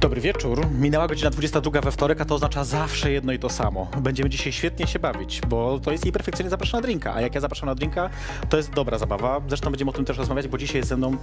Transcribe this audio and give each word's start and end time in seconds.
Dobry 0.00 0.20
wieczór. 0.20 0.66
Minęła 0.70 1.08
godzina 1.08 1.30
22 1.30 1.80
we 1.80 1.90
wtorek, 1.90 2.20
a 2.20 2.24
to 2.24 2.34
oznacza 2.34 2.64
zawsze 2.64 3.12
jedno 3.12 3.32
i 3.32 3.38
to 3.38 3.48
samo. 3.48 3.90
Będziemy 4.00 4.30
dzisiaj 4.30 4.52
świetnie 4.52 4.86
się 4.86 4.98
bawić, 4.98 5.40
bo 5.40 5.80
to 5.80 5.92
jest 5.92 6.04
jej 6.04 6.12
perfekcyjnie 6.12 6.50
zapraszana 6.50 6.80
na 6.80 6.86
drinka. 6.86 7.14
A 7.14 7.20
jak 7.20 7.34
ja 7.34 7.40
zapraszam 7.40 7.68
na 7.68 7.74
drinka, 7.74 8.10
to 8.48 8.56
jest 8.56 8.70
dobra 8.70 8.98
zabawa. 8.98 9.40
Zresztą 9.48 9.70
będziemy 9.70 9.90
o 9.90 9.94
tym 9.94 10.04
też 10.04 10.18
rozmawiać, 10.18 10.48
bo 10.48 10.58
dzisiaj 10.58 10.76
jest 10.76 10.88
ze 10.88 10.96
mną 10.96 11.16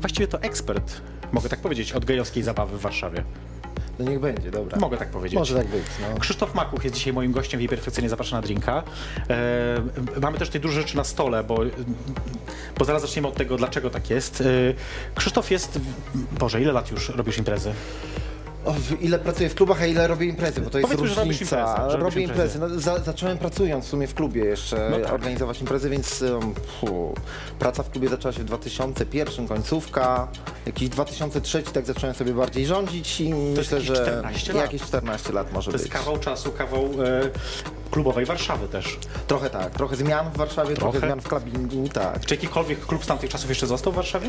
właściwie 0.00 0.28
to 0.28 0.40
ekspert, 0.42 1.00
mogę 1.32 1.48
tak 1.48 1.60
powiedzieć, 1.60 1.92
od 1.92 2.04
gejowskiej 2.04 2.42
zabawy 2.42 2.78
w 2.78 2.80
Warszawie. 2.80 3.24
No 3.98 4.10
niech 4.10 4.20
będzie, 4.20 4.50
dobra. 4.50 4.78
Mogę 4.78 4.96
tak 4.96 5.08
powiedzieć. 5.08 5.38
Może 5.38 5.54
tak 5.54 5.66
być, 5.66 5.82
no. 6.00 6.20
Krzysztof 6.20 6.54
Makuch 6.54 6.84
jest 6.84 6.96
dzisiaj 6.96 7.12
moim 7.12 7.32
gościem 7.32 7.58
w 7.58 7.60
jej 7.60 7.68
perfekcyjnie 7.68 8.08
zapraszana 8.08 8.40
na 8.40 8.46
drinka. 8.46 8.82
E, 9.30 10.20
mamy 10.20 10.38
też 10.38 10.48
tutaj 10.48 10.60
dużo 10.60 10.74
rzeczy 10.74 10.96
na 10.96 11.04
stole, 11.04 11.44
bo, 11.44 11.58
bo 12.78 12.84
zaraz 12.84 13.02
zaczniemy 13.02 13.28
od 13.28 13.34
tego, 13.34 13.56
dlaczego 13.56 13.90
tak 13.90 14.10
jest. 14.10 14.40
E, 14.40 14.44
Krzysztof 15.14 15.50
jest, 15.50 15.80
Boże, 16.38 16.62
ile 16.62 16.72
lat 16.72 16.90
już 16.90 17.08
robisz 17.08 17.38
imprezy? 17.38 17.72
O, 18.64 18.74
ile 19.00 19.18
pracuję 19.18 19.48
w 19.48 19.54
klubach, 19.54 19.82
a 19.82 19.86
ile 19.86 20.06
robię 20.06 20.26
imprezy, 20.26 20.60
bo 20.60 20.70
to 20.70 20.78
jest 20.78 20.90
Powiedzmy, 20.90 21.08
że 21.08 21.20
robisz 21.20 21.40
różnica. 21.40 21.90
że 21.90 21.96
robię 21.96 22.22
imprezy. 22.22 22.58
imprezy. 22.58 22.74
No, 22.74 22.80
za, 22.80 22.98
zacząłem 22.98 23.38
pracując 23.38 23.84
w 23.84 23.88
sumie 23.88 24.06
w 24.06 24.14
klubie 24.14 24.44
jeszcze 24.44 24.88
No 24.90 24.98
tak. 25.04 25.12
organizować 25.12 25.60
imprezy, 25.60 25.90
więc 25.90 26.22
um, 26.22 26.54
fu, 26.80 27.14
praca 27.58 27.82
w 27.82 27.90
klubie 27.90 28.08
zaczęła 28.08 28.32
się 28.32 28.40
w 28.40 28.44
2001, 28.44 29.48
końcówka, 29.48 30.28
jakiś 30.66 30.88
2003 30.88 31.62
tak 31.62 31.86
zacząłem 31.86 32.14
sobie 32.14 32.32
bardziej 32.34 32.66
rządzić 32.66 33.20
i 33.20 33.34
myślę, 33.34 33.78
jakieś 33.78 33.96
że 33.96 34.02
14 34.02 34.52
lat. 34.52 34.62
jakieś 34.62 34.82
14 34.82 35.32
lat 35.32 35.52
może 35.52 35.70
To 35.70 35.76
jest 35.76 35.84
być. 35.84 35.92
kawał 35.92 36.18
czasu, 36.18 36.52
kawał 36.52 36.84
e, 36.84 37.30
klubowej 37.90 38.24
Warszawy 38.26 38.68
też. 38.68 38.98
Trochę 39.26 39.50
tak, 39.50 39.70
trochę 39.70 39.96
zmian 39.96 40.30
w 40.30 40.36
Warszawie, 40.36 40.74
trochę, 40.74 40.92
Trochę? 40.92 41.06
zmian 41.06 41.20
w 41.20 41.28
klubingu, 41.28 41.88
tak. 41.88 42.26
Czy 42.26 42.34
jakikolwiek 42.34 42.86
klub 42.86 43.04
z 43.04 43.06
tamtych 43.06 43.30
czasów 43.30 43.48
jeszcze 43.48 43.66
został 43.66 43.92
w 43.92 43.96
Warszawie? 43.96 44.28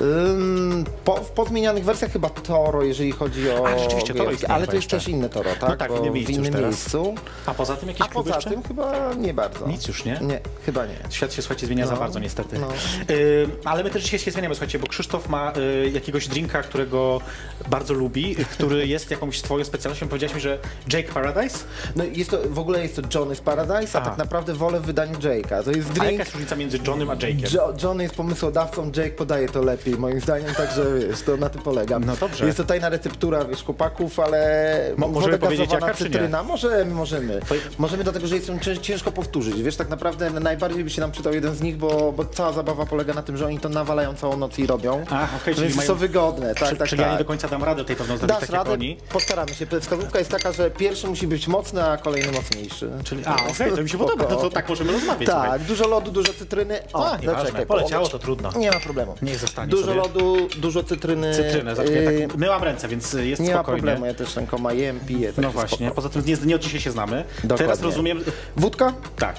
Ym, 0.00 0.84
po, 1.04 1.16
w 1.16 1.30
pozmienianych 1.30 1.84
wersjach 1.84 2.12
chyba 2.12 2.30
Toro, 2.30 2.82
jeżeli 2.82 3.12
chodzi 3.12 3.50
o... 3.50 3.66
A, 3.68 3.78
rzeczywiście, 3.78 4.14
Toro 4.14 4.30
istnieje 4.30 4.54
Ale 4.54 4.66
to 4.66 4.76
jest 4.76 4.88
też 4.88 5.08
inne 5.08 5.28
Toro, 5.28 5.50
tak? 5.60 5.70
No 5.70 5.76
tak, 5.76 5.92
w 5.92 5.96
innym 5.98 6.12
miejscu 6.12 6.32
już 6.32 6.50
teraz. 6.50 6.62
miejscu. 6.62 7.14
A 7.46 7.54
poza 7.54 7.76
tym 7.76 7.88
jakieś 7.88 8.06
A 8.06 8.08
poza 8.10 8.34
jeszcze? 8.34 8.50
tym 8.50 8.62
chyba 8.62 9.14
nie 9.14 9.34
bardzo. 9.34 9.66
Nic 9.68 9.88
już 9.88 10.04
nie? 10.04 10.18
Nie, 10.22 10.40
chyba 10.66 10.86
nie. 10.86 10.96
Świat 11.10 11.32
się, 11.32 11.42
słuchajcie, 11.42 11.66
zmienia 11.66 11.86
za 11.86 11.92
No, 11.94 11.98
bardzo 12.00 12.18
niestety. 12.18 12.58
no. 12.58 12.68
Y, 13.10 13.48
ale 13.64 13.84
my 13.84 13.90
też 13.90 14.02
dzisiaj 14.02 14.18
się 14.20 14.30
zmieniamy, 14.30 14.54
słuchajcie, 14.54 14.78
bo 14.78 14.86
Krzysztof 14.86 15.28
ma 15.28 15.52
y, 15.56 15.90
jakiegoś 15.90 16.28
drinka, 16.28 16.62
którego 16.62 17.20
bardzo 17.68 17.94
lubi, 17.94 18.36
który 18.36 18.86
jest 18.86 19.10
jakąś 19.10 19.42
twoją 19.42 19.64
specjalnością. 19.64 20.08
Powiedziałeś 20.08 20.34
mi, 20.34 20.40
że 20.40 20.58
Jake 20.92 21.12
Paradise? 21.12 21.58
No 21.96 22.04
jest 22.04 22.30
to, 22.30 22.38
w 22.50 22.58
ogóle 22.58 22.82
jest 22.82 22.91
to 22.96 23.02
Johnny's 23.02 23.40
Paradise, 23.40 23.98
a 23.98 24.02
tak 24.02 24.18
naprawdę 24.18 24.54
wolę 24.54 24.80
w 24.80 24.82
wydaniu 24.84 25.18
Jake'a. 25.18 25.64
To 25.64 25.70
jest 25.70 25.88
A 25.90 25.92
jaka 25.92 26.04
drink... 26.04 26.18
jest 26.18 26.32
różnica 26.32 26.56
między 26.56 26.78
Johnem 26.86 27.10
a 27.10 27.14
Jake'em? 27.16 27.54
Jo, 27.54 27.74
Johnny 27.82 28.02
jest 28.02 28.14
pomysłodawcą, 28.14 28.86
Jake 28.96 29.10
podaje 29.10 29.48
to 29.48 29.62
lepiej, 29.62 29.94
moim 29.94 30.20
zdaniem, 30.20 30.54
także 30.54 30.84
wiesz, 31.08 31.22
to 31.22 31.36
na 31.36 31.48
tym 31.48 31.62
polegam. 31.62 32.04
No 32.04 32.16
dobrze. 32.16 32.46
Jest 32.46 32.58
to 32.58 32.64
tajna 32.64 32.88
receptura, 32.88 33.44
wiesz, 33.44 33.64
chłopaków, 33.64 34.20
ale 34.20 34.78
Mo- 34.96 35.08
możemy 35.08 35.38
powiedzieć 35.38 35.72
jaka, 35.72 35.94
cytryna, 35.94 36.42
możemy, 36.42 36.94
możemy. 36.94 37.40
To- 37.48 37.54
Możemy 37.78 38.04
dlatego, 38.04 38.26
że 38.26 38.34
jest 38.34 38.48
ją 38.48 38.58
cię- 38.58 38.78
ciężko 38.78 39.12
powtórzyć. 39.12 39.62
Wiesz, 39.62 39.76
tak 39.76 39.88
naprawdę 39.88 40.30
najbardziej 40.30 40.84
by 40.84 40.90
się 40.90 41.00
nam 41.00 41.12
przydał 41.12 41.32
jeden 41.34 41.54
z 41.54 41.60
nich, 41.62 41.76
bo, 41.76 42.12
bo 42.12 42.24
cała 42.24 42.52
zabawa 42.52 42.86
polega 42.86 43.14
na 43.14 43.22
tym, 43.22 43.36
że 43.36 43.46
oni 43.46 43.60
to 43.60 43.68
nawalają 43.68 44.14
całą 44.14 44.36
noc 44.36 44.58
i 44.58 44.66
robią. 44.66 45.04
A, 45.10 45.28
okej, 45.42 45.54
czyli 45.54 45.74
mają- 45.74 45.88
są 45.88 45.94
wygodne, 45.94 46.54
tak, 46.54 46.68
Czy, 46.68 46.76
tak, 46.76 46.88
czyli 46.88 46.98
tak. 47.02 47.06
ja 47.06 47.12
nie 47.12 47.18
do 47.18 47.24
końca 47.24 47.48
dam 47.48 47.64
radę 47.64 47.84
tej 47.84 47.96
pewno 47.96 48.16
zrobić 48.16 48.36
Dasz 48.36 48.40
tak 48.40 48.50
radę? 48.50 48.76
Postaramy 49.12 49.54
się. 49.54 49.66
Wskazówka 49.80 50.18
jest 50.18 50.30
taka, 50.30 50.52
że 50.52 50.70
pierwszy 50.70 51.06
musi 51.06 51.26
być 51.26 51.48
mocny, 51.48 51.84
a 51.84 51.96
kolejny 51.96 52.32
mocniejszy. 52.32 52.81
Czyli, 53.04 53.22
a, 53.26 53.36
okej, 53.50 53.72
to 53.76 53.82
mi 53.82 53.88
się 53.88 53.98
podoba, 53.98 54.24
to, 54.24 54.36
to 54.36 54.50
tak 54.50 54.68
możemy 54.68 54.92
rozmawiać. 54.92 55.26
Tak, 55.26 55.40
słuchaj. 55.42 55.60
dużo 55.60 55.88
lodu, 55.88 56.10
dużo 56.10 56.32
cytryny. 56.32 56.78
O, 56.92 57.10
A, 57.12 57.16
nieważne, 57.16 57.40
zaczekaj, 57.42 57.66
poleciało 57.66 57.90
połowę. 58.06 58.10
to 58.10 58.18
trudno. 58.18 58.52
Nie 58.56 58.70
ma 58.70 58.80
problemu. 58.80 59.14
Niech 59.22 59.36
zostanie 59.38 59.70
Dużo 59.70 59.84
sobie. 59.84 59.96
lodu, 59.96 60.48
dużo 60.56 60.84
cytryny. 60.84 61.34
Cytrynę, 61.34 61.76
za 61.76 61.84
yy, 61.84 62.28
tak, 62.28 62.36
myłam 62.38 62.62
ręce, 62.62 62.88
więc 62.88 63.12
jest 63.12 63.42
nie 63.42 63.48
ma 63.48 63.54
spokojnie. 63.54 63.82
problemu, 63.82 64.06
ja 64.06 64.14
też 64.14 64.36
rękoma 64.36 64.72
jem, 64.72 65.00
piję. 65.00 65.28
No 65.28 65.34
także 65.42 65.50
właśnie, 65.50 65.76
spoko. 65.86 65.94
poza 65.94 66.08
tym 66.08 66.22
nie, 66.26 66.36
nie 66.46 66.54
od 66.56 66.62
dzisiaj 66.62 66.80
się 66.80 66.90
znamy. 66.90 67.24
Dokładnie. 67.44 67.56
Teraz 67.66 67.82
rozumiem, 67.82 68.24
Wódka? 68.56 68.92
tak. 69.18 69.36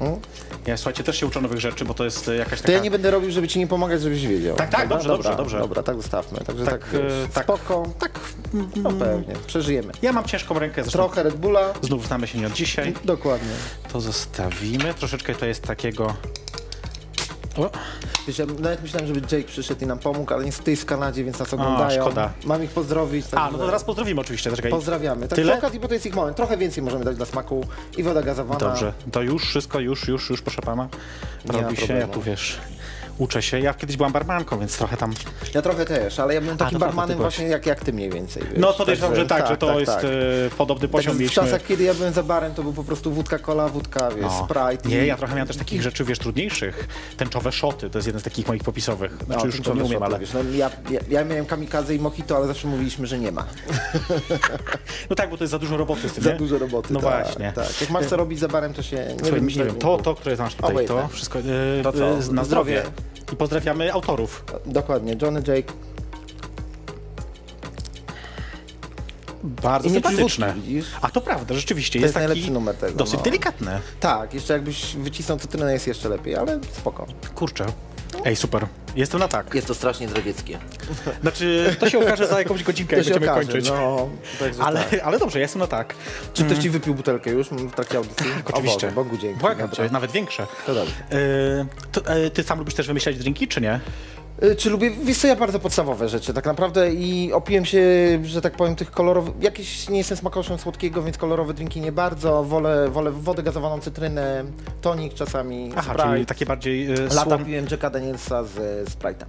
Mm. 0.00 0.16
Ja 0.66 0.76
słuchajcie, 0.76 1.04
też 1.04 1.20
się 1.20 1.26
uczę 1.26 1.40
nowych 1.40 1.60
rzeczy, 1.60 1.84
bo 1.84 1.94
to 1.94 2.04
jest 2.04 2.28
e, 2.28 2.36
jakaś 2.36 2.58
taka... 2.58 2.66
To 2.66 2.72
ja 2.72 2.78
nie 2.78 2.90
będę 2.90 3.10
robił, 3.10 3.30
żeby 3.30 3.48
ci 3.48 3.58
nie 3.58 3.66
pomagać, 3.66 4.02
żebyś 4.02 4.26
wiedział. 4.26 4.56
Tak, 4.56 4.70
tak, 4.70 4.88
dobrze, 4.88 5.08
dobra, 5.08 5.22
dobrze, 5.30 5.36
dobrze. 5.36 5.58
Dobra, 5.58 5.82
tak 5.82 5.96
zostawmy. 5.96 6.38
Także 6.38 6.64
Tak, 6.64 6.80
tak, 6.80 6.94
e, 6.94 7.28
tak. 7.34 7.44
spoko. 7.44 7.82
Tak, 7.98 8.20
No 8.76 8.92
pewnie, 8.92 9.34
przeżyjemy. 9.46 9.92
ja 10.02 10.12
mam 10.12 10.24
ciężką 10.24 10.58
rękę, 10.58 10.82
zresztą 10.82 10.98
Trochę 10.98 11.22
Red 11.22 11.34
Bulla. 11.36 11.72
znów 11.82 12.06
znamy 12.06 12.26
się 12.26 12.38
nie 12.38 12.46
od 12.46 12.52
dzisiaj. 12.52 12.94
Dokładnie. 13.04 13.48
To 13.92 14.00
zostawimy, 14.00 14.94
troszeczkę 14.94 15.34
to 15.34 15.46
jest 15.46 15.62
takiego... 15.62 16.14
O, 17.60 17.70
Wiesz, 18.26 18.38
ja 18.38 18.46
nawet 18.46 18.82
myślałem, 18.82 19.06
żeby 19.08 19.20
Jake 19.20 19.48
przyszedł 19.48 19.84
i 19.84 19.86
nam 19.86 19.98
pomógł, 19.98 20.34
ale 20.34 20.44
niestety 20.44 20.70
jest 20.70 20.82
w 20.82 20.86
Kanadzie, 20.86 21.24
więc 21.24 21.38
nas 21.38 21.54
oglądają. 21.54 22.02
szkoda. 22.02 22.30
Mam 22.44 22.64
ich 22.64 22.70
pozdrowić. 22.70 23.26
a, 23.36 23.50
no 23.50 23.58
to 23.58 23.66
teraz 23.66 23.84
pozdrowimy 23.84 24.20
oczywiście, 24.20 24.50
czekaj. 24.56 24.70
Pozdrawiamy. 24.70 25.28
Tak 25.28 25.36
Tyle? 25.36 25.52
przy 25.52 25.58
okazji, 25.58 25.80
bo 25.80 25.88
to 25.88 25.94
jest 25.94 26.06
ich 26.06 26.14
moment. 26.14 26.36
Trochę 26.36 26.56
więcej 26.56 26.82
możemy 26.82 27.04
dać 27.04 27.16
dla 27.16 27.26
smaku 27.26 27.66
i 27.96 28.02
woda 28.02 28.22
gazowana. 28.22 28.60
Dobrze, 28.60 28.92
to 29.12 29.22
już 29.22 29.44
wszystko, 29.44 29.80
już, 29.80 30.08
już, 30.08 30.30
już, 30.30 30.42
proszę 30.42 30.62
pana. 30.62 30.88
Ma 31.46 31.60
Robi 31.60 31.76
się, 31.76 31.82
ja 31.82 31.86
problemu. 31.86 32.12
tu 32.12 32.22
wiesz, 32.22 32.58
uczę 33.20 33.42
się. 33.42 33.60
Ja 33.60 33.74
kiedyś 33.74 33.96
byłam 33.96 34.12
barmanką, 34.12 34.58
więc 34.58 34.78
trochę 34.78 34.96
tam... 34.96 35.12
Ja 35.54 35.62
trochę 35.62 35.84
też, 35.84 36.18
ale 36.20 36.34
ja 36.34 36.40
byłem 36.40 36.56
takim 36.56 36.78
barmanem 36.78 37.18
właśnie 37.18 37.46
jak, 37.46 37.66
jak 37.66 37.80
ty 37.84 37.92
mniej 37.92 38.10
więcej. 38.10 38.42
Wiesz. 38.42 38.58
No 38.58 38.72
to 38.72 38.78
podejrzewam, 38.78 39.16
że 39.16 39.26
tak, 39.26 39.46
że 39.48 39.56
to 39.56 39.66
tak, 39.66 39.78
jest 39.78 39.92
tak. 39.92 40.04
e, 40.04 40.08
podobny 40.58 40.82
Tak, 40.82 40.90
poziom 40.90 41.16
w 41.16 41.18
mieliśmy. 41.20 41.42
czasach, 41.42 41.66
kiedy 41.66 41.84
ja 41.84 41.94
byłem 41.94 42.12
za 42.12 42.22
barem, 42.22 42.54
to 42.54 42.62
był 42.62 42.72
po 42.72 42.84
prostu 42.84 43.12
wódka 43.12 43.38
cola, 43.38 43.68
wódka, 43.68 44.10
wiesz, 44.10 44.20
No. 44.24 44.44
Sprite. 44.48 44.88
Nie, 44.88 45.04
i- 45.04 45.06
ja 45.06 45.16
trochę 45.16 45.34
miałem 45.34 45.48
też 45.48 45.56
takich 45.56 45.82
rzeczy, 45.82 46.04
wiesz, 46.04 46.18
trudniejszych. 46.18 46.88
Tęczowe 47.16 47.52
szoty, 47.52 47.90
to 47.90 47.98
jest 47.98 48.06
jeden 48.06 48.20
z 48.20 48.24
takich 48.24 48.48
moich 48.48 48.64
popisowych. 48.64 49.12
Znaczy 49.24 49.40
No, 49.40 49.46
już 49.46 49.60
to 49.60 49.74
nie 49.74 49.84
umiem, 49.84 50.02
ale... 50.02 50.18
Wiesz, 50.18 50.32
no, 50.32 50.40
ja, 50.52 50.70
ja, 50.90 51.00
ja 51.08 51.24
miałem 51.24 51.46
kamikaze 51.46 51.94
i 51.94 51.98
mojito, 51.98 52.36
ale 52.36 52.46
zawsze 52.46 52.68
mówiliśmy, 52.68 53.06
że 53.06 53.18
nie 53.18 53.32
ma. 53.32 53.44
No 55.10 55.16
tak, 55.16 55.30
bo 55.30 55.36
to 55.36 55.44
jest 55.44 55.50
za 55.50 55.58
dużo 55.58 55.76
roboty 55.76 56.08
z 56.08 56.12
tym, 56.12 56.24
Za 56.24 56.32
nie? 56.32 56.38
dużo 56.38 56.58
roboty. 56.58 56.92
No 56.94 57.00
tak, 57.00 57.24
właśnie. 57.24 57.52
Tak. 57.54 57.80
Jak 57.80 57.90
masz 57.90 58.06
co 58.06 58.16
robić 58.16 58.38
za 58.38 58.48
barem, 58.48 58.74
to 58.74 58.82
się 58.82 58.96
nie 58.96 59.16
Słuchaj, 59.20 59.42
nie 59.42 59.64
wiem, 59.64 59.74
to, 59.74 59.98
to, 59.98 60.14
które 60.14 60.36
znasz 60.36 60.54
tutaj, 60.54 60.86
to 60.86 61.08
wszystko 61.08 61.38
e, 61.38 61.42
To 61.82 61.94
e, 61.94 62.16
na 62.32 62.44
zdrowie. 62.44 62.44
Zdrowie. 62.44 62.82
I 63.32 63.36
pozdrawiamy 63.36 63.92
autorów. 63.92 64.44
Dokładnie, 64.66 65.16
Johnny 65.22 65.42
Jake. 65.46 65.72
Bardzo 69.44 69.88
I 69.88 69.92
sympatyczne. 69.92 70.54
A 71.02 71.10
to 71.10 71.20
prawda, 71.20 71.54
rzeczywiście. 71.54 71.98
To 71.98 72.04
jest 72.04 72.14
taki 72.14 72.26
najlepszy 72.26 72.50
numer 72.50 72.74
tego, 72.76 72.98
Dosyć 72.98 73.16
no. 73.16 73.22
delikatne. 73.22 73.80
Tak, 74.00 74.34
jeszcze 74.34 74.52
jakbyś 74.52 74.96
wycisnął 74.96 75.38
cytrynę 75.38 75.72
jest 75.72 75.86
jeszcze 75.86 76.08
lepiej, 76.08 76.36
ale 76.36 76.60
spoko. 76.72 77.06
Kurczę. 77.34 77.66
Ej, 78.24 78.36
super. 78.36 78.66
Jestem 78.96 79.20
na 79.20 79.28
tak. 79.28 79.54
Jest 79.54 79.66
to 79.66 79.74
strasznie 79.74 80.08
zdradzieckie. 80.08 80.58
Znaczy, 81.22 81.76
to 81.78 81.90
się 81.90 81.98
okaże 81.98 82.26
za 82.26 82.38
jakąś 82.38 82.62
godzinkę, 82.62 82.96
jak 82.96 83.04
To 83.04 83.08
się 83.08 83.14
będziemy 83.20 83.32
okaże, 83.32 83.52
kończyć. 83.52 83.70
no. 83.70 84.08
Także 84.38 84.62
Ale, 84.62 84.80
tak. 84.84 85.00
ale 85.04 85.18
dobrze, 85.18 85.38
ja 85.38 85.42
jestem 85.42 85.60
na 85.60 85.66
tak. 85.66 85.94
Czy 86.34 86.44
ktoś 86.44 86.58
ci 86.58 86.70
wypił 86.70 86.94
butelkę 86.94 87.30
już 87.30 87.48
w 87.48 87.72
trakcie 87.74 87.96
audycji? 87.98 88.26
Tak, 88.36 88.50
oczywiście. 88.56 88.88
O 88.88 88.92
Bogu 88.92 89.16
dzięki. 89.16 89.40
Błagam 89.40 89.70
cię, 89.70 89.88
nawet 89.92 90.10
większe. 90.12 90.46
To 90.66 90.74
dobrze. 90.74 90.92
E, 91.12 91.66
to, 91.92 92.06
e, 92.06 92.30
ty 92.30 92.42
sam 92.42 92.58
lubisz 92.58 92.74
też 92.74 92.86
wymyślać 92.86 93.18
drinki, 93.18 93.48
czy 93.48 93.60
nie? 93.60 93.80
Y, 94.42 94.56
Czy 94.56 94.70
lubię, 94.70 94.90
wiesz 94.90 95.18
co, 95.18 95.26
ja 95.26 95.36
bardzo 95.36 95.58
podstawowe 95.58 96.08
rzeczy 96.08 96.34
tak 96.34 96.44
naprawdę 96.46 96.92
i 96.94 97.32
opiłem 97.32 97.64
się, 97.64 97.82
że 98.24 98.40
tak 98.40 98.52
powiem, 98.56 98.76
tych 98.76 98.90
kolorowych, 98.90 99.34
jakieś 99.40 99.88
nie 99.88 99.98
jestem 99.98 100.16
smakoszem 100.16 100.58
słodkiego, 100.58 101.02
więc 101.02 101.18
kolorowe 101.18 101.54
drinki 101.54 101.80
nie 101.80 101.92
bardzo, 101.92 102.44
wolę, 102.44 102.88
wolę 102.90 103.10
wodę 103.10 103.42
gazowaną, 103.42 103.80
cytrynę, 103.80 104.44
tonik 104.80 105.14
czasami, 105.14 105.70
Aha, 105.76 105.92
Sprite. 105.92 106.12
czyli 106.12 106.26
takie 106.26 106.46
bardziej 106.46 106.86
e, 106.86 106.94
Lata 107.00 107.22
słon... 107.24 107.44
piłem 107.44 107.66
Jacka 107.70 107.90
Danielsa 107.90 108.44
z 108.44 108.54
Sprite'em. 108.90 109.24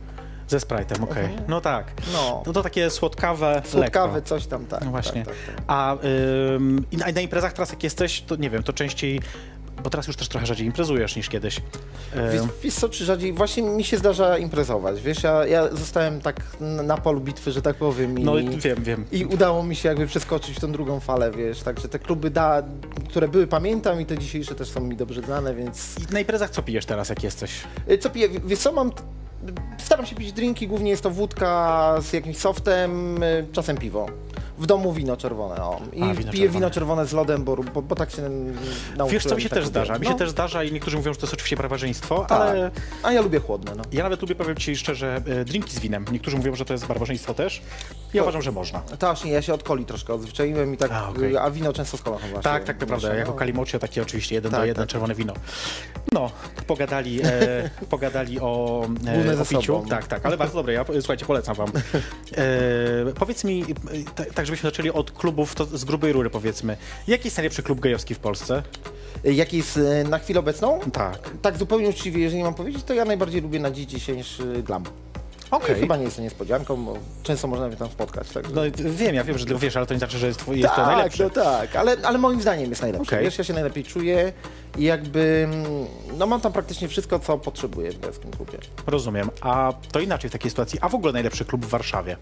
ze 0.48 0.58
Sprite'em, 0.58 1.04
okej. 1.04 1.30
No 1.48 1.62
tak. 1.62 1.94
No. 2.14 2.44
No 2.46 2.54
to 2.54 2.64
takie 2.64 2.90
słodkawe, 2.90 3.62
Słodkawy, 3.66 4.14
lekko. 4.16 4.30
coś 4.30 4.46
tam, 4.48 4.66
tak. 4.66 4.86
No 4.86 4.92
właśnie. 4.92 5.26
Tak, 5.26 5.34
tak, 5.46 5.56
tak. 5.56 5.66
A 5.68 5.96
ym, 6.56 6.86
i 6.92 6.98
na, 6.98 7.06
na 7.12 7.22
imprezach 7.22 7.54
teraz 7.54 7.70
jak 7.72 7.84
jesteś, 7.84 8.22
to 8.22 8.36
nie 8.36 8.50
wiem, 8.50 8.64
to 8.64 8.74
częściej, 8.74 9.22
bo 9.84 9.90
teraz 9.90 10.08
już 10.08 10.16
też 10.16 10.28
trochę 10.28 10.46
rzadziej 10.46 10.68
imprezujesz 10.68 11.16
niż 11.16 11.30
kiedyś. 11.30 11.62
Wiesz, 12.16 12.42
Ym, 12.42 12.50
wiesz 12.64 12.74
co, 12.74 12.90
czy 12.90 13.06
rzadziej, 13.06 13.34
właśnie 13.34 13.64
mi 13.64 13.84
się 13.84 13.98
zdarza 13.98 14.38
imprezować, 14.38 15.02
wiesz, 15.02 15.24
ja, 15.24 15.46
ja 15.46 15.76
zostałem 15.76 16.22
tak 16.22 16.42
na 16.60 16.98
polu 16.98 17.22
bitwy, 17.22 17.52
że 17.52 17.62
tak 17.62 17.76
powiem 17.76 18.20
i... 18.20 18.24
no 18.24 18.34
wiem, 18.58 18.84
wiem. 18.84 19.06
I 19.12 19.26
udało 19.26 19.64
mi 19.64 19.76
się 19.76 19.90
jakby 19.90 20.08
przeskoczyć 20.08 20.58
w 20.58 20.60
tą 20.60 20.72
drugą 20.72 21.00
falę, 21.00 21.32
wiesz, 21.32 21.62
także 21.62 21.88
te 21.88 22.00
kluby, 22.00 22.30
da, 22.30 22.64
które 23.10 23.28
były 23.28 23.48
pamiętam 23.48 24.02
i 24.02 24.06
te 24.06 24.18
dzisiejsze 24.18 24.56
też 24.56 24.70
są 24.70 24.82
mi 24.82 24.96
dobrze 24.96 25.22
znane, 25.22 25.56
więc... 25.56 25.96
I 26.10 26.14
na 26.14 26.20
imprezach 26.20 26.50
co 26.50 26.62
pijesz 26.64 26.86
teraz, 26.86 27.10
jak 27.10 27.24
jesteś? 27.24 27.52
Y, 27.92 27.98
Co 27.98 28.10
piję? 28.10 28.30
Wiesz 28.46 28.60
co, 28.60 28.72
mam... 28.72 28.92
Staram 29.78 30.06
się 30.06 30.16
pić 30.16 30.34
drinki, 30.34 30.68
głównie 30.68 30.90
jest 30.92 31.04
to 31.04 31.10
wódka 31.10 31.96
z 32.02 32.14
jakimś 32.14 32.38
softem, 32.38 33.24
y, 33.24 33.48
czasem 33.52 33.78
piwo. 33.78 34.06
W 34.62 34.66
domu 34.66 34.94
wino 34.94 35.18
czerwone, 35.18 35.56
o. 35.64 35.82
I 35.94 36.02
A, 36.04 36.14
wino 36.14 36.32
piję 36.32 36.44
czerwone. 36.44 36.50
wino 36.50 36.70
czerwone 36.72 37.06
z 37.06 37.14
lodem, 37.14 37.44
bo, 37.44 37.56
bo, 37.56 37.82
bo 37.82 37.96
tak 37.96 38.12
się 38.12 38.22
nauczyłem. 38.22 39.08
Wiesz 39.10 39.26
co, 39.26 39.36
mi 39.36 39.42
się 39.42 39.50
tak 39.50 39.60
też 39.60 39.68
zdarza. 39.68 39.98
Mi 40.00 40.06
się 40.06 40.12
No, 40.12 40.18
też 40.18 40.30
zdarza 40.30 40.64
i 40.64 40.72
niektórzy 40.72 40.98
mówią, 40.98 41.14
że 41.14 41.20
to 41.20 41.26
jest 41.26 41.34
oczywiście 41.34 41.56
barbarzyństwo, 41.58 42.26
tak. 42.30 42.42
ale 42.42 42.72
A 43.04 43.12
ja 43.12 43.22
lubię 43.22 43.40
chłodne, 43.40 43.72
no. 43.76 43.84
ja 43.92 44.04
nawet 44.04 44.22
lubię, 44.22 44.36
powiem 44.36 44.56
ci 44.56 44.76
szczerze, 44.76 45.22
e, 45.28 45.46
drinki 45.46 45.72
z 45.76 45.80
winem. 45.80 46.06
Niektórzy 46.12 46.38
mówią, 46.38 46.56
że 46.56 46.66
to 46.66 46.74
jest 46.74 46.86
barbarzyństwo 46.86 47.34
też. 47.34 47.62
Ja 48.14 48.22
To- 48.22 48.24
uważam, 48.26 48.42
że 48.42 48.52
można. 48.52 48.80
To 48.80 49.08
właśnie, 49.08 49.32
ja 49.32 49.42
się 49.42 49.54
od 49.54 49.64
coli 49.64 49.86
troszkę 49.86 50.14
odzwyczaiłem 50.14 50.74
i 50.74 50.78
tak, 50.78 50.92
A, 50.92 51.06
a, 51.06 51.10
okej. 51.10 51.34
wino 51.52 51.74
często 51.74 51.98
z 51.98 52.02
kolą 52.02 52.18
właśnie. 52.18 52.42
Tak, 52.42 52.64
tak, 52.64 52.78
to 52.78 52.86
prawda. 52.86 53.08
mieszam, 53.08 53.20
Jako 53.20 53.32
no. 53.32 53.38
kalimocio 53.38 53.80
takie 53.80 54.02
oczywiście 54.02 54.36
jeden 54.36 54.52
do 54.52 54.58
Tak, 54.58 54.68
jeden 54.68 54.84
tak. 54.84 54.90
czerwone 54.90 55.16
wino. 55.16 55.34
No, 56.14 56.32
pogadali, 56.68 57.22
e, 57.24 57.28
pogadali 57.90 58.40
o, 58.40 58.82
e, 59.08 59.42
o 59.42 59.46
piciu. 59.46 59.86
Tak, 59.90 60.08
tak, 60.08 60.26
ale 60.26 60.38
bardzo 60.38 60.54
dobre. 60.56 60.74
Ja, 60.74 60.86
słuchajcie, 61.00 61.26
polecam 61.26 61.56
wam. 61.56 61.68
E, 62.38 63.14
powiedz 63.20 63.44
mi, 63.44 63.62
e, 63.62 63.66
tak, 64.16 64.34
tak 64.34 64.46
żebyśmy 64.52 64.70
zaczęli 64.70 64.90
od 64.90 65.12
klubów, 65.12 65.56
to 65.56 65.66
z 65.66 65.86
grubej 65.86 66.14
rury 66.14 66.30
powiedzmy. 66.30 66.78
Jaki 67.08 67.28
jest 67.28 67.38
najlepszy 67.38 67.64
klub 67.64 67.80
gejowski 67.80 68.16
w 68.16 68.20
Polsce? 68.20 68.64
Jaki 69.24 69.58
jest 69.58 69.78
e, 69.78 70.04
na 70.04 70.20
chwilę 70.20 70.40
obecną? 70.40 70.80
Tak. 70.94 71.30
Tak 71.42 71.58
zupełnie 71.58 71.90
uczciwie, 71.90 72.22
jeżeli 72.22 72.44
mam 72.44 72.54
powiedzieć, 72.54 72.84
to 72.84 72.94
ja 72.94 73.06
najbardziej 73.06 73.42
lubię 73.42 73.60
na 73.60 73.72
dziś 73.72 73.86
dzisiejszy 73.86 74.64
glam. 74.64 74.84
Okej. 75.52 75.76
Chyba 75.76 75.98
nie 75.98 76.04
jest 76.04 76.16
to 76.16 76.22
niespodzianką, 76.22 76.86
bo 76.86 76.98
często 77.24 77.48
można 77.48 77.68
mnie 77.68 77.78
tam 77.78 77.90
spotkać. 77.90 78.30
Tak, 78.30 78.46
No 78.54 78.62
wiem, 78.76 79.16
ja 79.16 79.24
wiem, 79.24 79.38
że 79.38 79.46
wiesz, 79.46 79.78
ale 79.78 79.86
to 79.86 79.94
nie 79.94 79.98
znaczy, 79.98 80.18
że 80.18 80.28
jest, 80.28 80.40
twój, 80.40 80.60
jest 80.60 80.76
to 80.76 80.82
tak, 80.82 80.96
najlepszy. 80.96 81.24
no 81.24 81.30
tak, 81.30 81.76
ale, 81.76 81.98
ale 82.04 82.18
moim 82.18 82.42
zdaniem 82.42 82.70
jest 82.70 82.82
najlepszy. 82.82 83.08
Okej. 83.16 83.24
Wiesz, 83.26 83.38
ja 83.38 83.44
się 83.44 83.54
najlepiej 83.54 83.84
czuję 83.84 84.34
i 84.78 84.84
jakby, 84.84 85.48
mm, 85.54 85.86
no 86.18 86.28
mam 86.28 86.42
tam 86.42 86.54
praktycznie 86.54 86.88
wszystko, 86.88 87.20
co 87.20 87.38
potrzebuję 87.38 87.92
w 87.92 88.00
gejowskim 88.00 88.32
klubie. 88.32 88.58
Rozumiem. 88.88 89.30
A 89.42 89.74
to 89.92 90.00
inaczej 90.00 90.30
w 90.30 90.34
takiej 90.34 90.50
sytuacji. 90.52 90.80
A 90.82 90.90
w 90.90 90.96
ogóle 90.96 91.14
najlepszy 91.14 91.46
klub 91.46 91.66
w 91.66 91.70
Warszawie? 91.70 92.18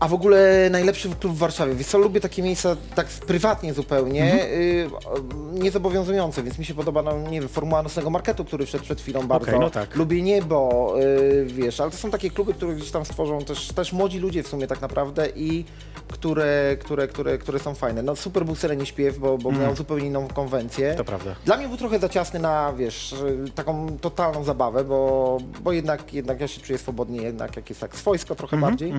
A 0.00 0.08
w 0.08 0.14
ogóle 0.14 0.68
najlepszy 0.70 1.08
klub 1.20 1.34
w 1.34 1.38
Warszawie. 1.38 1.74
Wiesz 1.74 1.86
co, 1.86 1.98
lubię 1.98 2.20
takie 2.20 2.42
miejsca 2.42 2.76
tak 2.94 3.06
prywatnie 3.06 3.74
zupełnie, 3.74 4.22
Mhm. 4.32 4.50
y, 4.50 5.60
niezobowiązujące, 5.60 6.42
więc 6.42 6.58
mi 6.58 6.64
się 6.64 6.74
podoba, 6.74 7.02
no, 7.02 7.18
nie 7.18 7.40
wiem, 7.40 7.48
formuła 7.48 7.82
nocnego 7.82 8.10
marketu, 8.10 8.44
który 8.44 8.66
wszedł 8.66 8.84
przed 8.84 9.00
chwilą 9.00 9.26
bardzo. 9.26 9.58
no 9.58 9.70
tak. 9.70 9.96
Lubię 9.96 10.22
niebo, 10.22 10.94
y, 11.02 11.44
wiesz, 11.46 11.80
ale 11.80 11.90
to 11.90 11.96
są 11.96 12.10
takie 12.10 12.30
kluby, 12.30 12.54
które 12.54 12.74
gdzieś 12.74 12.90
tam 12.90 13.04
stworzą 13.04 13.44
też, 13.44 13.68
też 13.68 13.92
młodzi 13.92 14.18
ludzie 14.18 14.42
w 14.42 14.48
sumie 14.48 14.66
tak 14.66 14.80
naprawdę 14.80 15.28
i 15.36 15.64
które, 16.08 16.76
które, 16.80 17.08
które, 17.08 17.38
które 17.38 17.58
są 17.58 17.74
fajne. 17.74 18.02
No 18.02 18.16
super 18.16 18.44
był 18.44 18.54
Sereni 18.54 18.86
Śpiew, 18.86 19.18
bo, 19.18 19.38
bo 19.38 19.52
miał 19.52 19.76
zupełnie 19.76 20.06
inną 20.06 20.28
konwencję. 20.28 20.94
To 20.94 21.04
prawda. 21.04 21.34
Dla 21.44 21.56
mnie 21.56 21.68
był 21.68 21.76
trochę 21.76 21.98
za 21.98 22.08
ciasny 22.08 22.40
na, 22.40 22.72
wiesz, 22.72 23.12
y, 23.12 23.50
taką 23.54 23.98
totalną 24.00 24.44
zabawę, 24.44 24.84
bo, 24.84 25.38
bo 25.60 25.72
jednak, 25.72 26.14
jednak 26.14 26.40
ja 26.40 26.48
się 26.48 26.60
czuję 26.60 26.78
swobodnie, 26.78 27.22
jednak 27.22 27.56
jak 27.56 27.68
jest 27.68 27.80
tak 27.80 27.96
swojsko 27.96 28.34
trochę 28.34 28.56
Mhm, 28.56 28.70
bardziej, 28.72 28.92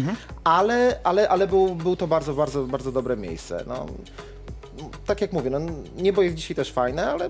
ale, 0.43 0.90
ale, 1.03 1.29
ale 1.29 1.47
był, 1.47 1.75
był 1.75 1.95
to 1.95 2.07
bardzo, 2.07 2.33
bardzo, 2.33 2.63
bardzo 2.63 2.91
dobre 2.91 3.17
miejsce. 3.17 3.63
No, 3.67 3.85
tak 5.05 5.21
jak 5.21 5.33
mówię, 5.33 5.49
no, 5.49 5.59
niebo 5.97 6.21
jest 6.21 6.35
dzisiaj 6.35 6.55
też 6.55 6.71
fajne, 6.71 7.11
ale, 7.11 7.29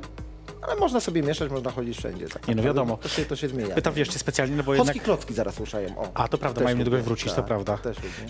ale 0.61 0.75
można 0.75 0.99
sobie 0.99 1.23
mieszać, 1.23 1.51
można 1.51 1.71
chodzić 1.71 1.97
wszędzie. 1.97 2.27
Tak 2.27 2.47
Nie, 2.47 2.55
no 2.55 2.63
wiadomo. 2.63 2.97
To 2.97 3.09
się, 3.09 3.25
to 3.25 3.35
się 3.35 3.47
zmienia. 3.47 3.75
Pytam 3.75 3.93
wiesz 3.93 4.11
specjalnie, 4.11 4.55
no 4.55 4.63
bo 4.63 4.71
Polskie 4.75 4.87
jednak... 4.87 5.03
klocki 5.05 5.33
zaraz 5.33 5.59
ruszają. 5.59 5.97
O, 5.99 6.09
A, 6.13 6.27
to 6.27 6.37
prawda, 6.37 6.63
mają 6.63 6.77
niedługo 6.77 7.03
wrócić, 7.03 7.29
to 7.29 7.35
Tak, 7.35 7.45
prawda. 7.45 7.77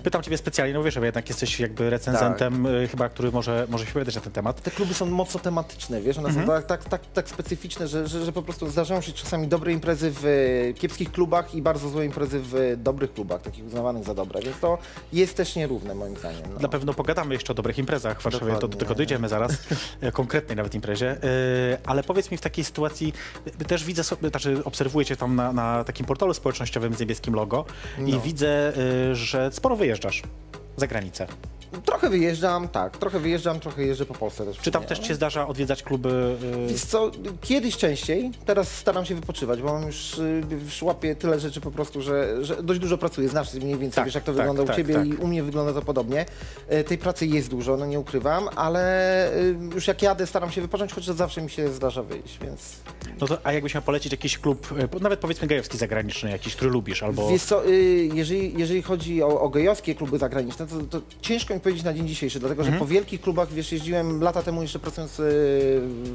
Pytam 0.04 0.22
ciebie 0.24 0.38
specjalnie, 0.38 0.74
no 0.74 0.83
wiesz, 0.83 1.00
bo 1.00 1.06
jednak 1.06 1.30
jesteś 1.30 1.60
jakby 1.60 1.89
recenzentem 1.89 2.63
Tak. 2.63 2.74
y, 2.74 2.88
chyba, 2.88 3.10
który 3.10 3.31
może, 3.31 3.66
może 3.69 3.83
się 3.86 3.88
wypowiadać 3.88 4.16
na 4.16 4.22
ten 4.22 4.33
temat. 4.33 4.62
Te 4.62 4.72
kluby 4.72 4.94
są 4.94 5.06
mocno 5.06 5.39
tematyczne, 5.39 6.01
wiesz, 6.01 6.18
one 6.18 6.28
Mhm. 6.30 6.48
są 6.48 6.54
tak, 6.54 6.66
tak, 6.66 6.89
tak, 6.89 7.01
tak 7.13 7.30
specyficzne, 7.30 7.88
że, 7.88 8.07
że, 8.07 8.25
że 8.25 8.31
po 8.31 8.42
prostu 8.42 8.69
zdarzają 8.69 9.01
się 9.01 9.12
czasami 9.12 9.48
dobre 9.48 9.72
imprezy 9.74 10.12
w 10.12 10.25
e, 10.25 10.74
kiepskich 10.74 11.12
klubach 11.12 11.56
i 11.56 11.62
bardzo 11.62 11.89
złe 11.89 12.06
imprezy 12.06 12.39
w 12.44 12.74
dobrych 12.77 13.13
klubach, 13.13 13.42
takich 13.42 13.66
uznawanych 13.66 14.04
za 14.04 14.13
dobre, 14.13 14.42
więc 14.42 14.60
to 14.60 14.77
jest 15.13 15.36
też 15.38 15.56
nierówne 15.56 15.95
moim 15.95 16.16
zdaniem. 16.18 16.42
No. 16.54 16.60
Na 16.60 16.68
pewno 16.68 16.94
pogadamy 16.94 17.34
jeszcze 17.34 17.54
o 17.54 17.56
dobrych 17.56 17.77
imprezach 17.77 18.19
w 18.19 18.24
Warszawie, 18.24 18.45
to 18.45 18.48
do 18.51 18.54
Dokładnie. 18.60 18.80
tego 18.80 18.95
dojdziemy 18.95 19.30
zaraz, 19.30 19.51
konkretnej 20.13 20.56
nawet 20.57 20.75
imprezie. 20.75 21.12
E, 21.12 21.18
Ale 21.86 22.04
powiedz 22.04 22.20
mi 22.31 22.38
w 22.38 22.41
takiej 22.41 22.65
sytuacji, 22.65 23.13
też 23.68 23.83
widzę, 23.83 24.03
sobie, 24.03 24.29
znaczy 24.29 24.63
obserwuję 24.65 25.06
cię 25.06 25.15
tam 25.18 25.35
na, 25.35 25.53
na 25.53 25.83
takim 25.83 26.06
portalu 26.06 26.33
społecznościowym 26.33 26.94
z 26.94 27.00
niebieskim 27.00 27.33
logo 27.33 27.65
i 27.97 28.12
No. 28.12 28.19
widzę, 28.19 28.73
e, 29.12 29.15
że 29.15 29.51
sporo 29.51 29.75
wyjeżdżasz 29.75 30.23
za 30.77 30.88
granicę. 30.88 31.27
Trochę 31.85 32.09
wyjeżdżam, 32.09 32.68
tak, 32.68 32.97
trochę 32.97 33.19
wyjeżdżam, 33.19 33.59
trochę 33.59 33.83
jeżdżę 33.85 34.06
po 34.06 34.13
Polsce 34.13 34.45
też. 34.45 34.57
w 34.57 34.62
Czy 34.62 34.71
tam 34.71 34.83
też 34.83 34.97
ale- 35.00 35.07
cię 35.07 35.15
zdarza 35.15 35.47
odwiedzać 35.47 35.83
kluby? 35.83 36.35
Wiesz 36.68 36.81
co, 36.85 37.12
kiedyś 37.41 37.77
częściej, 37.77 38.31
teraz 38.45 38.75
staram 38.77 39.06
się 39.06 39.15
wypoczywać, 39.15 39.62
bo 39.62 39.73
mam 39.73 39.88
już, 39.88 40.18
y, 40.19 40.41
już 40.65 40.81
łapię 40.81 41.15
tyle 41.15 41.39
rzeczy 41.39 41.62
po 41.62 41.71
prostu, 41.71 42.01
że, 42.01 42.45
że 42.45 42.63
dość 42.63 42.79
dużo 42.79 42.97
pracuję, 42.97 43.29
znasz 43.29 43.53
mniej 43.53 43.77
więcej, 43.77 43.95
Tak, 43.95 44.06
wiesz 44.06 44.15
jak 44.15 44.23
to 44.23 44.31
tak, 44.33 44.38
wygląda 44.38 44.63
tak, 44.63 44.73
u 44.73 44.77
Ciebie 44.77 44.94
tak. 44.94 45.07
i 45.07 45.13
u 45.15 45.27
mnie 45.27 45.44
wygląda 45.44 45.73
to 45.73 45.81
podobnie. 45.81 46.25
E, 46.68 46.83
Tej 46.83 46.97
pracy 46.97 47.25
jest 47.25 47.50
dużo, 47.50 47.77
no 47.77 47.85
nie 47.85 48.00
ukrywam, 48.00 48.50
ale 48.56 49.33
y, 49.38 49.56
już 49.75 49.88
jak 49.88 50.01
jadę 50.01 50.27
staram 50.27 50.51
się 50.51 50.62
wypocząć, 50.62 50.94
chociaż 50.94 51.15
zawsze 51.15 51.41
mi 51.41 51.50
się 51.50 51.69
zdarza 51.69 52.03
wyjść, 52.03 52.39
więc... 52.41 52.75
No 53.21 53.27
to, 53.27 53.38
a 53.44 53.53
jakbyś 53.53 53.74
miał 53.74 53.83
polecić 53.83 54.12
jakiś 54.12 54.38
klub, 54.38 54.67
nawet 55.01 55.19
powiedzmy 55.19 55.47
gejowski 55.47 55.77
zagraniczny, 55.77 56.29
jakiś, 56.31 56.56
który 56.56 56.71
lubisz, 56.71 57.03
albo... 57.03 57.29
Wiesz 57.29 57.44
co, 57.44 57.65
y, 57.67 58.09
jeżeli, 58.13 58.59
jeżeli 58.59 58.81
chodzi 58.81 59.24
o, 59.24 59.41
o 59.41 59.50
gejowskie 59.50 59.95
kluby 59.95 60.17
zagraniczne, 60.17 60.67
to, 60.67 60.75
to 60.89 61.01
ciężko 61.21 61.53
mi 61.53 61.59
powiedzieć 61.62 61.84
na 61.84 61.94
dzień 61.94 62.08
dzisiejszy, 62.08 62.40
dlatego 62.40 62.62
Mhm. 62.62 62.75
że 62.75 62.80
po 62.80 62.86
wielkich 62.86 63.22
klubach, 63.22 63.54
wiesz, 63.54 63.72
jeździłem 63.72 64.22
lata 64.22 64.44
temu 64.44 64.62
jeszcze 64.62 64.80
pracując 64.80 65.19
y, 65.19 65.24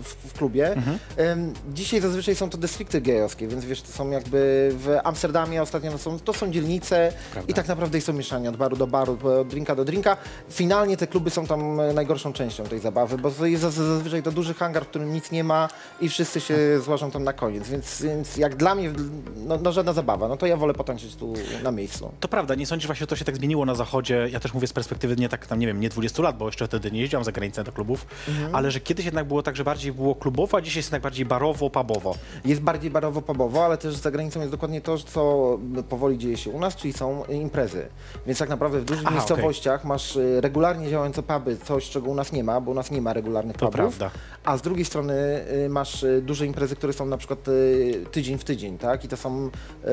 w, 0.03 0.15
w 0.29 0.33
klubie. 0.33 0.73
Mhm. 0.73 0.99
Ym, 1.19 1.53
dzisiaj 1.75 2.01
zazwyczaj 2.01 2.35
są 2.37 2.51
to 2.51 2.59
dystrykty 2.59 3.01
gejowskie, 3.01 3.49
więc 3.49 3.65
wiesz, 3.65 3.83
to 3.83 3.93
są 3.93 4.11
jakby 4.11 4.71
w 4.75 4.97
Amsterdamie 5.05 5.63
ostatnio, 5.63 5.91
no 5.93 5.99
są, 5.99 6.19
to 6.19 6.33
są 6.33 6.51
dzielnice 6.51 7.13
Prawda. 7.33 7.51
i 7.51 7.55
tak 7.55 7.69
naprawdę 7.69 8.01
są 8.01 8.13
mieszanie 8.13 8.49
od 8.49 8.57
baru 8.57 8.77
do 8.77 8.87
baru, 8.87 9.19
od 9.41 9.49
drinka 9.49 9.75
do 9.75 9.85
drinka. 9.85 10.17
Finalnie 10.51 10.97
te 10.97 11.07
kluby 11.07 11.31
są 11.31 11.47
tam 11.47 11.81
e, 11.81 11.93
najgorszą 11.93 12.33
częścią 12.33 12.65
tej 12.65 12.79
zabawy, 12.81 13.19
bo 13.19 13.31
to 13.31 13.47
jest 13.47 13.63
zaz- 13.63 13.71
zazwyczaj 13.71 14.23
to 14.23 14.33
duży 14.33 14.55
hangar, 14.55 14.85
w 14.85 14.89
którym 14.89 15.13
nic 15.13 15.31
nie 15.31 15.45
ma 15.45 15.69
i 16.01 16.09
wszyscy 16.09 16.41
się 16.41 16.57
złożą 16.85 17.11
tam 17.11 17.25
na 17.25 17.33
koniec, 17.33 17.69
więc, 17.69 18.03
więc 18.03 18.37
jak 18.37 18.57
dla 18.57 18.75
mnie, 18.75 18.93
no, 19.37 19.59
no 19.63 19.73
żadna 19.73 19.93
zabawa, 19.93 20.29
no 20.29 20.37
to 20.37 20.47
ja 20.47 20.57
wolę 20.57 20.75
potańczyć 20.75 21.15
tu 21.17 21.35
na 21.63 21.71
miejscu. 21.71 22.13
To 22.21 22.29
prawda, 22.29 22.55
nie 22.55 22.67
sądzisz 22.67 22.87
właśnie, 22.87 23.01
że 23.03 23.07
to 23.07 23.17
się 23.17 23.25
tak 23.25 23.37
zmieniło 23.37 23.65
na 23.65 23.75
zachodzie, 23.75 24.29
ja 24.31 24.41
też 24.41 24.55
mówię 24.55 24.67
z 24.67 24.73
perspektywy 24.73 25.17
nie 25.17 25.29
tak, 25.29 25.36
tam 25.47 25.59
nie 25.59 25.67
wiem, 25.67 25.81
nie 25.81 25.89
20 25.89 26.23
lat, 26.23 26.37
bo 26.39 26.47
jeszcze 26.47 26.67
wtedy 26.67 26.91
nie 26.91 27.01
jeździłam 27.01 27.25
za 27.25 27.33
granicę 27.33 27.65
do 27.65 27.73
klubów, 27.73 28.07
Mhm. 28.29 28.55
ale 28.55 28.71
że 28.71 28.81
kiedyś 28.81 29.05
jednak 29.05 29.27
było 29.29 29.43
tak, 29.43 29.57
że 29.57 29.65
bardziej 29.65 29.93
było 29.93 30.15
klubowo, 30.15 30.57
a 30.59 30.61
dzisiaj 30.61 30.79
jest 30.79 30.89
jednak 30.89 31.03
bardziej 31.03 31.27
barowo, 31.27 31.71
pubowo. 31.71 32.15
Jest 32.45 32.61
bardziej 32.61 32.91
barowo-pubowo, 32.91 33.59
ale 33.65 33.79
też 33.79 33.95
za 33.97 34.11
granicą 34.11 34.41
jest 34.41 34.53
dokładnie 34.53 34.81
to, 34.81 34.99
co 34.99 35.59
powoli 35.89 36.19
dzieje 36.19 36.37
się 36.37 36.51
u 36.51 36.61
nas, 36.61 36.77
czyli 36.77 36.93
są 36.93 37.25
imprezy. 37.25 37.87
Więc 38.27 38.39
tak 38.39 38.49
naprawdę 38.49 38.81
w 38.81 38.85
dużych 38.85 39.07
Aha, 39.07 39.15
miejscowościach 39.15 39.85
masz 39.85 40.17
y, 40.17 40.41
regularnie 40.41 40.91
działające 40.91 41.23
puby, 41.23 41.57
coś 41.57 41.91
czego 41.91 42.11
u 42.11 42.15
nas 42.15 42.33
nie 42.33 42.45
ma, 42.45 42.61
bo 42.61 42.71
u 42.71 42.75
nas 42.75 42.91
nie 42.91 43.01
ma 43.03 43.13
regularnych 43.13 43.57
To 43.57 43.67
pubów. 43.67 43.75
prawda. 43.75 44.11
A 44.45 44.57
z 44.57 44.63
drugiej 44.63 44.85
strony 44.85 45.15
y, 45.65 45.69
masz 45.69 46.03
y, 46.03 46.23
duże 46.23 46.47
imprezy, 46.47 46.77
które 46.77 46.93
są 46.93 47.07
na 47.07 47.17
przykład 47.17 47.39
tydzień 48.13 48.39
w 48.39 48.45
tydzień, 48.45 48.79
tak? 48.79 49.05
I 49.05 49.09
to 49.09 49.17
są 49.17 49.51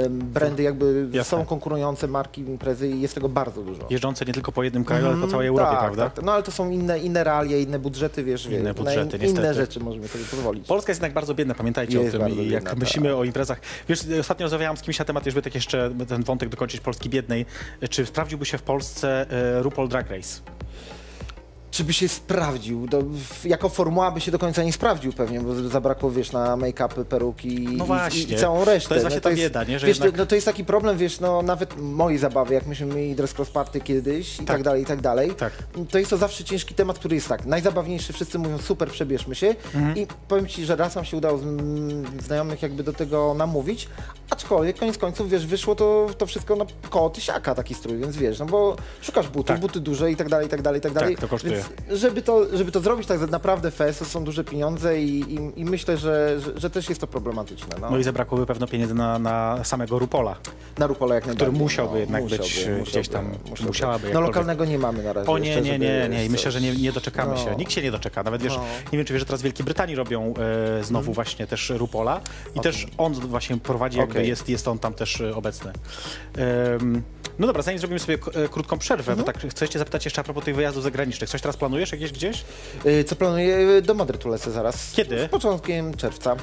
brandy 0.10 0.64
jakby 0.64 1.08
Jasne. 1.12 1.38
są 1.38 1.46
konkurujące 1.46 2.08
marki 2.08 2.42
imprezy 2.42 2.90
i 2.90 3.02
jest 3.02 3.16
tego 3.16 3.30
bardzo 3.30 3.62
dużo. 3.62 3.82
Jeżdżące 3.90 4.26
nie 4.26 4.34
tylko 4.34 4.52
po 4.52 4.64
jednym 4.64 4.86
kraju, 4.86 5.08
ale 5.08 5.18
po 5.22 5.28
całej 5.34 5.48
Europie, 5.48 5.72
tak, 5.72 5.80
prawda? 5.80 6.10
Tak, 6.10 6.26
no 6.26 6.32
ale 6.32 6.44
to 6.44 6.52
są 6.52 6.70
inne, 6.70 7.00
inne 7.00 7.24
realia, 7.24 7.58
inne 7.58 7.80
budżety, 7.80 8.24
wiesz, 8.24 8.46
Inne 8.46 8.74
budżety, 8.74 9.18
in, 9.18 9.30
inne 9.30 9.54
rzeczy 9.54 9.80
możemy 9.80 10.08
sobie 10.08 10.26
pozwolić. 10.26 10.68
Polska 10.68 10.92
jest 10.92 11.02
jednak 11.02 11.14
bardzo 11.14 11.36
biedna, 11.36 11.56
pamiętajcie 11.56 12.00
Jest 12.00 12.16
o 12.16 12.20
tym. 12.20 12.30
I 12.30 12.50
jak 12.50 12.64
biedna, 12.64 12.80
myślimy 12.80 13.16
o 13.16 13.24
imprezach. 13.24 13.60
Wiesz, 13.90 14.00
ostatnio 14.20 14.44
rozmawiałam 14.46 14.78
z 14.78 14.82
kimś 14.82 15.00
na 15.00 15.06
temat, 15.06 15.26
żeby 15.26 15.42
tak 15.42 15.56
jeszcze 15.56 15.92
ten 16.08 16.24
wątek 16.24 16.50
dokończyć 16.50 16.82
Polski 16.82 17.10
biednej. 17.10 17.46
Czy 17.90 18.06
sprawdziłby 18.06 18.46
się 18.46 18.58
w 18.58 18.64
Polsce 18.64 19.26
e, 19.32 19.64
RuPaul 19.64 19.90
Drag 19.90 20.10
Race? 20.10 20.42
Czy 21.74 21.84
by 21.84 21.94
się 21.94 22.08
sprawdził? 22.10 22.88
Do, 22.88 23.02
w, 23.02 23.46
jako 23.46 23.70
formuła 23.70 24.12
by 24.12 24.22
się 24.22 24.32
do 24.32 24.40
końca 24.40 24.64
nie 24.64 24.74
sprawdził 24.74 25.14
pewnie, 25.14 25.40
bo 25.42 25.56
zabrakło, 25.56 26.12
wiesz, 26.12 26.32
na 26.32 26.58
make-upy, 26.58 27.06
peruki 27.06 27.64
i, 27.64 27.68
No 27.78 27.84
i, 27.84 27.88
właśnie. 27.88 28.22
i 28.22 28.36
całą 28.36 28.66
resztę. 28.66 28.90
To 28.90 28.96
jest 28.96 29.04
właśnie 29.04 29.18
no, 29.18 29.22
ta 29.22 29.30
jest, 29.30 29.42
bieda, 29.42 29.64
nie? 29.64 29.80
Że 29.80 29.88
wiesz, 29.88 29.98
jednak- 30.00 30.18
no, 30.18 30.26
to 30.26 30.36
jest 30.36 30.46
taki 30.48 30.66
problem, 30.66 30.98
wiesz, 30.98 31.20
no 31.20 31.42
nawet 31.42 31.78
mojej 31.82 32.20
zabawy, 32.20 32.54
jak 32.54 32.66
myśmy 32.66 32.86
mieli 32.86 33.16
dress 33.16 33.34
cross 33.40 33.50
party 33.50 33.82
kiedyś 33.82 34.36
i 34.36 34.38
tak, 34.38 34.48
Tak. 34.48 34.64
dalej, 34.64 34.84
i 34.84 34.86
tak 34.86 35.02
dalej, 35.02 35.32
Tak. 35.36 35.54
to 35.92 35.98
jest 36.00 36.10
to 36.10 36.18
zawsze 36.18 36.44
ciężki 36.44 36.76
temat, 36.76 37.00
który 37.00 37.16
jest 37.16 37.28
tak, 37.28 37.46
najzabawniejszy, 37.46 38.14
wszyscy 38.14 38.40
mówią 38.40 38.58
super, 38.58 38.90
przebierzmy 38.92 39.36
się 39.36 39.56
Mhm. 39.76 39.98
i 39.98 40.08
powiem 40.28 40.48
Ci, 40.48 40.66
że 40.66 40.76
raz 40.76 40.96
nam 40.96 41.06
się 41.06 41.18
udało 41.18 41.40
mm, 41.40 42.22
znajomych 42.26 42.62
jakby 42.62 42.84
do 42.84 42.94
tego 42.94 43.34
namówić, 43.34 43.88
aczkolwiek 44.30 44.80
koniec 44.80 44.98
końców, 44.98 45.30
wiesz, 45.30 45.46
wyszło 45.48 45.76
to, 45.76 46.08
to 46.18 46.26
wszystko 46.26 46.56
na 46.56 46.66
koło 46.90 47.10
tysiaka 47.10 47.56
taki 47.56 47.74
strój, 47.74 47.98
więc 47.98 48.18
wiesz, 48.18 48.40
no 48.40 48.46
bo 48.46 48.76
szukasz 49.02 49.28
butów, 49.28 49.48
Tak. 49.48 49.60
buty 49.60 49.80
duże 49.80 50.12
i 50.12 50.16
tak 50.16 50.30
dalej, 50.30 50.48
i 50.48 50.50
tak 50.50 50.62
dalej, 50.62 50.80
i 50.80 50.82
tak 50.82 50.94
dalej. 50.94 51.16
to 51.18 51.28
kosztuje. 51.28 51.63
Żeby 51.92 52.22
to, 52.22 52.58
żeby 52.58 52.72
to 52.72 52.80
zrobić 52.80 53.08
tak 53.08 53.30
naprawdę 53.30 53.72
fest, 53.72 54.00
to 54.00 54.06
są 54.06 54.24
duże 54.24 54.44
pieniądze 54.44 55.02
i, 55.02 55.20
i, 55.20 55.60
i 55.60 55.66
myślę, 55.66 55.98
że, 55.98 56.40
że, 56.40 56.60
że 56.60 56.70
też 56.70 56.90
jest 56.90 57.02
to 57.02 57.08
problematyczne. 57.08 57.76
No. 57.82 57.90
No 57.92 57.98
i 57.98 58.04
zabrakłoby 58.04 58.46
pewno 58.46 58.68
pieniędzy 58.68 58.94
na, 58.94 59.20
na 59.20 59.64
samego 59.64 60.00
RuPola. 60.00 60.36
na 60.78 60.88
Rupola 60.88 61.16
jak 61.16 61.26
najbardziej. 61.26 61.60
musiałby 61.60 61.94
no, 61.94 62.00
jednak 62.00 62.26
być, 62.26 62.66
e, 62.68 62.84
gdzieś 62.84 63.08
tam, 63.10 63.30
musiałaby 63.68 64.04
No 64.04 64.10
jakkolwiek. 64.10 64.36
lokalnego 64.36 64.66
nie 64.66 64.80
mamy 64.80 65.04
na 65.04 65.14
razie. 65.14 65.32
O 65.32 65.38
nie, 65.38 65.48
jeszcze, 65.48 65.62
nie, 65.62 65.72
żeby, 65.72 65.86
nie, 65.86 66.10
nie. 66.10 66.26
I 66.26 66.30
myślę, 66.30 66.52
że 66.52 66.62
nie, 66.62 66.76
nie 66.76 66.92
doczekamy 66.92 67.32
no. 67.32 67.38
się. 67.38 67.56
Nikt 67.56 67.72
się 67.72 67.82
nie 67.82 67.92
doczeka. 67.92 68.24
Nawet 68.24 68.42
wiesz, 68.42 68.56
No. 68.56 68.64
nie 68.92 68.98
wiem, 68.98 69.06
czy 69.06 69.14
wiesz, 69.14 69.22
że 69.22 69.26
teraz 69.26 69.42
w 69.42 69.44
Wielkiej 69.44 69.66
Brytanii 69.66 69.96
robią 69.96 70.34
e, 70.80 70.84
znowu 70.84 71.14
właśnie 71.14 71.48
też 71.48 71.70
Rupola 71.70 72.22
i 72.56 72.60
też 72.60 72.88
on 72.98 73.14
właśnie 73.14 73.58
prowadzi, 73.58 73.98
jakby 73.98 74.14
Okej. 74.14 74.28
jest, 74.30 74.50
jest 74.50 74.68
on 74.68 74.80
tam 74.80 74.94
też 74.94 75.22
e, 75.22 75.36
obecny. 75.36 75.72
Em, 76.38 77.02
No 77.40 77.48
dobra, 77.48 77.62
zanim 77.64 77.80
zrobimy 77.80 78.00
sobie 78.00 78.18
e, 78.36 78.48
krótką 78.50 78.78
przerwę, 78.78 79.12
Mhm. 79.12 79.18
to 79.28 79.34
tak 79.34 79.52
chcę 79.52 79.70
cię 79.70 79.80
zapytać 79.80 80.06
jeszcze 80.06 80.22
a 80.22 80.24
propos 80.24 80.44
tych 80.46 80.56
wyjazdów 80.56 80.84
zagranicznych. 80.84 81.30
Coś 81.30 81.42
teraz 81.42 81.58
planujesz 81.58 81.92
jakieś 81.92 82.12
gdzieś? 82.12 82.44
Y, 82.86 83.04
Co 83.04 83.16
planuję? 83.16 83.82
Do 83.82 83.94
Madrytu 83.94 84.30
lecę 84.30 84.52
zaraz. 84.52 84.92
Kiedy? 84.96 85.26
Z 85.28 85.30
początkiem 85.30 85.94
czerwca. 85.98 86.36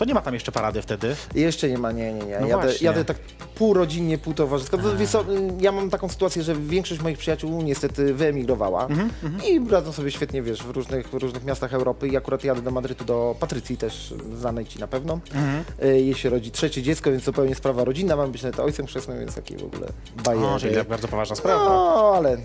To 0.00 0.04
nie 0.04 0.14
ma 0.14 0.20
tam 0.20 0.34
jeszcze 0.34 0.52
parady 0.52 0.82
wtedy. 0.82 1.16
Jeszcze 1.34 1.68
nie 1.68 1.78
ma, 1.78 1.92
nie, 1.92 2.12
nie, 2.12 2.26
nie. 2.26 2.40
No 2.40 2.46
jadę, 2.46 2.62
właśnie. 2.62 2.84
jadę 2.84 3.04
tak 3.04 3.16
pół 3.54 3.74
rodzinnie, 3.74 4.18
pół 4.18 4.34
towarzysko. 4.34 4.78
To, 4.78 4.96
wiesz 4.96 5.10
co, 5.10 5.20
y, 5.20 5.24
ja 5.60 5.72
mam 5.72 5.90
taką 5.90 6.08
sytuację, 6.08 6.42
że 6.42 6.54
większość 6.54 7.00
moich 7.00 7.18
przyjaciół 7.18 7.62
niestety 7.62 8.14
wyemigrowała 8.14 8.86
Mhm, 8.86 9.10
i 9.48 9.70
radzą 9.70 9.92
sobie 9.92 10.10
świetnie, 10.10 10.42
wiesz, 10.42 10.62
w 10.62 10.70
różnych, 10.70 11.08
w 11.08 11.14
różnych 11.14 11.44
miastach 11.44 11.74
Europy 11.74 12.08
i 12.08 12.16
akurat 12.16 12.44
jadę 12.44 12.62
do 12.62 12.70
Madrytu, 12.70 13.04
do 13.04 13.36
Patrycji 13.40 13.76
też, 13.76 14.14
znanej 14.34 14.66
ci 14.66 14.78
na 14.78 14.86
pewno. 14.86 15.20
Mhm. 15.34 15.64
Y, 15.82 16.00
Jej 16.00 16.14
się 16.14 16.30
rodzi 16.30 16.50
trzecie 16.50 16.82
dziecko, 16.82 17.10
więc 17.10 17.24
zupełnie 17.24 17.54
sprawa 17.54 17.84
rodzinna, 17.84 18.16
mam 18.16 18.32
być 18.32 18.42
nawet 18.42 18.60
ojcem 18.60 18.86
chrzestnym, 18.86 19.18
więc 19.18 19.34
taki 19.34 19.56
w 19.56 19.64
ogóle 19.64 19.86
bajer. 20.24 20.44
O, 20.44 20.58
czyli 20.58 20.84
bardzo 20.84 21.08
poważna 21.08 21.36
sprawa. 21.36 21.64
No, 21.64 22.12
ale 22.16 22.36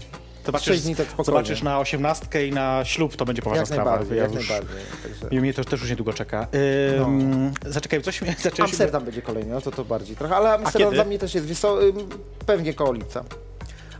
Zobaczysz, 0.45 0.81
dni 0.81 0.95
tak 0.95 1.07
spokojnie. 1.07 1.25
zobaczysz 1.25 1.63
na 1.63 1.79
osiemnastkę 1.79 2.47
i 2.47 2.51
na 2.51 2.85
ślub, 2.85 3.15
to 3.15 3.25
będzie 3.25 3.41
poważna 3.41 3.59
jak 3.61 3.67
sprawa. 3.67 3.89
najbardziej, 3.89 4.17
Ja 4.17 4.23
jak 4.23 4.33
już- 4.33 4.49
najbardziej. 4.49 4.81
Także... 5.03 5.41
Mnie 5.41 5.53
to 5.53 5.63
też 5.63 5.81
już 5.81 5.89
niedługo 5.89 6.13
czeka. 6.13 6.47
Ym, 6.99 7.53
Zaczekaj, 7.65 8.01
coś 8.01 8.21
mnie 8.21 8.31
zaczęliśmy... 8.31 8.63
Amsterdam 8.63 9.05
będzie 9.05 9.21
kolejny, 9.21 9.53
no 9.53 9.61
to 9.61 9.71
to 9.71 9.85
bardziej 9.85 10.15
trochę, 10.15 10.35
ale 10.35 10.53
Amsterdam 10.53 10.93
dla 10.93 11.03
mnie 11.03 11.19
też 11.19 11.35
jest, 11.35 11.47
wiesz 11.47 11.63
ym, 11.63 12.09
pewnie 12.45 12.73
koło 12.73 12.93
lipca. 12.93 13.23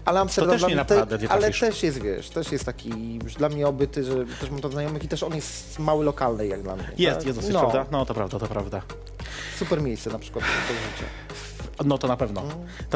Ale 0.06 0.20
Amsterdam 0.20 0.52
też 0.54 0.62
dla 0.62 0.70
nie 0.70 0.76
mnie 0.76 0.84
na 0.84 0.86
Pradę 0.86 1.18
nie 1.18 1.30
ale 1.32 1.52
też 1.52 1.84
jest, 1.84 2.02
wiesz, 2.02 2.30
też 2.30 2.52
jest 2.52 2.66
taki 2.66 3.20
już 3.24 3.34
dla 3.34 3.50
mnie 3.50 3.68
obyty, 3.68 4.04
że 4.04 4.26
też 4.40 4.50
mam 4.50 4.62
to 4.62 4.70
znajomych 4.70 5.04
i 5.04 5.08
też 5.08 5.24
on 5.24 5.36
jest 5.36 5.80
mały 5.80 6.06
lokalny 6.06 6.48
jak 6.48 6.62
dla 6.62 6.76
mnie. 6.76 6.92
Jest, 6.98 7.18
tak? 7.18 7.26
jest 7.28 7.40
dosyć, 7.40 7.54
no, 7.54 7.60
prawda? 7.60 7.86
No 7.92 8.06
to 8.06 8.14
prawda, 8.14 8.40
to 8.40 8.48
prawda. 8.48 8.82
Super 9.60 9.82
miejsce 9.82 10.10
na 10.10 10.20
przykład 10.20 10.46
do 10.46 10.74
życia. 10.74 11.10
No 11.86 11.98
to 11.98 12.08
na 12.08 12.18
pewno. 12.18 12.44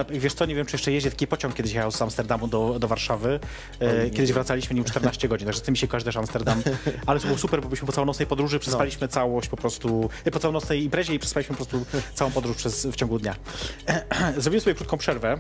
Wiesz 0.09 0.33
co, 0.33 0.45
nie 0.45 0.55
wiem, 0.55 0.65
czy 0.65 0.75
jeszcze 0.75 0.91
jeździ 0.91 1.09
taki 1.09 1.27
pociąg 1.27 1.55
kiedyś 1.55 1.74
jechał 1.74 1.91
z 1.91 2.01
Amsterdamu 2.01 2.48
do, 2.48 2.79
do 2.79 2.88
Warszawy. 2.88 3.39
E, 3.79 4.09
kiedyś 4.09 4.31
wracaliśmy 4.31 4.75
nim 4.75 4.83
14 4.83 5.27
godzin, 5.27 5.45
także 5.45 5.62
chce 5.62 5.71
mi 5.71 5.77
się 5.77 5.88
kojarzy 5.88 6.05
też 6.05 6.17
Amsterdam. 6.17 6.62
Ale 7.05 7.19
to 7.19 7.25
było 7.25 7.38
super, 7.38 7.62
bo 7.62 7.67
byliśmy 7.67 7.86
po 7.86 7.93
całonocnej 7.93 8.27
podróży, 8.27 8.59
przespaliśmy 8.59 9.07
całość 9.07 9.50
po 9.50 9.57
prostu, 9.57 10.09
e, 10.25 10.31
po 10.31 10.39
całonocnej 10.39 10.83
imprezie 10.83 11.13
i 11.13 11.19
przespaliśmy 11.19 11.55
po 11.55 11.65
prostu 11.65 12.00
całą 12.13 12.31
podróż 12.31 12.57
przez, 12.57 12.86
w 12.86 12.95
ciągu 12.95 13.19
dnia. 13.19 13.36
Zrobimy 14.38 14.62
sobie 14.62 14.75
krótką 14.75 14.98
przerwę. 14.98 15.38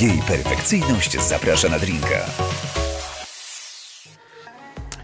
Jej 0.00 0.22
perfekcyjność 0.22 1.20
zaprasza 1.20 1.68
na 1.68 1.78
drinka. 1.78 2.26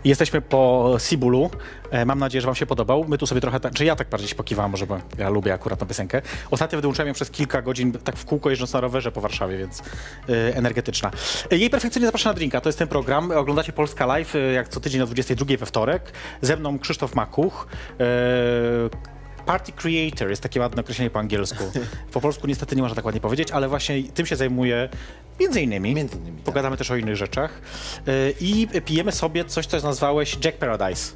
Jesteśmy 0.04 0.40
po 0.40 0.94
Sibulu. 0.98 1.50
E, 1.90 2.04
Mam 2.04 2.18
nadzieję, 2.18 2.40
że 2.42 2.46
Wam 2.46 2.54
się 2.54 2.66
podobał. 2.66 3.04
My 3.08 3.18
tu 3.18 3.26
sobie 3.26 3.40
trochę, 3.40 3.60
czy 3.74 3.84
ja 3.84 3.96
tak 3.96 4.08
bardziej 4.08 4.28
się 4.28 4.34
pokiwałem, 4.34 4.70
może 4.70 4.86
bo 4.86 4.98
ja 5.18 5.28
lubię 5.30 5.54
akurat 5.54 5.78
tę 5.78 5.86
piosenkę. 5.86 6.22
Ostatnio 6.50 6.80
wyłączyłem 6.80 7.08
ją 7.08 7.14
przez 7.14 7.30
kilka 7.30 7.62
godzin 7.62 7.92
tak 7.92 8.16
w 8.16 8.24
kółko 8.24 8.50
jeżdżąc 8.50 8.72
na 8.72 8.80
rowerze 8.80 9.12
po 9.12 9.20
Warszawie, 9.20 9.58
więc 9.58 9.80
e, 10.28 10.56
energetyczna. 10.56 11.10
E, 11.52 11.56
Jej 11.56 11.70
perfekcyjnie 11.70 12.06
zapraszam 12.06 12.30
na 12.30 12.34
drinka. 12.34 12.60
To 12.60 12.68
jest 12.68 12.78
ten 12.78 12.88
program. 12.88 13.30
Oglądacie 13.30 13.72
Polska 13.72 14.06
Live 14.06 14.34
jak 14.54 14.68
co 14.68 14.80
tydzień 14.80 15.02
o 15.02 15.06
22 15.06 15.56
we 15.56 15.66
wtorek. 15.66 16.12
Ze 16.42 16.56
mną 16.56 16.78
Krzysztof 16.78 17.14
Makuch. 17.14 17.66
E, 18.00 19.13
Party 19.46 19.72
Creator 19.72 20.30
jest 20.30 20.42
takie 20.42 20.60
ładne 20.60 20.82
określenie 20.82 21.10
po 21.10 21.18
angielsku. 21.18 21.64
Po 22.12 22.20
polsku 22.20 22.46
niestety 22.46 22.76
nie 22.76 22.82
można 22.82 22.94
tak 22.96 23.04
ładnie 23.04 23.20
powiedzieć, 23.20 23.50
ale 23.50 23.68
właśnie 23.68 24.02
tym 24.02 24.26
się 24.26 24.36
zajmuję 24.36 24.88
między 25.40 25.60
innymi. 25.60 25.94
Między 25.94 26.16
innymi, 26.16 26.36
tak. 26.36 26.44
Pogadamy 26.44 26.76
też 26.76 26.90
o 26.90 26.96
innych 26.96 27.16
rzeczach. 27.16 27.60
Yy, 28.06 28.34
I 28.40 28.68
pijemy 28.84 29.12
sobie 29.12 29.44
coś, 29.44 29.66
co 29.66 29.80
nazwałeś 29.80 30.38
Jack 30.44 30.58
Paradise. 30.58 31.12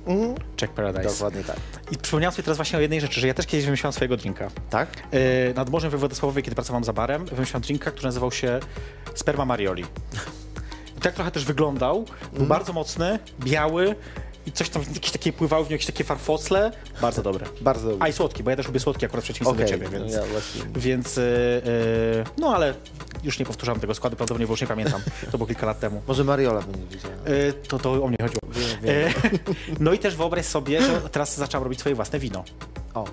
Jack 0.62 0.72
Paradise. 0.74 1.08
Dokładnie 1.08 1.44
tak. 1.44 1.56
I 1.92 1.96
przypomniałem 1.96 2.32
sobie 2.32 2.42
teraz 2.42 2.56
właśnie 2.56 2.78
o 2.78 2.80
jednej 2.80 3.00
rzeczy, 3.00 3.20
że 3.20 3.26
ja 3.26 3.34
też 3.34 3.46
kiedyś 3.46 3.64
wymyślałem 3.64 3.92
swojego 3.92 4.16
drinka. 4.16 4.50
Tak? 4.70 4.88
Yy, 5.12 5.54
nad 5.54 5.70
morzem 5.70 5.90
we 5.90 5.98
Władysławowie, 5.98 6.42
kiedy 6.42 6.54
pracowałem 6.54 6.84
za 6.84 6.92
barem, 6.92 7.26
wymyślałem 7.26 7.62
drinka, 7.62 7.90
który 7.90 8.06
nazywał 8.06 8.32
się 8.32 8.60
Sperma 9.14 9.44
Marioli. 9.44 9.84
I 10.96 11.00
tak 11.00 11.14
trochę 11.14 11.30
też 11.30 11.44
wyglądał. 11.44 12.04
Był 12.32 12.46
bardzo 12.46 12.72
mocny, 12.72 13.18
biały 13.40 13.94
i 14.48 14.52
coś 14.52 14.68
tam, 14.68 14.82
jakieś 14.94 15.10
takie 15.10 15.32
pływały 15.32 15.64
w 15.64 15.68
nim, 15.68 15.72
jakieś 15.72 15.86
takie 15.86 16.04
farfocle. 16.04 16.72
Bardzo 17.00 17.22
dobre. 17.22 17.46
Bardzo 17.60 17.96
A 18.00 18.08
i 18.08 18.12
słodki, 18.12 18.42
bo 18.42 18.50
ja 18.50 18.56
też 18.56 18.66
lubię 18.66 18.80
słodki 18.80 19.06
akurat 19.06 19.24
w 19.24 19.26
przeciwieństwie 19.26 19.64
do 19.64 19.70
ciebie, 19.70 19.88
więc... 19.88 20.12
ja 20.12 20.22
właśnie. 20.24 20.62
Więc, 20.76 21.16
yy, 21.16 21.22
yy, 21.24 22.24
no 22.38 22.54
ale 22.54 22.74
już 23.24 23.38
nie 23.38 23.46
powtórzam 23.46 23.80
tego 23.80 23.94
składu, 23.94 24.16
prawdopodobnie, 24.16 24.46
bo 24.46 24.52
już 24.52 24.60
nie 24.60 24.66
pamiętam. 24.66 25.00
To 25.30 25.38
było 25.38 25.46
kilka 25.46 25.66
lat 25.66 25.80
temu. 25.80 26.02
Może 26.08 26.24
Mariola 26.24 26.62
będzie 26.62 26.96
widziała. 26.96 27.14
Yy, 27.26 27.52
to, 27.52 27.78
to 27.78 28.04
o 28.04 28.08
mnie 28.08 28.16
chodziło. 28.22 28.38
No 29.80 29.92
i 29.92 29.98
też 29.98 30.16
wyobraź 30.16 30.46
sobie, 30.46 30.82
że 30.82 31.00
teraz 31.00 31.36
zacząłem 31.36 31.64
robić 31.64 31.80
swoje 31.80 31.94
własne 31.94 32.18
wino. 32.18 32.44
O, 32.94 33.04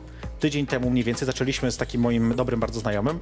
Tydzień 0.45 0.65
temu 0.65 0.89
mniej 0.89 1.03
więcej 1.03 1.25
zaczęliśmy 1.25 1.71
z 1.71 1.77
takim 1.77 2.01
moim 2.01 2.35
dobrym 2.35 2.59
bardzo 2.59 2.79
znajomym. 2.79 3.19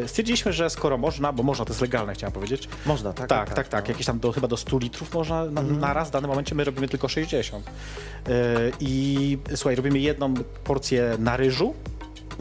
Yy, 0.00 0.08
stwierdziliśmy, 0.08 0.52
że 0.52 0.70
skoro 0.70 0.98
można, 0.98 1.32
bo 1.32 1.42
można, 1.42 1.64
to 1.64 1.70
jest 1.70 1.80
legalne, 1.80 2.14
chciałem 2.14 2.32
powiedzieć. 2.32 2.68
można, 2.86 3.12
tak? 3.12 3.28
Tak, 3.28 3.54
tak, 3.54 3.68
tak. 3.68 3.88
Jakieś 3.88 4.06
tam 4.06 4.18
do, 4.18 4.32
chyba 4.32 4.48
do 4.48 4.56
100 4.56 4.78
litrów 4.78 5.14
można 5.14 5.44
na, 5.44 5.62
na 5.62 5.92
raz. 5.92 6.08
W 6.08 6.10
danym 6.10 6.30
momencie 6.30 6.54
my 6.54 6.64
robimy 6.64 6.88
tylko 6.88 7.08
60. 7.08 7.66
Yy, 7.66 8.32
I 8.80 9.38
słuchaj, 9.54 9.76
robimy 9.76 9.98
jedną 9.98 10.34
porcję 10.64 11.16
na 11.18 11.36
ryżu, 11.36 11.74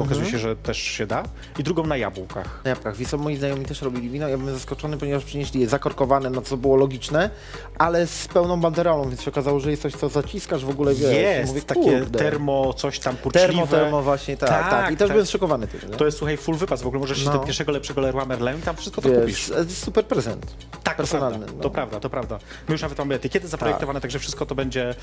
okazuje 0.04 0.30
się, 0.32 0.38
że 0.40 0.56
też 0.56 0.78
się 0.78 1.06
da, 1.08 1.24
i 1.60 1.64
drugą 1.64 1.84
na 1.86 1.98
jabłkach. 1.98 2.62
Na 2.64 2.70
jabłkach. 2.70 2.96
Wiesz 2.96 3.10
co, 3.10 3.18
moi 3.18 3.38
znajomi 3.38 3.66
też 3.66 3.82
robili 3.82 4.10
wino. 4.10 4.28
Ja 4.28 4.38
byłem 4.38 4.54
zaskoczony, 4.54 4.98
ponieważ 4.98 5.24
przynieśli 5.24 5.62
je 5.62 5.68
zakorkowane, 5.68 6.30
no 6.30 6.42
co 6.42 6.58
było 6.58 6.76
logiczne, 6.76 7.30
ale 7.78 8.08
z 8.08 8.28
pełną 8.28 8.62
banderolą, 8.62 9.10
więc 9.10 9.22
się 9.22 9.32
okazało, 9.32 9.60
że 9.60 9.70
jest 9.72 9.82
coś, 9.82 9.94
co 9.94 10.10
zaciskasz 10.10 10.66
w 10.66 10.70
ogóle, 10.70 10.96
wiesz. 10.96 11.12
Jest 11.14 11.48
Mówię, 11.50 11.62
takie 11.62 12.00
kurde. 12.00 12.20
termo, 12.20 12.74
coś 12.74 13.00
tam 13.00 13.16
kurczliwe. 13.18 13.48
Termo, 13.48 13.68
termo 13.68 14.02
właśnie, 14.02 14.38
tak, 14.38 14.50
tak. 14.50 14.70
Tak, 14.70 14.92
I 14.94 14.98
też 14.98 15.08
tak. 15.08 15.12
byłem 15.16 15.26
zszokowany 15.26 15.68
tym, 15.68 15.92
nie? 15.92 15.98
To 15.98 16.06
jest, 16.06 16.18
słuchaj, 16.18 16.38
full 16.38 16.56
wypas. 16.56 16.82
W 16.82 16.88
ogóle 16.88 17.00
możesz 17.00 17.26
No. 17.26 17.34
do 17.34 17.40
pierwszego 17.40 17.72
lepszego 17.72 18.02
Leroy 18.02 18.26
Merlin 18.26 18.60
i 18.60 18.62
tam 18.62 18.76
wszystko 18.76 19.02
to 19.02 19.10
kupisz. 19.10 19.50
Wiesz, 19.50 19.60
e, 19.60 19.70
super 19.70 20.06
prezent. 20.06 20.46
Tak, 20.84 20.94
to 20.94 20.98
personalny, 20.98 21.38
prawda, 21.38 21.58
no. 21.58 21.64
to 21.64 21.70
prawda, 21.70 22.00
to 22.00 22.10
prawda. 22.10 22.40
My 22.68 22.74
już 22.74 22.82
nawet 22.82 22.98
mamy 22.98 23.16
etykiety 23.16 23.48
zaprojektowane, 23.48 24.02
także 24.02 24.20
wszystko 24.20 24.46
to 24.46 24.56
będzie... 24.56 24.90
E, 24.90 24.96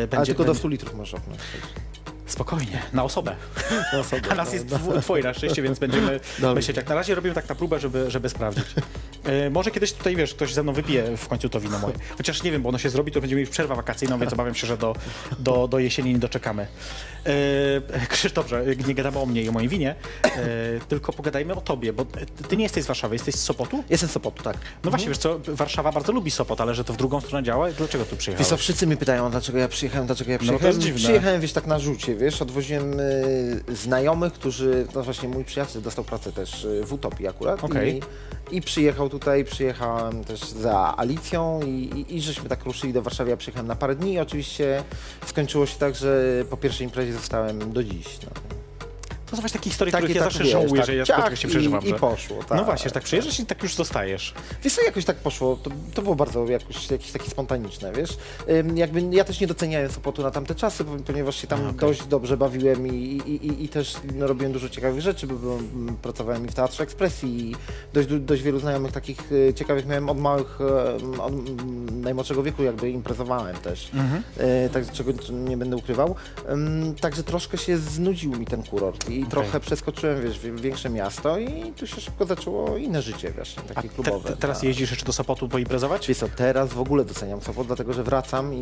będzie 0.00 0.16
Ale 0.16 0.26
tylko 0.26 0.42
do 0.42 0.46
będzie- 0.46 0.58
100 0.58 0.68
litrów 0.68 0.94
opnąć. 0.94 1.10
Spokojnie, 2.26 2.82
na 2.92 3.04
osobę. 3.04 3.36
Na 3.92 3.98
osobę, 3.98 4.22
A 4.30 4.34
nas 4.34 4.48
no, 4.48 4.54
jest 4.54 4.66
no. 4.70 5.00
twoje 5.00 5.22
na 5.22 5.34
szczęście, 5.34 5.62
więc 5.62 5.78
będziemy 5.78 6.20
Dobrze. 6.38 6.54
myśleć. 6.54 6.76
Jak 6.76 6.88
na 6.88 6.94
razie 6.94 7.14
robimy 7.14 7.34
tak 7.34 7.48
na 7.48 7.54
próbę, 7.54 7.80
żeby, 7.80 8.10
żeby 8.10 8.28
sprawdzić. 8.28 8.64
E, 9.24 9.50
może 9.50 9.70
kiedyś 9.70 9.92
tutaj, 9.92 10.16
wiesz, 10.16 10.34
ktoś 10.34 10.54
ze 10.54 10.62
mną 10.62 10.72
wypije 10.72 11.16
w 11.16 11.28
końcu 11.28 11.48
to 11.48 11.60
wino 11.60 11.78
moje. 11.78 11.94
Chociaż 12.16 12.42
nie 12.42 12.52
wiem, 12.52 12.62
bo 12.62 12.68
ono 12.68 12.78
się 12.78 12.90
zrobi, 12.90 13.12
to 13.12 13.20
będziemy 13.20 13.40
mieli 13.40 13.50
przerwę 13.52 13.74
wakacyjną, 13.76 14.18
więc 14.18 14.32
obawiam 14.32 14.54
się, 14.54 14.66
że 14.66 14.76
do, 14.76 14.96
do, 15.38 15.68
do 15.68 15.78
jesieni 15.78 16.12
nie 16.12 16.18
doczekamy. 16.18 16.66
E, 17.26 18.06
Krzysztofże, 18.08 18.64
nie 18.86 18.94
gadamy 18.94 19.18
o 19.18 19.26
mnie 19.26 19.42
i 19.42 19.48
o 19.48 19.52
moim 19.52 19.68
winie, 19.68 19.94
e, 20.24 20.30
tylko 20.88 21.12
pogadajmy 21.12 21.54
o 21.54 21.60
tobie, 21.60 21.92
bo 21.92 22.04
ty 22.48 22.56
nie 22.56 22.62
jesteś 22.62 22.84
z 22.84 22.86
Warszawy, 22.86 23.14
jesteś 23.14 23.34
z 23.34 23.40
Sopotu? 23.42 23.84
Jestem 23.90 24.08
z 24.08 24.12
Sopotu, 24.12 24.42
tak. 24.42 24.56
No 24.84 24.90
właśnie, 24.90 25.08
wiesz 25.08 25.18
co, 25.18 25.38
Warszawa 25.48 25.92
bardzo 25.92 26.12
lubi 26.12 26.30
Sopot, 26.30 26.60
ale 26.60 26.74
że 26.74 26.84
to 26.84 26.92
w 26.92 26.96
drugą 26.96 27.20
stronę 27.20 27.44
działa. 27.46 27.70
Dlaczego 27.70 28.04
tu 28.04 28.10
Wiesz 28.10 28.18
przyjechałeś? 28.18 28.48
co, 28.48 28.56
wszyscy 28.56 28.86
mnie 28.86 28.96
pytają, 28.96 29.30
dlaczego 29.30 29.58
ja 29.58 29.68
przyjechałem, 29.68 30.06
dlaczego 30.06 30.30
ja 30.32 30.38
No, 30.42 30.46
to 30.46 30.52
jest 30.52 30.58
przyjechałem. 30.60 30.82
dziwne. 30.82 30.98
przyjechałem, 31.08 31.40
wiesz, 31.40 31.52
tak 31.52 31.66
na 31.66 31.78
rzucie, 31.78 32.14
wiesz, 32.14 32.42
odwoziłem 32.42 33.00
y, 33.00 33.62
znajomych, 33.68 34.32
którzy, 34.32 34.86
no 34.94 35.02
właśnie 35.02 35.28
mój 35.28 35.44
przyjaciel 35.44 35.82
dostał 35.82 36.04
pracę 36.04 36.32
też 36.32 36.64
y, 36.64 36.82
w 36.86 36.92
Utopii 36.92 37.28
akurat 37.28 37.64
Okej. 37.64 38.00
i, 38.50 38.56
i 38.56 38.62
przyjechał 38.62 39.08
tutaj, 39.08 39.44
przyjechałem 39.44 40.24
też 40.24 40.40
za 40.40 40.94
Alicją 40.96 41.60
i, 41.66 41.70
i, 41.70 42.16
i 42.16 42.20
żeśmy 42.20 42.48
tak 42.48 42.64
ruszyli 42.64 42.92
do 42.92 43.02
Warszawy, 43.02 43.30
ja 43.30 43.36
przyjechałem 43.36 43.66
na 43.66 43.76
parę 43.76 43.94
dni 43.94 44.12
i 44.12 44.18
oczywiście 44.18 44.82
skończyło 45.26 45.66
się 45.66 45.78
tak, 45.78 45.94
że 45.96 46.44
po 46.50 46.56
pierwszej 46.56 46.84
imprezie 46.86 47.12
zostałem 47.14 47.72
do 47.72 47.84
dziś. 47.84 48.18
No. 48.22 48.63
Właśnie 49.40 49.60
takie 49.60 49.70
historie, 49.70 49.92
Takie 49.92 50.04
których 50.04 50.16
ja 50.16 50.22
tak, 50.22 50.32
zawsze 50.32 50.44
wiesz, 50.44 50.52
żałuję, 50.52 50.76
tak, 50.76 50.86
że 50.86 50.94
ja 50.94 51.04
spotkam 51.04 51.36
się 51.36 51.48
przeżywam. 51.48 51.84
i, 51.84 51.88
i 51.88 51.94
poszło, 51.94 52.44
tak. 52.48 52.58
No 52.58 52.64
właśnie, 52.64 52.88
że 52.88 52.94
tak 52.94 53.02
przyjeżdżasz 53.02 53.40
i 53.40 53.46
tak 53.46 53.62
już 53.62 53.74
zostajesz. 53.74 54.34
Wiesz 54.62 54.74
co, 54.74 54.82
jakoś 54.82 55.04
tak 55.04 55.16
poszło, 55.16 55.56
to, 55.62 55.70
to 55.94 56.02
było 56.02 56.14
bardzo 56.14 56.46
jakoś, 56.46 56.90
jakieś 56.90 57.12
takie 57.12 57.30
spontaniczne, 57.30 57.92
wiesz. 57.92 58.10
Ym, 58.48 58.76
jakby 58.76 59.16
ja 59.16 59.24
też 59.24 59.40
nie 59.40 59.46
doceniałem 59.46 59.90
Sopotu 59.90 60.22
na 60.22 60.30
tamte 60.30 60.54
czasy, 60.54 60.84
ponieważ 61.06 61.36
się 61.36 61.46
tam 61.46 61.60
okej. 61.60 61.74
dość 61.74 62.06
dobrze 62.06 62.36
bawiłem 62.36 62.86
i, 62.86 62.94
i, 63.26 63.46
i, 63.46 63.64
i 63.64 63.68
też 63.68 63.94
no, 64.14 64.26
robiłem 64.26 64.52
dużo 64.52 64.68
ciekawych 64.68 65.00
rzeczy, 65.00 65.26
bo 65.26 65.34
byłem, 65.34 65.96
pracowałem 66.02 66.46
i 66.46 66.48
w 66.48 66.54
Teatrze 66.54 66.82
Ekspresji 66.82 67.50
i 67.50 67.56
dość, 67.92 68.08
dość 68.08 68.42
wielu 68.42 68.60
znajomych 68.60 68.92
takich 68.92 69.18
e, 69.48 69.54
ciekawych 69.54 69.86
miałem 69.86 70.08
od 70.08 70.18
małych, 70.18 70.58
e, 70.60 70.94
od 71.22 71.32
mm, 71.32 72.00
najmłodszego 72.00 72.42
wieku 72.42 72.62
jakby 72.62 72.90
imprezowałem 72.90 73.56
też, 73.56 73.90
e, 74.38 74.68
tak, 74.68 74.92
czego 74.92 75.12
nie 75.30 75.56
będę 75.56 75.76
ukrywał. 75.76 76.14
Ym, 76.50 76.94
także 77.00 77.22
troszkę 77.22 77.58
się 77.58 77.78
znudził 77.78 78.30
mi 78.30 78.46
ten 78.46 78.62
kurort 78.62 79.10
i 79.10 79.23
trochę 79.26 79.60
przeskoczyłem, 79.60 80.22
wiesz, 80.22 80.38
w 80.40 80.60
większe 80.60 80.90
miasto 80.90 81.38
i 81.38 81.72
tu 81.76 81.86
się 81.86 82.00
szybko 82.00 82.26
zaczęło 82.26 82.76
inne 82.76 83.02
życie, 83.02 83.32
wiesz, 83.38 83.54
takie 83.74 83.88
te, 83.88 83.94
klubowe. 83.94 84.28
te, 84.30 84.36
teraz 84.36 84.58
tak. 84.58 84.64
jeździsz 84.64 84.90
jeszcze 84.90 85.06
do 85.06 85.12
Sopotu 85.12 85.48
poimprezować? 85.48 86.08
Wiesz 86.08 86.18
co, 86.18 86.26
teraz 86.36 86.68
w 86.72 86.80
ogóle 86.80 87.04
doceniam 87.04 87.40
Sopot, 87.40 87.66
dlatego 87.66 87.92
że 87.92 88.02
wracam 88.02 88.54
i, 88.54 88.58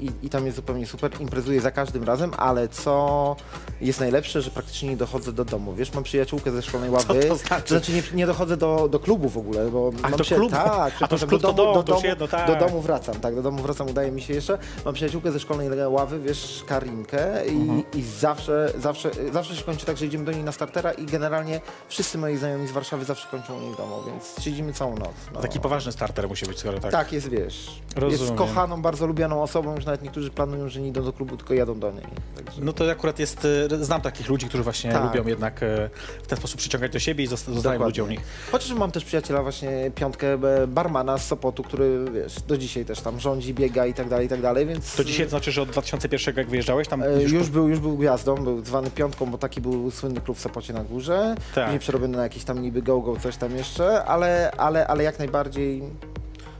i, 0.00 0.26
i- 0.26 0.30
tam 0.30 0.44
jest 0.46 0.56
zupełnie 0.56 0.86
super, 0.86 1.10
imprezuję 1.20 1.60
za 1.60 1.70
każdym 1.70 2.04
razem, 2.04 2.30
ale 2.36 2.68
co 2.68 3.36
jest 3.80 4.00
najlepsze, 4.00 4.42
że 4.42 4.50
praktycznie 4.50 4.88
nie 4.88 4.96
dochodzę 4.96 5.32
do 5.32 5.44
domu. 5.44 5.74
Wiesz, 5.74 5.92
mam 5.94 6.04
przyjaciółkę 6.04 6.50
ze 6.52 6.62
szkolnej 6.62 6.90
ławy, 6.90 7.20
to 7.28 7.36
znaczy? 7.36 7.80
nie, 7.92 8.02
nie 8.14 8.26
dochodzę 8.26 8.56
do, 8.56 8.88
do 8.88 8.98
klubu 8.98 9.28
w 9.28 9.38
ogóle, 9.38 9.70
bo 9.70 9.90
A, 10.02 10.08
mam 10.08 10.18
do 10.18 10.24
przyja- 10.24 10.36
klubu? 10.36 10.50
Tak, 10.54 10.92
A 11.00 11.08
to 11.08 11.18
klub 11.18 11.30
to 11.30 11.38
do 11.38 11.52
domu, 11.52 11.74
dom, 11.74 11.74
do, 11.74 11.82
to 11.82 11.92
domu, 11.92 12.06
jedno, 12.06 12.28
tak. 12.28 12.46
do 12.46 12.66
domu 12.66 12.80
wracam, 12.80 13.14
tak, 13.14 13.34
do 13.34 13.42
domu 13.42 13.62
wracam, 13.62 13.88
udaje 13.90 14.12
mi 14.12 14.22
się 14.22 14.34
jeszcze. 14.34 14.58
Mam 14.84 14.94
przyjaciółkę 14.94 15.32
ze 15.32 15.40
szkolnej 15.40 15.68
ławy, 15.88 16.20
wiesz, 16.20 16.64
Karinkę 16.66 17.46
i, 17.46 17.50
Mhm. 17.50 17.82
i 17.94 18.02
zawsze, 18.02 18.72
zawsze, 18.78 19.10
zawsze 19.32 19.56
się 19.56 19.62
kończy 19.62 19.86
tak, 19.86 19.95
także 19.96 20.06
idziemy 20.06 20.24
do 20.24 20.32
niej 20.32 20.44
na 20.44 20.52
startera 20.52 20.92
i 20.92 21.06
generalnie 21.06 21.60
wszyscy 21.88 22.18
moi 22.18 22.36
znajomi 22.36 22.68
z 22.68 22.72
Warszawy 22.72 23.04
zawsze 23.04 23.28
kończą 23.30 23.56
u 23.58 23.60
niej 23.60 23.72
w 23.72 23.76
domu, 23.76 24.02
więc 24.06 24.44
siedzimy 24.44 24.72
całą 24.72 24.96
noc. 24.96 25.10
No. 25.34 25.40
Taki 25.40 25.60
poważny 25.60 25.92
starter 25.92 26.28
musi 26.28 26.46
być, 26.46 26.58
skoro 26.58 26.80
tak. 26.80 26.92
Tak, 26.92 27.12
jest, 27.12 27.28
wiesz, 27.28 27.80
Rozumiem. 27.96 28.26
jest 28.26 28.38
kochaną, 28.38 28.82
bardzo 28.82 29.06
lubianą 29.06 29.42
osobą, 29.42 29.74
już 29.76 29.84
nawet 29.84 30.02
niektórzy 30.02 30.30
planują, 30.30 30.68
że 30.68 30.80
nie 30.80 30.88
idą 30.88 31.04
do 31.04 31.12
klubu, 31.12 31.36
tylko 31.36 31.54
jadą 31.54 31.78
do 31.80 31.92
niej. 31.92 32.02
Także... 32.36 32.60
No 32.62 32.72
to 32.72 32.90
akurat 32.90 33.18
jest, 33.18 33.46
e, 33.72 33.84
znam 33.84 34.00
takich 34.00 34.28
ludzi, 34.28 34.46
którzy 34.48 34.62
właśnie 34.62 34.92
Tak. 34.92 35.04
lubią 35.04 35.26
jednak 35.28 35.62
e, 35.62 35.90
w 36.22 36.26
ten 36.26 36.38
sposób 36.38 36.58
przyciągać 36.58 36.92
do 36.92 36.98
siebie 36.98 37.24
i 37.24 37.26
zosta- 37.26 37.52
zostają 37.54 37.84
ludzie 37.84 38.04
u 38.04 38.08
nich. 38.08 38.20
Chociaż 38.52 38.72
mam 38.72 38.90
też 38.90 39.04
przyjaciela 39.04 39.42
właśnie 39.42 39.90
piątkę 39.94 40.26
barmana 40.68 41.18
z 41.18 41.26
Sopotu, 41.26 41.62
który 41.62 42.04
wiesz, 42.14 42.42
do 42.42 42.58
dzisiaj 42.58 42.84
też 42.84 43.00
tam 43.00 43.20
rządzi, 43.20 43.54
biega 43.54 43.86
i 43.86 43.94
tak 43.94 44.08
dalej, 44.08 44.26
i 44.26 44.28
tak 44.28 44.42
dalej, 44.42 44.66
więc... 44.66 44.96
To 44.96 45.04
dzisiaj 45.04 45.28
znaczy, 45.28 45.52
że 45.52 45.62
od 45.62 45.68
2001 45.70 46.34
jak 46.36 46.48
wyjeżdżałeś 46.48 46.88
tam 46.88 47.02
E, 47.02 47.22
już... 47.22 47.32
Już 47.32 47.48
był, 47.50 47.68
już 47.68 47.78
był 47.80 47.96
gwiazdą, 47.96 48.34
był 48.34 48.64
zwany 48.64 48.90
piątką, 48.90 49.26
bo 49.26 49.38
taki 49.38 49.60
był 49.60 49.75
słynny 49.90 50.20
klub 50.20 50.36
w 50.36 50.40
Sopocie 50.40 50.72
na 50.72 50.84
górze. 50.84 51.34
Tak. 51.54 51.64
Później 51.64 51.80
przerobiony 51.80 52.16
na 52.16 52.22
jakiś 52.22 52.44
tam 52.44 52.62
niby 52.62 52.82
go-go, 52.82 53.16
coś 53.16 53.36
tam 53.36 53.56
jeszcze, 53.56 54.04
ale, 54.04 54.50
ale, 54.56 54.86
ale 54.86 55.02
jak 55.04 55.18
najbardziej 55.18 55.82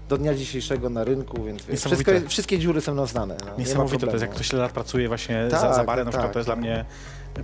do 0.08 0.18
dnia 0.18 0.34
dzisiejszego 0.34 0.90
na 0.90 1.04
rynku, 1.04 1.44
więc 1.44 1.62
wszystko, 1.62 2.12
wszystkie 2.28 2.58
dziury 2.58 2.80
są 2.80 2.94
nam 2.94 3.06
znane. 3.06 3.36
No, 3.46 3.50
nie 3.52 3.58
Niesamowite 3.58 4.06
to 4.06 4.12
jest, 4.12 4.22
jak 4.22 4.30
ktoś 4.30 4.48
tyle 4.48 4.62
lat 4.62 4.72
pracuje 4.72 5.08
właśnie 5.08 5.48
Tak, 5.50 5.60
za, 5.60 5.74
za 5.74 5.84
barem, 5.84 6.04
tak, 6.06 6.06
na 6.06 6.10
przykład 6.10 6.22
tak. 6.26 6.32
to 6.32 6.38
jest 6.38 6.48
dla 6.48 6.56
mnie... 6.56 6.84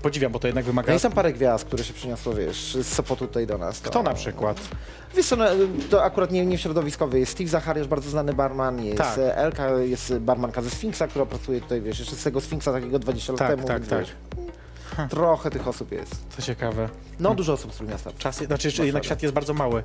Podziwiam, 0.02 0.32
bo 0.32 0.38
to 0.38 0.46
jednak 0.46 0.64
wymaga... 0.64 0.86
No 0.86 0.92
jest 0.92 1.02
tam 1.02 1.12
parę 1.12 1.32
gwiazd, 1.32 1.64
które 1.64 1.84
się 1.84 1.92
przyniosło, 1.94 2.34
wiesz, 2.34 2.74
z 2.74 2.86
Sopotu 2.86 3.26
tutaj 3.26 3.46
do 3.46 3.58
nas. 3.58 3.80
To- 3.80 3.90
Kto 3.90 4.02
na 4.02 4.14
przykład? 4.14 4.60
Wiesz 5.16 5.26
co, 5.26 5.36
no, 5.36 5.44
to 5.90 6.04
akurat 6.04 6.30
nie, 6.30 6.46
nie 6.46 6.58
środowiskowy. 6.58 7.18
Jest 7.20 7.32
Steve 7.32 7.48
Zachariasz, 7.50 7.86
bardzo 7.88 8.10
znany 8.10 8.34
barman, 8.34 8.84
jest 8.84 8.98
Tak. 8.98 9.18
Elka, 9.18 9.70
jest 9.70 10.14
barmanka 10.18 10.62
ze 10.62 10.70
Sfinksa, 10.70 11.08
która 11.08 11.26
pracuje 11.26 11.60
tutaj, 11.60 11.80
wiesz, 11.80 11.98
jeszcze 11.98 12.16
z 12.16 12.22
tego 12.24 12.40
Sfinksa 12.40 12.72
takiego 12.72 12.98
20 12.98 13.32
lat 13.32 13.38
Tak, 13.38 13.50
temu. 13.50 13.66
tak, 13.68 13.82
więc 13.82 13.90
tak. 13.90 14.16
Wiesz, 14.98 15.10
Trochę 15.10 15.50
tych 15.50 15.68
osób 15.68 15.92
jest. 15.92 16.14
Co 16.36 16.42
ciekawe. 16.42 16.88
No, 17.20 17.34
dużo 17.34 17.52
osób 17.52 17.72
z 17.72 17.76
Trójmiasta. 17.76 18.10
Czas, 18.18 18.36
znaczy 18.36 18.68
jeszcze 18.68 18.86
jednak 18.86 19.04
świat 19.04 19.22
jest 19.22 19.34
bardzo 19.34 19.54
mały. 19.54 19.82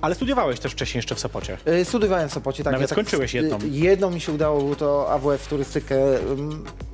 Ale 0.00 0.14
studiowałeś 0.14 0.60
też 0.60 0.72
wcześniej 0.72 0.98
jeszcze 0.98 1.14
w 1.14 1.20
Sopocie. 1.20 1.56
Y, 1.68 1.84
Studiowałem 1.84 2.28
w 2.28 2.32
Sopocie, 2.32 2.64
tak. 2.64 2.72
Nawet 2.72 2.88
tak, 2.88 2.96
skończyłeś 2.96 3.34
jedną. 3.34 3.56
y, 3.56 3.68
Jedną 3.68 4.10
mi 4.10 4.20
się 4.20 4.32
udało, 4.32 4.60
był 4.62 4.76
to 4.76 5.10
AWF 5.10 5.46
turystykę. 5.48 5.96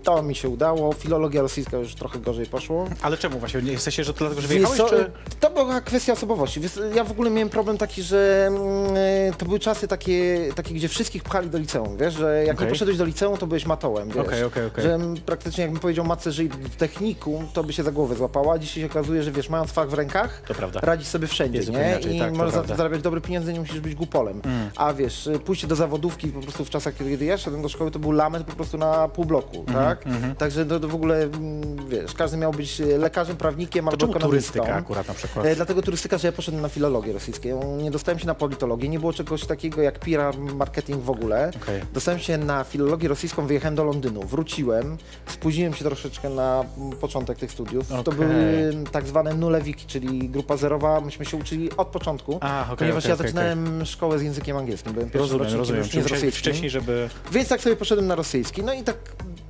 To 0.03 0.23
mi 0.23 0.35
się 0.35 0.49
udało. 0.49 0.93
Filologia 0.93 1.43
rosyjska 1.43 1.77
już 1.77 1.95
trochę 1.95 2.19
gorzej 2.19 2.47
poszło. 2.47 2.89
Ale 3.03 3.17
czemu 3.17 3.39
właśnie? 3.39 3.63
Nie- 3.63 3.79
W 3.79 3.83
sensie, 3.83 4.05
że 4.05 4.13
to 4.13 4.19
dlatego, 4.19 4.41
że 4.41 4.49
Wiesz 4.49 4.57
wyjechałeś, 4.57 4.79
co, 4.81 4.89
czy... 4.89 5.03
y, 5.03 5.11
To 5.41 5.51
była 5.51 5.81
kwestia 5.81 6.13
osobowości. 6.13 6.61
Wiesz, 6.61 6.73
ja 6.95 7.05
w 7.05 7.11
ogóle 7.11 7.31
miałem 7.31 7.49
problem 7.49 7.79
taki, 7.79 8.03
że 8.03 8.45
mm, 8.47 9.35
to 9.39 9.47
były 9.47 9.59
czasy 9.59 9.89
takie, 9.89 10.49
takie 10.55 10.75
gdzie 10.75 10.89
wszystkich 10.89 11.23
pchali 11.23 11.51
do 11.51 11.59
liceum, 11.59 11.97
wiesz, 11.97 12.15
że 12.15 12.45
jak 12.45 12.57
Okej. 12.57 12.67
nie 12.67 12.73
poszedłeś 12.73 12.97
do 12.97 13.05
liceum, 13.05 13.37
to 13.39 13.47
byłeś 13.47 13.67
matołem, 13.67 14.09
wiesz. 14.09 14.17
Okej, 14.27 14.45
okej, 14.45 14.67
okej. 14.67 14.85
Że 14.85 14.95
mm, 14.95 15.17
praktycznie 15.17 15.63
jakbym 15.63 15.81
powiedział 15.81 16.05
matce, 16.05 16.33
że 16.33 16.43
technikum, 16.79 17.47
to 17.53 17.65
by 17.65 17.73
się 17.73 17.83
za 17.83 17.93
głowę 17.93 18.15
złapała. 18.15 18.59
Dzisiaj 18.59 18.83
się 18.83 18.91
okazuje, 18.91 19.23
że 19.23 19.33
wiesz, 19.33 19.49
mając 19.49 19.71
fach 19.73 19.89
w 19.91 19.95
rękach, 19.95 20.43
To 20.49 20.55
prawda. 20.55 20.81
radzisz 20.83 21.09
sobie 21.09 21.27
wszędzie, 21.27 21.59
Jest 21.59 21.71
nie? 21.71 21.79
inaczej, 21.91 22.17
I 22.17 22.19
tak, 22.19 22.35
możesz 22.37 22.55
za 22.55 22.77
zarabiać 22.77 23.03
dobre 23.03 23.21
pieniądze, 23.21 23.53
nie 23.53 23.61
musisz 23.61 23.81
być 23.81 23.95
głupolem. 23.95 24.41
Mm. 24.45 24.71
A 24.77 24.93
wiesz, 24.93 25.29
pójście 25.45 25.67
do 25.67 25.77
zawodówki 25.77 26.29
po 26.29 26.41
prostu 26.41 26.65
w 26.65 26.71
czasach, 26.71 26.95
kiedy 26.97 27.25
ja 27.25 27.39
szedłem 27.39 27.63
do 27.63 27.69
szkoły, 27.69 27.91
to 27.91 27.99
był 27.99 28.13
lament 28.13 28.47
po 28.47 28.57
prostu 28.57 28.79
na 28.79 29.09
pół 29.09 29.25
bloku, 29.25 29.65
Mhm, 29.69 29.87
tak? 29.87 30.05
Także 30.39 30.67
to, 30.67 30.81
to 30.81 30.89
w 30.89 30.95
ogóle, 30.95 31.17
mm, 31.23 31.89
wiesz, 31.89 32.15
każdy 32.15 32.37
miał 32.37 32.53
być 32.53 32.81
y, 32.81 32.99
lekarzem, 32.99 33.37
prawnikiem 33.37 33.85
To 33.85 33.91
albo 33.91 34.07
czemu 34.07 34.19
turystyka 34.21 34.75
akurat 34.75 35.09
na 35.09 35.15
przykład? 35.15 35.47
E, 35.47 35.57
dlatego 35.57 35.83
turystyka, 35.83 36.19
że 36.19 36.29
ja 36.29 36.33
poszedłem 36.33 36.63
na 36.63 36.69
filologię 36.69 37.13
rosyjską. 37.13 37.77
Nie 37.77 37.91
dostałem 37.91 38.19
się 38.19 38.27
na 38.27 38.35
politologię, 38.35 38.89
nie 38.89 38.99
było 38.99 39.13
czegoś 39.13 39.45
takiego 39.47 39.83
jak 39.83 39.99
PR 39.99 40.39
marketing 40.39 41.03
w 41.03 41.11
ogóle. 41.11 41.51
Okej. 41.63 41.83
Dostałem 41.93 42.21
się 42.21 42.39
na 42.39 42.65
filologię 42.65 43.09
rosyjską, 43.09 43.47
wyjechałem 43.47 43.75
do 43.75 43.85
Londynu, 43.85 44.23
wróciłem, 44.23 44.97
spóźniłem 45.27 45.75
się 45.75 45.85
troszeczkę 45.85 46.31
na 46.31 46.48
mm, 46.79 46.97
początek 46.97 47.39
tych 47.39 47.53
studiów. 47.53 47.89
To 47.89 47.99
Okej. 48.01 48.15
były 48.15 48.73
tak 48.93 49.07
zwane 49.07 49.35
nulewiki, 49.35 49.87
czyli 49.87 50.29
grupa 50.29 50.57
zerowa. 50.57 51.01
Myśmy 51.01 51.25
się 51.25 51.37
uczyli 51.37 51.77
od 51.77 51.89
początku, 51.89 52.39
A, 52.41 52.63
okej, 52.65 52.77
ponieważ 52.77 53.05
okej, 53.05 53.11
ja 53.11 53.17
zaczynałem 53.17 53.87
szkołę 53.87 54.19
z 54.19 54.23
językiem 54.23 54.57
angielskim. 54.57 54.93
Byłem 54.93 55.11
pierwszym 55.11 55.39
Rozumiem, 55.39 55.43
rocznikiem, 55.43 55.59
rozumiem. 55.61 55.83
już 55.85 55.95
nie 55.95 56.03
z 56.03 56.07
rosyjskim. 56.07 56.41
wcześniej, 56.43 56.71
żeby... 56.71 57.09
Więc 57.33 57.49
tak 57.49 57.61
sobie 57.61 57.77
poszedłem 57.77 58.07
na 58.07 58.15
rosyjski. 58.15 58.63
No 58.63 58.73
i 58.73 58.83
tak 58.83 58.97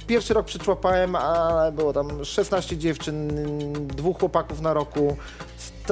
pierwszy 0.07 0.35
rok 0.35 0.47
przyczłapałem, 0.47 1.17
a 1.17 1.71
było 1.73 1.93
tam 1.93 2.25
16 2.25 2.77
dziewczyn, 2.77 3.29
dwóch 3.87 4.19
chłopaków 4.19 4.61
na 4.61 4.75
roku. 4.75 5.17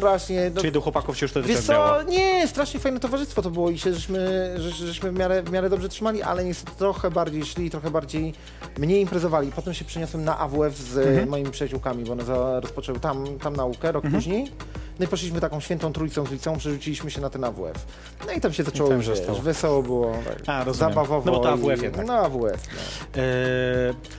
Strasznie. 0.00 0.50
no, 0.54 0.60
Czyli 0.60 0.72
do 0.72 0.80
chłopaków 0.80 1.18
się 1.18 1.24
już 1.24 1.30
wtedy 1.30 1.62
co, 1.62 2.02
nie, 2.02 2.48
strasznie 2.48 2.80
fajne 2.80 3.00
towarzystwo 3.00 3.42
to 3.42 3.50
było 3.50 3.70
i 3.70 3.78
się 3.78 3.94
żeśmy, 3.94 4.54
że, 4.56 4.70
żeśmy 4.86 5.12
w 5.12 5.18
miarę, 5.18 5.42
w 5.42 5.50
miarę 5.50 5.70
dobrze 5.70 5.88
trzymali, 5.88 6.22
ale 6.22 6.44
niestety 6.44 6.78
trochę 6.78 7.10
bardziej 7.10 7.44
szli, 7.44 7.70
trochę 7.70 7.90
bardziej 7.90 8.34
mniej 8.78 9.00
imprezowali. 9.00 9.52
Potem 9.56 9.74
się 9.74 9.84
przeniosłem 9.84 10.24
na 10.24 10.38
AWF 10.38 10.76
z 10.78 10.96
Mhm. 10.98 11.28
moimi 11.28 11.50
przyjaciółkami, 11.50 12.04
bo 12.04 12.12
one 12.12 12.24
za, 12.24 12.60
rozpoczęły 12.60 13.00
tam, 13.00 13.26
tam 13.42 13.56
naukę 13.56 13.92
rok 13.92 14.04
Mhm. 14.04 14.22
później. 14.22 14.50
No 14.98 15.04
i 15.04 15.08
poszliśmy 15.08 15.40
taką 15.40 15.60
świętą 15.60 15.92
trójcą 15.92 16.26
z 16.26 16.30
liceum, 16.30 16.58
przerzuciliśmy 16.58 17.10
się 17.10 17.20
na 17.20 17.30
ten 17.30 17.44
AWF. 17.44 17.86
No 18.26 18.32
i 18.32 18.40
tam 18.40 18.52
się 18.52 18.62
zaczęło 18.64 18.88
tam 18.88 18.98
już, 18.98 19.08
wiesz, 19.08 19.20
wesoło 19.42 19.82
było, 19.82 20.12
tak, 20.24 20.42
A, 20.46 20.64
rozumiem. 20.64 20.88
zabawowo. 20.94 21.30
No 21.30 21.36
bo 21.38 21.42
to 21.44 21.50
AWF 21.50 21.80
i- 21.80 21.82
jednak. 21.84 22.06
No 22.06 22.12
AWF, 22.14 22.68
no. 23.16 23.22
E, 23.22 23.26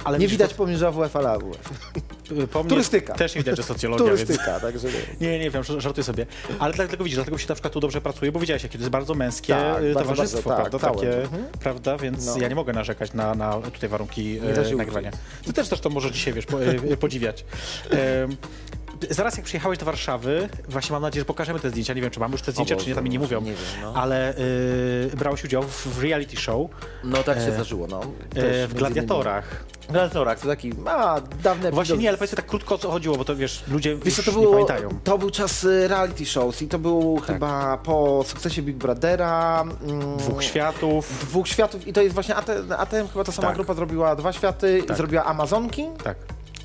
ale 0.04 0.20
Nie 0.20 0.28
widać 0.28 0.54
pomiędzy 0.54 0.88
AWF, 0.88 1.16
ale 1.16 1.30
AWF. 1.30 1.70
to- 2.30 2.48
po 2.48 2.60
mnie 2.64 2.70
turystyka. 2.70 3.14
Też 3.14 3.36
nie 3.36 3.42
widać, 3.42 3.58
że 3.58 3.64
socjologia, 3.64 4.06
więc... 4.06 4.22
Turystyka, 4.22 4.60
także 4.60 4.88
nie. 4.88 5.28
Nie, 5.28 5.40
nie 5.40 5.52
wiem, 5.52 5.64
żar- 5.64 5.80
żartuję 5.80 6.04
sobie. 6.04 6.26
Ale 6.60 6.74
dlatego 6.74 7.04
widzisz, 7.04 7.18
dlatego 7.18 7.38
się 7.38 7.46
na 7.50 7.56
przykład 7.56 7.74
tu 7.74 7.80
dobrze 7.80 8.02
pracuje, 8.02 8.32
bo 8.32 8.40
widziałeś, 8.40 8.64
jakie 8.64 8.78
to 8.78 8.82
jest 8.82 8.92
bardzo 8.92 9.14
męskie 9.14 9.54
Tak, 9.54 9.74
bardzo, 9.84 10.00
towarzystwo, 10.00 10.50
bardzo, 10.50 10.64
tak, 10.64 10.70
prawda? 10.82 10.88
całe. 11.02 11.12
Takie, 11.12 11.22
Mhm. 11.24 11.44
prawda? 11.60 11.98
Więc 11.98 12.26
No. 12.26 12.38
ja 12.38 12.48
nie 12.48 12.56
mogę 12.56 12.74
narzekać 12.74 13.14
na, 13.14 13.36
na 13.36 13.54
tutaj 13.62 13.90
warunki 13.90 14.40
Nie 14.44 14.54
da 14.54 14.64
się 14.66 14.72
e, 14.74 14.76
nagrywania. 14.76 15.12
Ty 15.46 15.54
też 15.54 15.68
zresztą 15.68 15.90
możesz 15.90 16.12
dzisiaj, 16.12 16.34
wiesz, 16.34 16.46
po, 16.46 16.64
e, 16.64 16.98
podziwiać. 16.98 17.46
E, 17.92 18.28
Zaraz 19.10 19.38
jak 19.38 19.46
przyjechałeś 19.46 19.80
do 19.80 19.86
Warszawy, 19.86 20.50
właśnie 20.70 20.94
mam 20.94 21.02
nadzieję, 21.02 21.22
że 21.22 21.26
pokażemy 21.26 21.60
te 21.60 21.70
zdjęcia. 21.70 21.94
Nie 21.94 22.02
wiem, 22.02 22.12
czy 22.12 22.20
mamy 22.20 22.32
już 22.32 22.42
te 22.42 22.52
zdjęcia, 22.52 22.76
O 22.76 22.80
czy 22.80 22.90
nie, 22.90 22.96
tam 22.96 23.04
mi 23.04 23.10
nie 23.10 23.20
Boże, 23.20 23.36
mówią. 23.36 23.46
nie 23.52 23.56
wiem, 23.56 23.82
no. 23.82 23.94
Ale 23.96 24.38
y, 24.38 25.12
brałeś 25.18 25.44
udział 25.44 25.64
w, 25.64 26.04
reality 26.04 26.38
show 26.38 26.68
No 27.04 27.24
tak 27.24 27.38
się 27.38 27.44
E, 27.44 27.52
zdarzyło, 27.52 27.88
no. 27.88 28.02
e, 28.36 28.68
w 28.68 28.74
Gladiatorach. 28.74 29.64
Gladiatorach, 29.90 30.40
to 30.40 30.48
taki, 30.48 30.72
a, 30.86 31.22
dawne 31.44 31.72
Właśnie 31.72 31.96
epizod- 31.96 32.00
nie, 32.00 32.10
ale 32.10 32.18
powiedz 32.18 32.36
tak 32.36 32.46
krótko 32.46 32.76
o 32.76 32.78
co 32.78 32.92
chodziło, 32.92 33.18
bo 33.18 33.26
to 33.26 33.36
wiesz, 33.36 33.64
ludzie 33.68 33.96
Wiesz 33.96 34.16
to, 34.16 34.32
nie 34.32 34.38
było, 34.38 34.52
pamiętają. 34.52 34.90
to 35.04 35.18
był 35.18 35.30
czas 35.30 35.64
y, 35.64 35.88
reality 35.88 36.26
shows 36.26 36.62
i 36.62 36.68
to 36.68 36.80
był 36.80 37.16
Tak. 37.20 37.26
chyba 37.28 37.78
po 37.78 38.24
sukcesie 38.28 38.62
Big 38.62 38.76
Brothera. 38.76 39.64
mm, 39.88 40.18
Dwóch 40.18 40.44
światów. 40.44 41.20
Dwóch 41.22 41.48
światów 41.48 41.88
i 41.88 41.94
to 41.94 42.02
jest 42.02 42.14
właśnie 42.14 42.36
ATM, 42.36 42.72
ATM 42.78 43.08
chyba 43.08 43.24
ta 43.24 43.32
sama 43.32 43.48
Tak. 43.48 43.56
grupa 43.58 43.74
zrobiła 43.74 44.16
dwa 44.16 44.34
światy, 44.34 44.84
Tak. 44.88 44.98
zrobiła 44.98 45.26
Amazonki 45.26 45.86
Tak. 46.04 46.18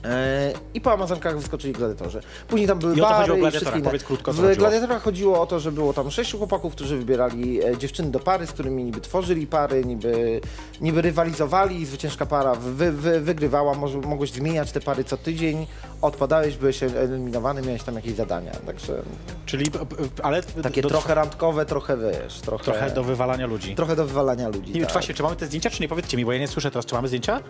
E, 0.04 0.52
i 0.74 0.80
po 0.80 0.92
Amazonkach 0.92 1.38
wyskoczyli 1.38 1.72
gladiatorzy. 1.72 2.20
Później 2.48 2.68
tam 2.68 2.78
były 2.78 2.94
I 2.96 3.00
o 3.02 3.04
co 3.04 3.10
bary 3.10 3.36
i 3.36 3.40
gladiatorach? 3.40 3.82
Powiedz 3.82 4.04
krótko, 4.04 4.30
o 4.30 4.34
W 4.34 4.36
chodziło. 4.36 4.54
gladiatorach 4.56 5.02
chodziło 5.02 5.40
o 5.40 5.46
to, 5.46 5.60
że 5.60 5.72
było 5.72 5.92
tam 5.92 6.10
sześciu 6.10 6.38
chłopaków, 6.38 6.74
którzy 6.74 6.96
wybierali 6.96 7.64
e, 7.64 7.76
dziewczyny 7.78 8.10
do 8.10 8.20
pary, 8.20 8.46
z 8.46 8.52
którymi 8.52 8.84
niby 8.84 9.00
tworzyli 9.00 9.46
pary, 9.46 9.84
niby, 9.84 10.40
niby 10.80 11.02
rywalizowali 11.02 11.80
i 11.80 11.86
zwyciężka 11.86 12.26
para 12.26 12.54
wy, 12.54 12.92
wy, 12.92 13.20
wygrywała, 13.20 13.74
Może, 13.74 13.98
mogłeś 13.98 14.30
zmieniać 14.32 14.72
te 14.72 14.80
pary 14.80 15.04
co 15.04 15.16
tydzień, 15.16 15.66
odpadałeś, 16.02 16.56
byłeś 16.56 16.82
eliminowany, 16.82 17.62
miałeś 17.62 17.82
tam 17.82 17.94
jakieś 17.94 18.12
zadania, 18.14 18.52
także 18.66 19.02
Czyli, 19.46 19.70
p- 19.70 19.78
ale 20.22 20.42
takie 20.42 20.82
do, 20.82 20.88
trochę 20.88 21.14
randkowe, 21.14 21.66
trochę 21.66 21.96
wiesz, 21.96 22.40
trochę, 22.40 22.64
trochę 22.64 22.90
do 22.90 23.04
wywalania 23.04 23.46
ludzi. 23.46 23.74
trochę 23.74 23.96
do 23.96 24.06
wywalania 24.06 24.48
ludzi. 24.48 24.72
Wiem, 24.72 24.82
tak. 24.82 24.88
czy 24.88 24.92
właśnie, 24.92 25.14
czy 25.14 25.22
mamy 25.22 25.36
te 25.36 25.46
zdjęcia, 25.46 25.70
czy 25.70 25.82
nie? 25.82 25.88
Powiedzcie 25.88 26.16
mi, 26.16 26.24
bo 26.24 26.32
ja 26.32 26.38
nie 26.38 26.48
słyszę 26.48 26.70
teraz. 26.70 26.86
Czy 26.86 26.94
mamy 26.94 27.08
zdjęcia? 27.08 27.40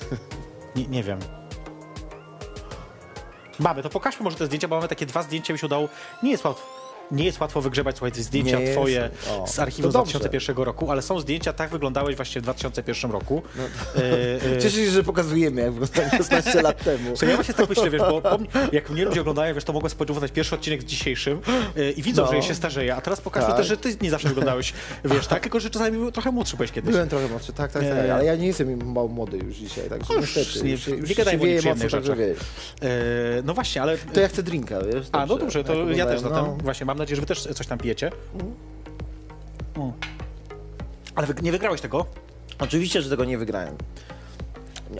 nie, 0.76 0.86
nie 0.86 1.02
wiem. 1.02 1.18
Mamy, 3.60 3.82
to 3.82 3.90
pokażmy 3.90 4.24
może 4.24 4.36
te 4.36 4.46
zdjęcia, 4.46 4.68
bo 4.68 4.76
mamy 4.76 4.88
takie 4.88 5.06
dwa 5.06 5.22
zdjęcia, 5.22 5.52
mi 5.52 5.58
się 5.58 5.66
udało. 5.66 5.88
Nie 6.22 6.30
jest 6.30 6.44
łatwo. 6.44 6.79
Nie 7.12 7.24
jest 7.24 7.40
łatwo 7.40 7.60
wygrzebać, 7.60 7.96
słuchajcie, 7.96 8.22
zdjęcia 8.22 8.58
Nie 8.60 8.72
twoje 8.72 9.10
z 9.46 9.58
archiwum 9.58 9.90
z 9.90 9.94
to 9.94 9.98
dobrze. 9.98 10.18
2001 10.18 10.64
roku, 10.64 10.90
ale 10.90 11.02
są 11.02 11.20
zdjęcia, 11.20 11.52
tak 11.52 11.70
wyglądałeś 11.70 12.16
właśnie 12.16 12.40
w 12.40 12.44
2001 12.44 13.10
roku. 13.10 13.42
No 13.56 13.62
E, 13.96 14.56
e, 14.56 14.58
Cieszę 14.62 14.76
się, 14.76 14.90
że 14.90 15.02
pokazujemy, 15.02 15.60
jak 15.62 15.72
wyglądałem 15.72 16.10
16 16.18 16.62
lat 16.62 16.84
temu. 16.84 17.16
Co 17.16 17.26
ja 17.26 17.34
właśnie 17.34 17.54
tak 17.54 17.68
myślę, 17.68 17.90
wiesz, 17.90 18.00
bo 18.02 18.22
jak 18.72 18.90
mnie 18.90 19.04
ludzie 19.04 19.20
oglądają, 19.20 19.54
wiesz, 19.54 19.64
to 19.64 19.72
mogą 19.72 19.88
spodziewać 19.88 20.32
pierwszy 20.32 20.54
odcinek 20.54 20.82
z 20.82 20.84
dzisiejszym 20.84 21.40
yy, 21.76 21.90
i 21.90 22.02
widzą, 22.02 22.22
No. 22.22 22.28
że 22.30 22.36
ja 22.36 22.42
się 22.42 22.54
starzeję, 22.54 22.94
a 22.96 23.00
teraz 23.00 23.20
pokażmy 23.20 23.48
Tak. 23.48 23.56
też, 23.56 23.66
że 23.66 23.76
ty 23.76 23.96
nie 24.02 24.10
zawsze 24.10 24.28
wyglądałeś, 24.28 24.72
wiesz, 25.04 25.26
tak? 25.26 25.42
Tylko, 25.42 25.60
że 25.60 25.70
czasami 25.70 26.12
trochę 26.12 26.30
młodszy 26.32 26.56
byłeś 26.56 26.72
kiedyś. 26.72 26.92
Byłem 26.92 27.08
trochę 27.08 27.28
młodszy, 27.28 27.52
tak, 27.52 27.72
tak, 27.72 27.82
Nie, 27.82 27.90
tak, 27.90 28.04
nie. 28.06 28.14
ale 28.14 28.24
ja 28.24 28.36
nie 28.36 28.46
jestem 28.46 28.92
mało 28.92 29.08
młody 29.08 29.38
już 29.38 29.56
dzisiaj, 29.56 29.88
także 29.88 30.14
No 30.14 30.20
już 30.20 30.36
niestety. 30.36 30.64
nie- 30.64 30.70
już, 30.70 30.86
nie 30.86 30.94
już 30.94 31.14
gadajmy 31.14 31.62
się 31.62 31.70
o 31.70 31.74
mocno, 31.74 31.88
także 31.90 32.16
wiesz. 32.16 32.38
Yy, 32.82 32.88
no 33.44 33.54
właśnie, 33.54 33.82
ale... 33.82 33.98
To 33.98 34.20
ja 34.20 34.28
chcę 34.28 34.42
drinka, 34.42 34.76
wiesz? 34.94 35.06
A, 35.12 35.26
no 35.26 35.36
dobrze, 35.38 35.64
to 35.64 35.74
jak 35.88 35.96
ja 35.96 36.06
też 36.06 36.20
zatem. 36.20 36.36
no. 36.36 36.56
Właśnie, 36.62 36.86
mam 36.86 36.99
nadzieję, 37.00 37.16
że 37.16 37.20
wy 37.20 37.26
też 37.26 37.42
coś 37.42 37.66
tam 37.66 37.78
pijecie. 37.78 38.10
Mm. 38.34 39.92
Ale 41.14 41.26
wy, 41.26 41.34
nie 41.42 41.52
wygrałeś 41.52 41.80
tego? 41.80 42.06
Oczywiście, 42.58 43.02
że 43.02 43.10
tego 43.10 43.24
nie 43.24 43.38
wygrałem. 43.38 43.76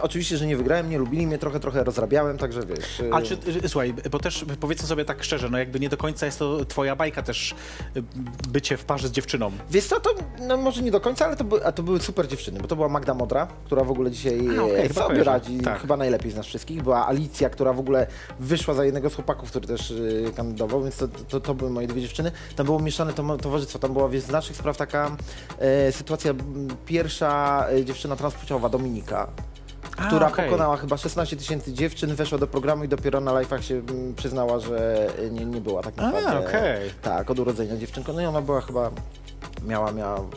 Oczywiście, 0.03 0.37
że 0.37 0.46
nie 0.46 0.57
wygrałem, 0.57 0.90
nie 0.90 0.98
lubili 0.98 1.26
mnie, 1.26 1.38
trochę, 1.38 1.61
trochę 1.61 1.85
rozrabiałem, 1.85 2.38
także 2.38 2.61
wiesz... 2.66 3.00
y, 3.00 3.11
A 3.12 3.22
czy, 3.22 3.35
y, 3.64 3.68
słuchaj, 3.68 3.94
bo 4.11 4.18
też 4.18 4.44
powiedzmy 4.61 4.88
sobie 4.88 5.05
tak 5.05 5.24
szczerze, 5.24 5.48
no 5.50 5.59
jakby 5.59 5.81
nie 5.81 5.88
do 5.88 5.96
końca 5.96 6.26
jest 6.26 6.38
to 6.38 6.64
twoja 6.64 6.96
bajka 6.96 7.22
też 7.22 7.55
y, 7.96 8.03
bycie 8.48 8.76
w 8.76 8.85
parze 8.85 9.09
z 9.09 9.11
dziewczyną. 9.11 9.50
Wiesz 9.70 9.87
co, 9.87 10.00
to 10.00 10.11
no 10.40 10.57
może 10.57 10.83
nie 10.83 10.90
do 10.90 11.00
końca, 11.00 11.26
ale 11.26 11.37
to, 11.37 11.44
by, 11.44 11.66
a 11.66 11.72
to 11.72 11.83
były 11.83 12.00
super 12.00 12.29
dziewczyny, 12.29 12.61
bo 12.61 12.68
to 12.68 12.76
była 12.76 12.88
Magda 12.88 13.14
Modra, 13.14 13.46
która 13.64 13.85
w 13.85 13.90
ogóle 13.90 14.11
dzisiaj 14.11 14.40
A, 14.59 14.62
okej, 14.64 14.87
e, 14.87 14.88
sobie 14.88 15.07
kojarzę. 15.07 15.24
radzi 15.24 15.59
Tak. 15.59 15.81
chyba 15.81 15.96
najlepiej 15.96 16.31
z 16.33 16.35
nas 16.37 16.46
wszystkich. 16.46 16.83
Była 16.83 17.07
Alicja, 17.09 17.50
która 17.50 17.72
w 17.72 17.79
ogóle 17.81 18.07
wyszła 18.40 18.74
za 18.74 18.85
jednego 18.85 19.11
z 19.11 19.14
chłopaków, 19.14 19.50
który 19.50 19.66
też 19.66 19.94
kandydował, 20.37 20.83
więc 20.83 20.96
to, 20.96 21.09
to, 21.09 21.40
to 21.40 21.55
były 21.55 21.70
moje 21.70 21.87
dwie 21.87 22.00
dziewczyny. 22.03 22.33
Tam 22.57 22.66
było 22.66 22.79
mieszane 22.79 23.12
to, 23.12 23.37
towarzystwo, 23.37 23.79
tam 23.79 23.92
była 23.92 24.09
wiesz, 24.09 24.22
z 24.22 24.29
naszych 24.31 24.57
spraw 24.57 24.76
taka 24.76 25.16
e, 25.59 25.92
sytuacja, 25.92 26.35
pierwsza 26.87 27.66
e, 27.70 27.85
dziewczyna 27.85 28.16
transpłciowa, 28.16 28.68
Dominika. 28.68 29.29
Która 30.07 30.29
okej. 30.29 30.45
pokonała 30.45 30.77
chyba 30.77 30.97
16 30.97 31.37
tysięcy 31.37 31.73
dziewczyn, 31.73 32.14
weszła 32.14 32.38
do 32.38 32.47
programu 32.47 32.85
i 32.85 32.88
dopiero 32.88 33.21
na 33.21 33.31
live'ach 33.33 33.61
się 33.61 33.75
mm, 33.75 34.14
przyznała, 34.14 34.59
że 34.61 35.09
e, 35.19 35.31
nie, 35.31 35.45
nie 35.45 35.61
była 35.61 35.83
tak 35.83 35.97
naprawdę. 35.97 36.49
okej. 36.49 36.90
Tak, 37.03 37.31
od 37.31 37.38
urodzenia 37.38 37.77
dziewczynką. 37.77 38.12
No 38.12 38.21
i 38.21 38.25
ona 38.25 38.43
była 38.43 38.61
chyba, 38.61 38.90
miała, 39.66 39.93
miała 39.93 40.16
mm, 40.16 40.31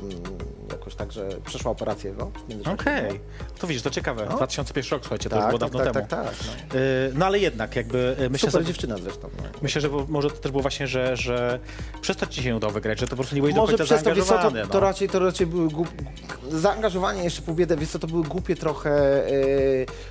jakoś 0.74 0.96
tak, 0.96 1.12
że 1.12 1.30
przeszła 1.46 1.72
operację, 1.72 2.14
no. 2.18 2.32
w 2.46 2.50
międzyczasie. 2.50 2.76
Okej, 2.82 3.20
to 3.60 3.68
widzisz, 3.68 3.84
to 3.84 3.90
ciekawe. 3.90 4.26
No. 4.30 4.38
2001 4.38 4.92
rok, 4.92 5.02
słuchajcie, 5.04 5.30
to 5.30 5.36
Tak, 5.36 5.44
już 5.52 5.60
było 5.60 5.60
tak, 5.60 5.72
dawno 5.78 5.92
tak, 6.02 6.10
temu. 6.10 6.24
tak, 6.24 6.38
tak, 6.38 6.48
no. 6.74 6.80
Y, 6.80 7.12
No 7.16 7.26
ale 7.26 7.40
jednak 7.40 7.76
jakby 7.76 8.16
y, 8.20 8.30
myślę, 8.30 8.50
Super 8.52 8.62
że, 8.62 8.68
dziewczyna 8.68 8.98
zresztą. 8.98 9.30
No. 9.38 9.44
myślę, 9.62 9.82
że 9.82 9.90
bo- 9.90 10.06
może 10.10 10.30
to 10.30 10.36
też 10.38 10.52
było 10.52 10.62
właśnie, 10.62 10.88
że, 10.88 11.18
że 11.18 11.60
przez 12.02 12.18
to 12.18 12.26
ci 12.26 12.44
się 12.44 12.56
udało 12.56 12.74
wygrać, 12.74 13.00
że 13.00 13.06
to 13.06 13.10
po 13.10 13.16
prostu 13.16 13.36
nie 13.36 13.42
byłeś 13.42 13.56
Może 13.56 13.72
do 13.72 13.78
końca 13.78 13.94
przez 13.96 14.04
to, 14.04 14.16
wiesz 14.16 14.26
co, 14.26 14.34
to, 14.34 14.42
zaangażowany. 14.42 14.68
to, 14.72 14.80
no. 14.80 14.80
raczej, 14.80 15.10
to 15.10 15.20
raczej 15.20 15.48
były 15.48 15.70
głup... 15.70 15.88
zaangażowanie 16.52 17.24
jeszcze 17.24 17.42
po 17.42 17.54
biedę, 17.54 17.78
wiesz 17.78 17.90
co, 17.90 18.00
to 18.00 18.08
były 18.08 18.24
głupie 18.24 18.56
trochę, 18.56 19.28
e, 19.28 19.32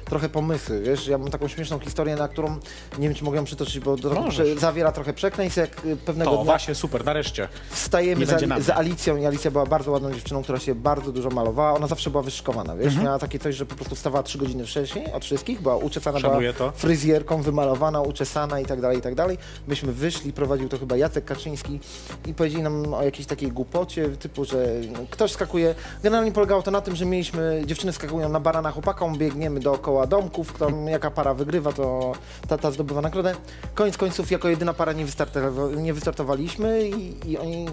trochę 0.05 0.29
pomysły, 0.29 0.81
wiesz, 0.83 1.07
ja 1.07 1.18
mam 1.18 1.31
taką 1.31 1.48
śmieszną 1.48 1.79
historię, 1.79 2.16
na 2.16 2.29
którą 2.29 2.59
nie 2.98 3.09
wiem, 3.09 3.14
czy 3.14 3.25
mogę 3.25 3.37
ją 3.37 3.44
przytoczyć, 3.44 3.79
bo 3.81 3.96
Możesz. 3.96 4.46
prze, 4.46 4.61
zawiera 4.61 4.92
trochę 4.92 5.12
przekleństw, 5.12 5.57
jak 5.57 5.70
e, 5.87 5.96
pewnego 5.96 6.31
To 6.31 6.37
dnia 6.37 6.44
właśnie, 6.44 6.75
super, 6.75 7.05
nareszcie. 7.05 7.48
wstajemy 7.70 8.20
Nie 8.20 8.27
będzie 8.27 8.46
na 8.46 8.55
Ali- 8.55 8.62
mnie. 8.64 8.72
z 8.75 8.77
Alicją 8.79 9.16
i 9.16 9.27
Alicja 9.27 9.51
była 9.51 9.66
bardzo 9.66 9.90
ładną 9.90 10.12
dziewczyną, 10.12 10.42
która 10.42 10.52
się 10.59 10.75
bardzo 10.75 11.12
dużo 11.12 11.31
malowała. 11.31 11.75
Ona 11.75 11.87
zawsze 11.87 12.11
była 12.11 12.23
wyszykowana, 12.23 12.77
wiesz? 12.77 12.87
Mhm. 12.87 13.05
Miała 13.05 13.19
takie 13.19 13.38
coś, 13.38 13.55
że 13.57 13.67
po 13.67 13.75
prostu 13.75 13.95
wstawała 13.95 14.23
trzy 14.23 14.38
godziny 14.38 14.67
wcześniej 14.67 15.12
od 15.12 15.25
wszystkich, 15.25 15.61
była 15.62 15.77
uczesana, 15.77 16.19
Szanuję 16.21 16.53
była 16.53 16.71
to. 16.73 16.79
fryzjerką, 16.79 17.43
wymalowana, 17.43 18.01
uczesana 18.01 18.61
i 18.61 18.67
tak 18.67 18.81
dalej, 18.81 18.99
i 18.99 19.01
tak 19.03 19.15
dalej. 19.15 19.38
Myśmy 19.69 19.93
wyszli, 19.93 20.33
prowadził 20.33 20.69
to 20.69 20.79
chyba 20.79 20.97
Jacek 20.97 21.25
Kaczyński 21.25 21.81
i 22.27 22.35
powiedzieli 22.35 22.62
nam 22.62 22.95
o 22.95 23.03
jakiejś 23.03 23.27
takiej 23.27 23.53
głupocie, 23.53 24.09
typu, 24.09 24.45
że 24.45 24.67
ktoś 25.11 25.33
skakuje. 25.33 25.75
Generalnie 26.03 26.33
polegało 26.33 26.62
to 26.62 26.71
na 26.71 26.81
tym, 26.81 26.97
że 26.97 27.07
mieliśmy, 27.07 27.62
dziewczyny 27.67 27.93
skakują 27.93 28.29
na 28.29 28.41
barana 28.41 28.71
chłopakom, 28.71 29.19
biegniemy 29.19 29.61
dookoła 29.61 30.07
domków, 30.07 30.53
kto, 30.53 30.69
jaka 30.87 31.11
para 31.11 31.35
wygrywa, 31.35 31.73
to 31.73 32.12
ta, 32.49 32.59
ta 32.59 32.71
zdobywa 32.71 33.01
nagrodę. 33.01 33.35
Koniec 33.75 33.97
końców, 33.97 34.31
jako 34.31 34.49
jedyna 34.49 34.75
para 34.75 34.93
nie, 34.93 35.07
wystartowa- 35.07 35.77
nie 35.77 35.95
wystartowaliśmy 35.95 36.88
i, 36.88 37.31
i 37.31 37.38
oni 37.38 37.67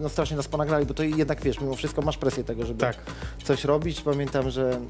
no, 0.00 0.08
strasznie 0.08 0.36
nas 0.36 0.48
ponagrali, 0.48 0.86
bo 0.86 0.94
to 0.94 1.02
jednak, 1.02 1.40
wiesz, 1.42 1.60
mimo 1.60 1.74
wszystko 1.74 2.02
masz 2.02 2.11
presję 2.16 2.44
tego, 2.44 2.66
żeby 2.66 2.80
Tak. 2.80 2.96
coś 3.44 3.64
robić. 3.64 4.00
Pamiętam, 4.00 4.50
że 4.50 4.80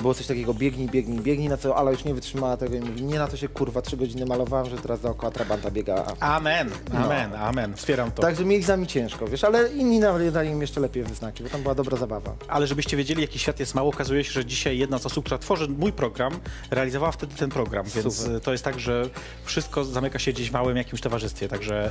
było 0.00 0.14
coś 0.14 0.26
takiego, 0.26 0.54
biegnij, 0.54 0.88
biegnij, 0.88 1.20
biegnij, 1.20 1.48
na 1.48 1.56
co 1.56 1.76
Ala 1.76 1.90
już 1.90 2.04
nie 2.04 2.14
wytrzymała 2.14 2.56
tego 2.56 2.76
i 2.76 2.80
mówi, 2.80 3.02
nie 3.02 3.18
na 3.18 3.28
to 3.28 3.36
się 3.36 3.48
kurwa 3.48 3.82
trzy 3.82 3.96
godziny 3.96 4.26
malowałem, 4.26 4.70
że 4.70 4.76
teraz 4.78 5.00
dookoła 5.00 5.32
trabanta 5.32 5.70
biega. 5.70 6.04
Amen, 6.20 6.70
No. 6.92 6.98
amen, 6.98 7.34
amen, 7.34 7.76
wspieram 7.76 8.10
to. 8.10 8.22
Także 8.22 8.44
mieli 8.44 8.62
z 8.64 8.68
nami 8.68 8.86
ciężko, 8.86 9.26
wiesz, 9.26 9.44
ale 9.44 9.68
inni 9.72 9.98
nawet 9.98 10.34
dali 10.34 10.50
im 10.50 10.60
jeszcze 10.60 10.80
lepiej 10.80 11.02
wyznaki, 11.04 11.42
bo 11.42 11.48
tam 11.48 11.62
była 11.62 11.74
dobra 11.74 11.96
zabawa. 11.96 12.34
Ale 12.48 12.66
żebyście 12.66 12.96
wiedzieli, 12.96 13.20
jaki 13.22 13.38
świat 13.38 13.60
jest 13.60 13.74
mało, 13.74 13.88
okazuje 13.88 14.24
się, 14.24 14.32
że 14.32 14.44
dzisiaj 14.44 14.78
jedna 14.78 14.98
z 14.98 15.06
osób, 15.06 15.24
która 15.24 15.38
tworzy 15.38 15.68
mój 15.68 15.92
program, 15.92 16.32
realizowała 16.70 17.12
wtedy 17.12 17.34
ten 17.34 17.50
program, 17.50 17.86
więc 17.94 18.16
Super. 18.16 18.36
y, 18.36 18.40
to 18.40 18.52
jest 18.52 18.64
tak, 18.64 18.80
że 18.80 19.02
wszystko 19.44 19.84
zamyka 19.84 20.18
się 20.18 20.32
gdzieś 20.32 20.50
w 20.50 20.52
małym 20.52 20.76
jakimś 20.76 21.00
towarzystwie, 21.00 21.48
także 21.48 21.90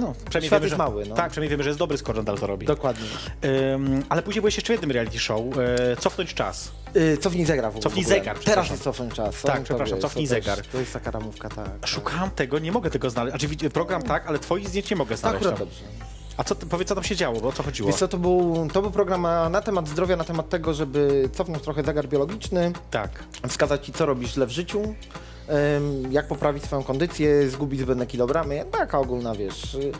no, 0.00 0.12
przynajmniej 0.12 0.48
Świat 0.48 0.60
wiemy, 0.60 0.64
jest 0.64 0.70
że, 0.70 0.76
mały, 0.78 1.06
no. 1.06 1.14
Tak, 1.14 1.30
przynajmniej 1.30 1.50
wiemy, 1.50 1.62
że 1.62 1.68
jest 1.68 1.78
dobry, 1.78 1.98
skoro 1.98 2.18
nadal 2.18 2.38
to 2.38 2.46
robi. 2.46 2.66
Dokładnie. 2.66 3.06
Ym, 3.74 4.02
ale 4.08 4.22
później 4.22 4.40
byłeś 4.42 4.56
jeszcze 4.56 4.72
w 4.72 4.74
jednym 4.74 4.90
reality 4.90 5.18
show, 5.18 5.40
y, 5.92 5.96
Cofnąć 5.96 6.34
czas. 6.34 6.72
Yy, 6.94 7.16
cofnij 7.16 7.44
zegar 7.44 7.64
w 7.64 7.68
ogóle. 7.68 7.82
Cofnij 7.82 8.04
zegar, 8.04 8.38
Teraz 8.38 8.70
jest 8.70 8.82
cofnąć 8.82 9.14
czas. 9.14 9.42
Tak, 9.42 9.62
przepraszam, 9.62 9.94
wiesz, 9.98 10.02
cofnij 10.02 10.28
to 10.28 10.34
też- 10.34 10.44
zegar. 10.44 10.66
To 10.66 10.78
jest 10.78 10.92
taka 10.92 11.10
ramówka, 11.10 11.48
tak. 11.48 11.86
Szukałem 11.86 12.30
tego, 12.30 12.58
nie 12.58 12.72
mogę 12.72 12.90
tego 12.90 13.10
znaleźć. 13.10 13.38
Znaczy, 13.40 13.70
program 13.70 14.02
tak, 14.02 14.26
ale 14.26 14.38
twoich 14.38 14.68
zdjęć 14.68 14.90
nie 14.90 14.96
mogę 14.96 15.16
znaleźć. 15.16 15.42
Akurat 15.46 15.58
tam. 15.58 15.68
dobrze. 15.68 15.84
A 16.36 16.44
co, 16.44 16.54
powiedz, 16.56 16.88
co 16.88 16.94
tam 16.94 17.04
się 17.04 17.16
działo, 17.16 17.40
bo 17.40 17.48
o 17.48 17.52
co 17.52 17.62
chodziło? 17.62 17.86
Wiesz 17.90 17.98
co, 17.98 18.08
to 18.08 18.18
był, 18.18 18.68
to 18.72 18.82
był 18.82 18.90
program 18.90 19.22
na, 19.50 19.60
temat 19.62 19.88
zdrowia, 19.88 20.16
na 20.16 20.24
temat 20.24 20.48
tego, 20.48 20.74
żeby 20.74 21.28
cofnąć 21.32 21.62
trochę 21.62 21.82
zegar 21.84 22.08
biologiczny, 22.08 22.72
Tak. 22.90 23.24
wskazać 23.48 23.86
ci, 23.86 23.92
co 23.92 24.06
robisz 24.06 24.32
źle 24.32 24.46
w 24.46 24.50
życiu, 24.50 24.94
jak 26.10 26.26
poprawić 26.28 26.64
swoją 26.64 26.82
kondycję, 26.82 27.48
zgubić 27.48 27.80
zbędne 27.80 28.06
kilogramy, 28.06 28.64
taka 28.70 28.98
ogólna, 28.98 29.34
wiesz, 29.34 29.74
y, 29.74 29.92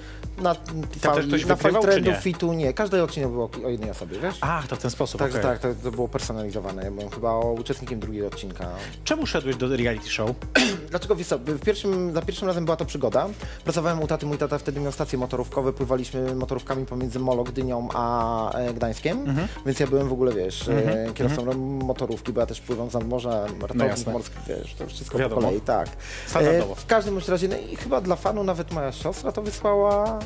na 0.43 0.55
też 0.55 0.75
fali, 1.01 1.29
ktoś 1.29 1.47
na 1.47 1.55
wykrywał, 1.55 1.83
czy 1.83 2.03
nie? 2.03 2.15
fitu, 2.15 2.53
nie, 2.53 2.73
każdy 2.75 3.03
odcinek 3.03 3.29
był 3.31 3.43
o, 3.43 3.69
jednej 3.69 3.91
osobie, 3.91 4.19
wiesz? 4.23 4.39
Ach, 4.41 4.69
to 4.69 4.77
w 4.77 4.79
ten 4.79 4.91
sposób, 4.91 5.19
Także 5.19 5.39
okej. 5.39 5.51
tak, 5.51 5.59
to, 5.61 5.69
to 5.83 5.91
było 5.91 6.09
personalizowane, 6.09 6.85
ja 6.85 6.91
byłem 6.91 7.11
chyba 7.11 7.39
uczestnikiem 7.39 8.01
drugiego 8.01 8.27
odcinka. 8.27 8.67
Czemu 9.05 9.27
szedłeś 9.27 9.57
do 9.57 9.77
reality 9.77 10.09
show? 10.09 10.31
Dlaczego 10.91 11.17
wiesz 11.17 11.27
co, 11.27 11.39
w 11.39 11.61
pierwszym, 11.61 12.13
za 12.15 12.23
pierwszym 12.23 12.49
razem 12.49 12.65
była 12.65 12.77
to 12.77 12.85
przygoda. 12.85 13.29
Pracowałem 13.65 14.03
u 14.03 14.07
taty, 14.07 14.27
mój 14.27 14.39
tata 14.39 14.59
wtedy 14.59 14.81
miał 14.81 14.93
stacje 14.93 15.19
motorówkowe, 15.19 15.73
pływaliśmy 15.73 16.35
motorówkami 16.35 16.87
pomiędzy 16.87 17.19
Molo, 17.19 17.45
Gdynią 17.45 17.89
a 17.95 18.53
e, 18.53 18.75
Gdańskiem, 18.75 19.19
Mhm. 19.19 19.49
więc 19.67 19.81
ja 19.81 19.87
byłem 19.87 20.09
w 20.09 20.13
ogóle, 20.13 20.33
wiesz, 20.33 20.69
e, 20.69 21.07
kierowcą 21.15 21.55
motorówki, 21.59 22.33
bo 22.33 22.41
ja 22.41 22.47
też 22.47 22.61
pływam 22.61 22.91
z 22.91 22.95
nadmorza, 22.95 23.47
ratownik 23.61 23.87
jasne. 23.89 24.13
morski, 24.13 24.37
wiesz, 24.49 24.75
to 24.75 24.87
wszystko 24.87 25.19
Wiadomo. 25.19 25.40
Kolei, 25.45 25.61
tak. 25.61 25.89
Standardowo. 26.27 26.75
w 26.75 26.87
każdym 26.87 27.15
bądź 27.15 27.29
razie, 27.29 27.49
no 27.49 27.57
i 27.57 27.77
chyba 27.77 28.01
dla 28.01 28.17
fanu 28.17 28.45
nawet 28.45 28.73
moja 28.73 28.93
siostra 28.93 29.33
to 29.33 29.43
wysłała 29.43 30.19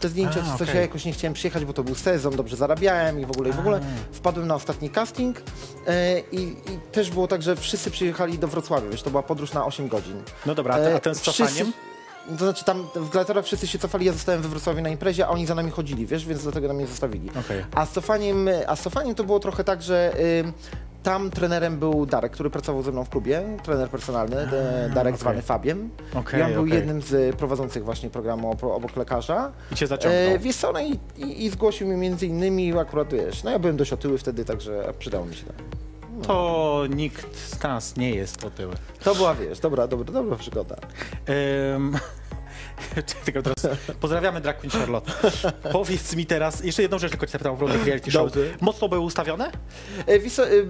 te 0.00 0.08
zdjęcia, 0.08 0.40
A, 0.54 0.58
coś, 0.58 0.68
okej. 0.68 0.74
ja 0.76 0.80
jakoś 0.80 1.04
nie 1.04 1.12
chciałem 1.12 1.34
przyjechać, 1.34 1.64
bo 1.64 1.72
to 1.72 1.84
był 1.84 1.94
sezon, 1.94 2.36
dobrze 2.36 2.56
zarabiałem 2.56 3.20
i 3.20 3.26
w 3.26 3.30
ogóle, 3.30 3.50
i 3.50 3.52
w 3.52 3.58
ogóle 3.58 3.80
wpadłem 4.12 4.46
na 4.46 4.54
ostatni 4.54 4.90
casting 4.90 5.42
e, 5.86 6.20
i, 6.20 6.42
i 6.42 6.78
też 6.92 7.10
było 7.10 7.28
tak, 7.28 7.42
że 7.42 7.56
wszyscy 7.56 7.90
przyjechali 7.90 8.38
do 8.38 8.48
Wrocławia, 8.48 8.90
wiesz, 8.90 9.02
to 9.02 9.10
była 9.10 9.22
podróż 9.22 9.52
na 9.52 9.66
8 9.66 9.88
godzin. 9.88 10.22
No 10.46 10.54
dobra, 10.54 10.74
a, 10.74 10.78
te, 10.78 10.94
a 10.94 10.98
ten 11.00 11.14
z 11.14 11.18
E, 11.18 11.20
wszyscy- 11.20 11.42
cofaniem? 11.42 11.72
To 12.38 12.44
znaczy 12.44 12.64
tam 12.64 12.86
w 12.94 13.08
Gladiatorach 13.10 13.44
wszyscy 13.44 13.66
się 13.66 13.78
cofali, 13.78 14.06
ja 14.06 14.12
zostałem 14.12 14.42
we 14.42 14.48
Wrocławiu 14.48 14.82
na 14.82 14.88
imprezie, 14.88 15.26
a 15.26 15.28
oni 15.28 15.46
za 15.46 15.54
nami 15.54 15.70
chodzili, 15.70 16.06
wiesz, 16.06 16.26
więc 16.26 16.42
dlatego 16.42 16.68
nam 16.68 16.76
mnie 16.76 16.86
zostawili. 16.86 17.30
Okej. 17.40 17.64
A 17.74 17.86
z 17.86 17.92
cofaniem, 17.92 18.48
a 18.66 18.76
z 18.76 18.82
cofaniem 18.82 19.14
to 19.14 19.24
było 19.24 19.40
trochę 19.40 19.64
tak, 19.64 19.82
że 19.82 20.12
y, 20.20 20.52
tam 21.06 21.30
trenerem 21.30 21.78
był 21.78 22.06
Darek, 22.06 22.32
który 22.32 22.50
pracował 22.50 22.82
ze 22.82 22.92
mną 22.92 23.04
w 23.04 23.08
klubie, 23.08 23.42
trener 23.62 23.88
personalny, 23.88 24.36
de, 24.46 24.90
Darek 24.94 25.14
okej. 25.14 25.20
zwany 25.20 25.42
Fabiem. 25.42 25.90
Okej, 26.14 26.40
I 26.40 26.42
on 26.42 26.52
był 26.52 26.62
okej. 26.62 26.74
jednym 26.74 27.02
z 27.02 27.36
prowadzących 27.36 27.84
właśnie 27.84 28.10
programu 28.10 28.50
ob- 28.50 28.64
obok 28.64 28.96
lekarza. 28.96 29.52
I 29.72 29.74
cię 29.74 29.86
zaciągnął. 29.86 30.22
E, 30.22 30.38
wiesz 30.38 30.56
co, 30.56 30.72
no 30.72 30.80
i, 30.80 30.98
i, 31.16 31.44
i 31.44 31.50
zgłosił 31.50 31.88
mi 31.88 31.96
między 31.96 32.26
innymi 32.26 32.78
akurat, 32.78 33.12
wiesz, 33.12 33.42
no 33.44 33.50
ja 33.50 33.58
byłem 33.58 33.76
dość 33.76 33.92
otyły 33.92 34.18
wtedy, 34.18 34.44
także 34.44 34.92
przydało 34.98 35.26
mi 35.26 35.34
się 35.34 35.44
to. 35.46 35.52
To 36.26 36.84
nikt 36.90 37.36
z 37.36 37.62
nas 37.62 37.96
nie 37.96 38.10
jest 38.10 38.44
otyły. 38.44 38.74
To 39.04 39.14
była, 39.14 39.34
wiesz, 39.34 39.60
dobra, 39.60 39.86
dobra, 39.86 40.12
dobra 40.12 40.36
przygoda. 40.36 40.76
Tylko 43.24 43.42
teraz 43.42 43.76
pozdrawiamy 44.00 44.40
Drag 44.40 44.58
Queen 44.58 44.70
Charlotte. 44.70 45.12
Powiedz 45.72 46.16
mi 46.16 46.26
teraz, 46.26 46.64
jeszcze 46.64 46.82
jedną 46.82 46.98
rzecz 46.98 47.10
tylko 47.10 47.26
cię 47.26 47.32
zapytam 47.32 47.54
o 47.54 47.66
reality 47.66 48.10
show. 48.10 48.32
Dobrze. 48.32 48.50
Mocno 48.60 48.88
były 48.88 49.00
ustawione? 49.00 49.50
E, 50.06 50.18
Wiesz, 50.18 50.32
co, 50.32 50.48
y, 50.48 50.66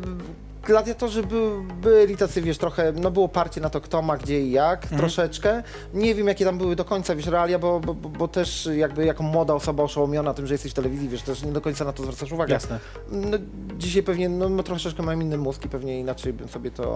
gladiatorzy 0.66 1.22
by, 1.22 1.50
byli 1.83 2.16
tacy, 2.16 2.42
wiesz, 2.42 2.59
trochę, 2.59 2.92
no 2.92 3.11
było 3.11 3.29
parcie 3.29 3.61
na 3.61 3.70
to, 3.70 3.81
kto 3.81 4.02
ma 4.02 4.16
gdzie 4.16 4.40
i 4.40 4.50
jak, 4.50 4.83
Mhm. 4.83 5.00
troszeczkę. 5.00 5.62
Nie 5.94 6.14
wiem, 6.14 6.26
jakie 6.29 6.44
tam 6.44 6.59
były 6.59 6.76
do 6.76 6.85
końca, 6.85 7.14
wiesz, 7.16 7.26
realia, 7.26 7.59
bo, 7.59 7.81
bo, 7.81 7.94
bo, 7.94 8.29
też 8.29 8.68
jakby 8.76 9.05
jako 9.05 9.22
młoda 9.22 9.55
osoba 9.55 9.83
oszołomiona 9.83 10.35
tym, 10.35 10.46
że 10.46 10.55
jesteś 10.55 10.72
w 10.72 10.74
telewizji, 10.74 11.09
wiesz, 11.09 11.22
też 11.22 11.42
nie 11.42 11.52
do 11.52 11.61
końca 11.61 11.85
na 11.85 11.92
to 11.92 12.02
zwracasz 12.02 12.33
uwagę. 12.33 12.52
Jasne. 12.52 12.79
No, 13.11 13.38
dzisiaj 13.79 14.02
pewnie, 14.02 14.29
no, 14.29 14.48
no 14.48 14.62
troszeczkę 14.62 15.02
mam 15.02 15.22
inny 15.22 15.37
mózg 15.38 15.64
i 15.64 15.68
pewnie 15.68 16.00
inaczej 16.00 16.33
bym 16.33 16.48
sobie 16.48 16.70
to 16.70 16.87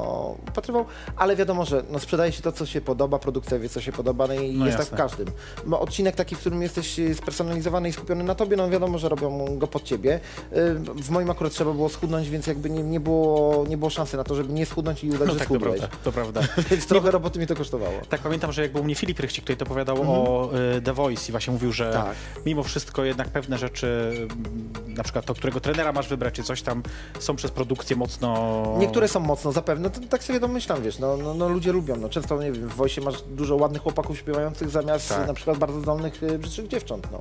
upatrywał, 0.49 0.85
ale 1.17 1.37
wiadomo, 1.37 1.65
że 1.65 1.83
no, 1.91 1.99
sprzedaje 1.99 2.33
się 2.33 2.43
to, 2.43 2.53
co 2.53 2.67
się 2.67 2.81
podoba, 2.81 3.19
produkcja 3.19 3.59
wie, 3.59 3.69
co 3.69 3.81
się 3.81 3.93
podoba, 3.93 4.27
no 4.27 4.35
i 4.35 4.53
No 4.59 4.67
jest 4.67 4.79
jasne. 4.79 4.97
tak 4.97 5.09
w 5.09 5.11
każdym. 5.17 5.35
Bo 5.67 5.81
odcinek 5.81 6.17
taki, 6.17 6.35
w 6.35 6.39
którym 6.39 6.63
jesteś 6.63 6.99
y, 6.99 7.15
spersonalizowany 7.15 7.89
i 7.89 7.93
skupiony 7.93 8.25
na 8.25 8.35
tobie, 8.35 8.57
no 8.57 8.71
wiadomo, 8.71 8.99
że 8.99 9.09
robią 9.09 9.59
go 9.59 9.67
pod 9.67 9.83
ciebie. 9.83 10.21
Y, 10.53 10.75
W 11.03 11.11
moim 11.11 11.31
akurat 11.31 11.53
trzeba 11.53 11.73
było 11.73 11.89
schudnąć, 11.89 12.29
więc 12.31 12.47
jakby 12.47 12.71
nie, 12.71 12.83
nie, 12.83 13.01
było, 13.01 13.60
nie 13.69 13.77
było 13.77 13.91
szansy 13.91 14.17
na 14.17 14.25
to, 14.25 14.35
żeby 14.35 14.53
nie 14.53 14.67
schudnąć 14.67 15.05
i 15.05 15.09
udać, 15.11 15.21
No 15.29 15.33
że 15.33 15.39
tak, 15.39 15.49
to 15.49 15.55
schudłeś. 15.55 15.79
prawda. 15.81 15.97
To 16.05 16.13
prawda. 16.13 16.41
Więc 16.71 16.87
trochę 16.87 17.11
roboty 17.11 17.39
mi 17.39 17.47
to 17.47 17.55
kosztowało. 17.57 17.95
Tak 18.09 18.21
pamiętam, 18.21 18.53
że 18.53 18.63
jak 18.63 18.73
był 18.73 18.81
u 18.81 18.85
mnie 18.85 18.95
Filip 18.95 19.21
Rychcik, 19.21 19.45
który 19.45 19.57
to 19.57 19.65
opowiadał 19.65 19.97
o 20.03 20.51
y, 20.77 20.83
The 20.83 20.93
Voice 20.93 21.29
i 21.29 21.31
właśnie 21.31 21.53
mówił, 21.53 21.73
że 21.73 21.87
Mhm. 21.87 22.05
Tak. 22.07 22.17
mimo 22.47 22.63
wszystko 22.63 23.05
jednak 23.05 23.29
pewne 23.29 23.59
rzeczy, 23.59 24.11
mm, 24.17 24.95
na 24.95 25.03
przykład 25.03 25.25
to, 25.25 25.35
którego 25.35 25.61
trenera 25.61 25.93
masz 25.93 26.09
wybrać, 26.09 26.35
czy 26.35 26.43
coś 26.43 26.63
tam, 26.63 26.83
są 27.19 27.37
przez 27.37 27.51
produkcję 27.51 27.97
mocno... 27.97 28.65
Niektóre 28.79 29.09
są 29.09 29.21
mocno, 29.21 29.53
zapewne, 29.53 29.91
to, 29.91 30.01
tak 30.11 30.25
sobie 30.25 30.41
domyślam, 30.41 30.83
wiesz, 30.83 30.99
no, 30.99 31.17
no, 31.17 31.35
no 31.35 31.49
ludzie 31.49 31.73
lubią, 31.73 31.97
no 31.97 32.09
często, 32.09 32.43
nie 32.43 32.53
wiem, 32.53 32.69
w 32.69 32.75
Wojsie 32.75 33.01
masz 33.01 33.23
dużo 33.23 33.57
ładnych 33.57 33.83
chłopaków 33.83 34.19
śpiewających 34.19 34.71
zamiast 34.71 35.09
Tak. 35.09 35.27
na 35.27 35.35
przykład 35.35 35.59
bardzo 35.59 35.81
zdolnych, 35.81 36.23
y, 36.23 36.39
brzydszych 36.39 36.69
dziewcząt, 36.69 37.09
no. 37.13 37.19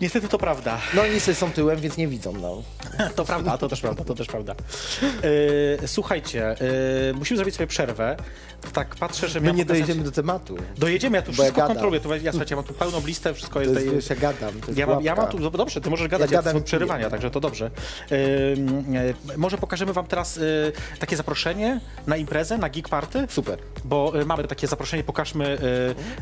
Niestety 0.00 0.28
to 0.28 0.38
prawda. 0.38 0.78
No 0.94 1.02
oni 1.02 1.20
sobie 1.20 1.34
są 1.34 1.52
tyłem, 1.52 1.80
więc 1.80 1.96
nie 1.96 2.08
widzą, 2.08 2.32
no. 2.32 2.62
To 3.16 3.24
prawda, 3.24 3.58
to 3.58 3.68
też 3.68 3.80
prawda, 3.86 4.04
to 4.04 4.14
też 4.14 4.26
prawda. 4.26 4.54
E, 5.82 5.88
słuchajcie, 5.88 6.50
e, 6.50 6.56
musimy 7.14 7.36
zrobić 7.36 7.54
sobie 7.54 7.66
przerwę. 7.66 8.16
Tak 8.72 8.94
patrzę, 8.96 9.28
że 9.28 9.40
My 9.40 9.46
nie 9.46 9.52
pokazać- 9.52 9.66
dojedziemy 9.66 10.04
do 10.04 10.12
tematu. 10.12 10.56
Dojedziemy, 10.78 11.16
ja 11.16 11.22
tu 11.22 11.26
Bo 11.26 11.32
ja 11.32 11.36
wszystko 11.36 11.60
gadam. 11.60 11.68
kontroluję. 11.76 12.00
Tu, 12.00 12.14
ja, 12.14 12.32
słuchajcie, 12.32 12.54
ja 12.54 12.56
mam 12.56 12.64
tu 12.64 12.74
pełną 12.74 13.06
listę, 13.06 13.34
wszystko 13.34 13.60
To 13.60 13.70
jest... 13.70 13.86
jest, 13.86 14.10
ja 14.10 14.16
gadam, 14.16 14.54
jest 14.66 14.78
Ja 14.78 14.86
mam, 14.86 15.02
ja 15.02 15.14
mam 15.14 15.28
tu, 15.28 15.38
no 15.38 15.50
dobrze, 15.50 15.80
ty 15.80 15.90
możesz 15.90 16.08
gadać, 16.08 16.30
Ja 16.30 16.36
ja 16.36 16.42
gadam 16.42 16.60
i 16.60 16.64
przerywania, 16.64 17.10
także 17.10 17.30
to 17.30 17.40
dobrze. 17.40 17.70
E, 18.10 19.36
może 19.36 19.58
pokażemy 19.58 19.92
wam 19.92 20.06
teraz 20.06 20.36
y, 20.36 20.72
takie 20.98 21.16
zaproszenie 21.16 21.80
na 22.06 22.16
imprezę, 22.16 22.58
na 22.58 22.68
Geek 22.68 22.88
Party, 22.88 23.26
Super. 23.30 23.58
bo 23.84 24.20
y, 24.20 24.26
mamy 24.26 24.44
takie 24.44 24.66
zaproszenie, 24.66 25.04
pokażmy 25.04 25.58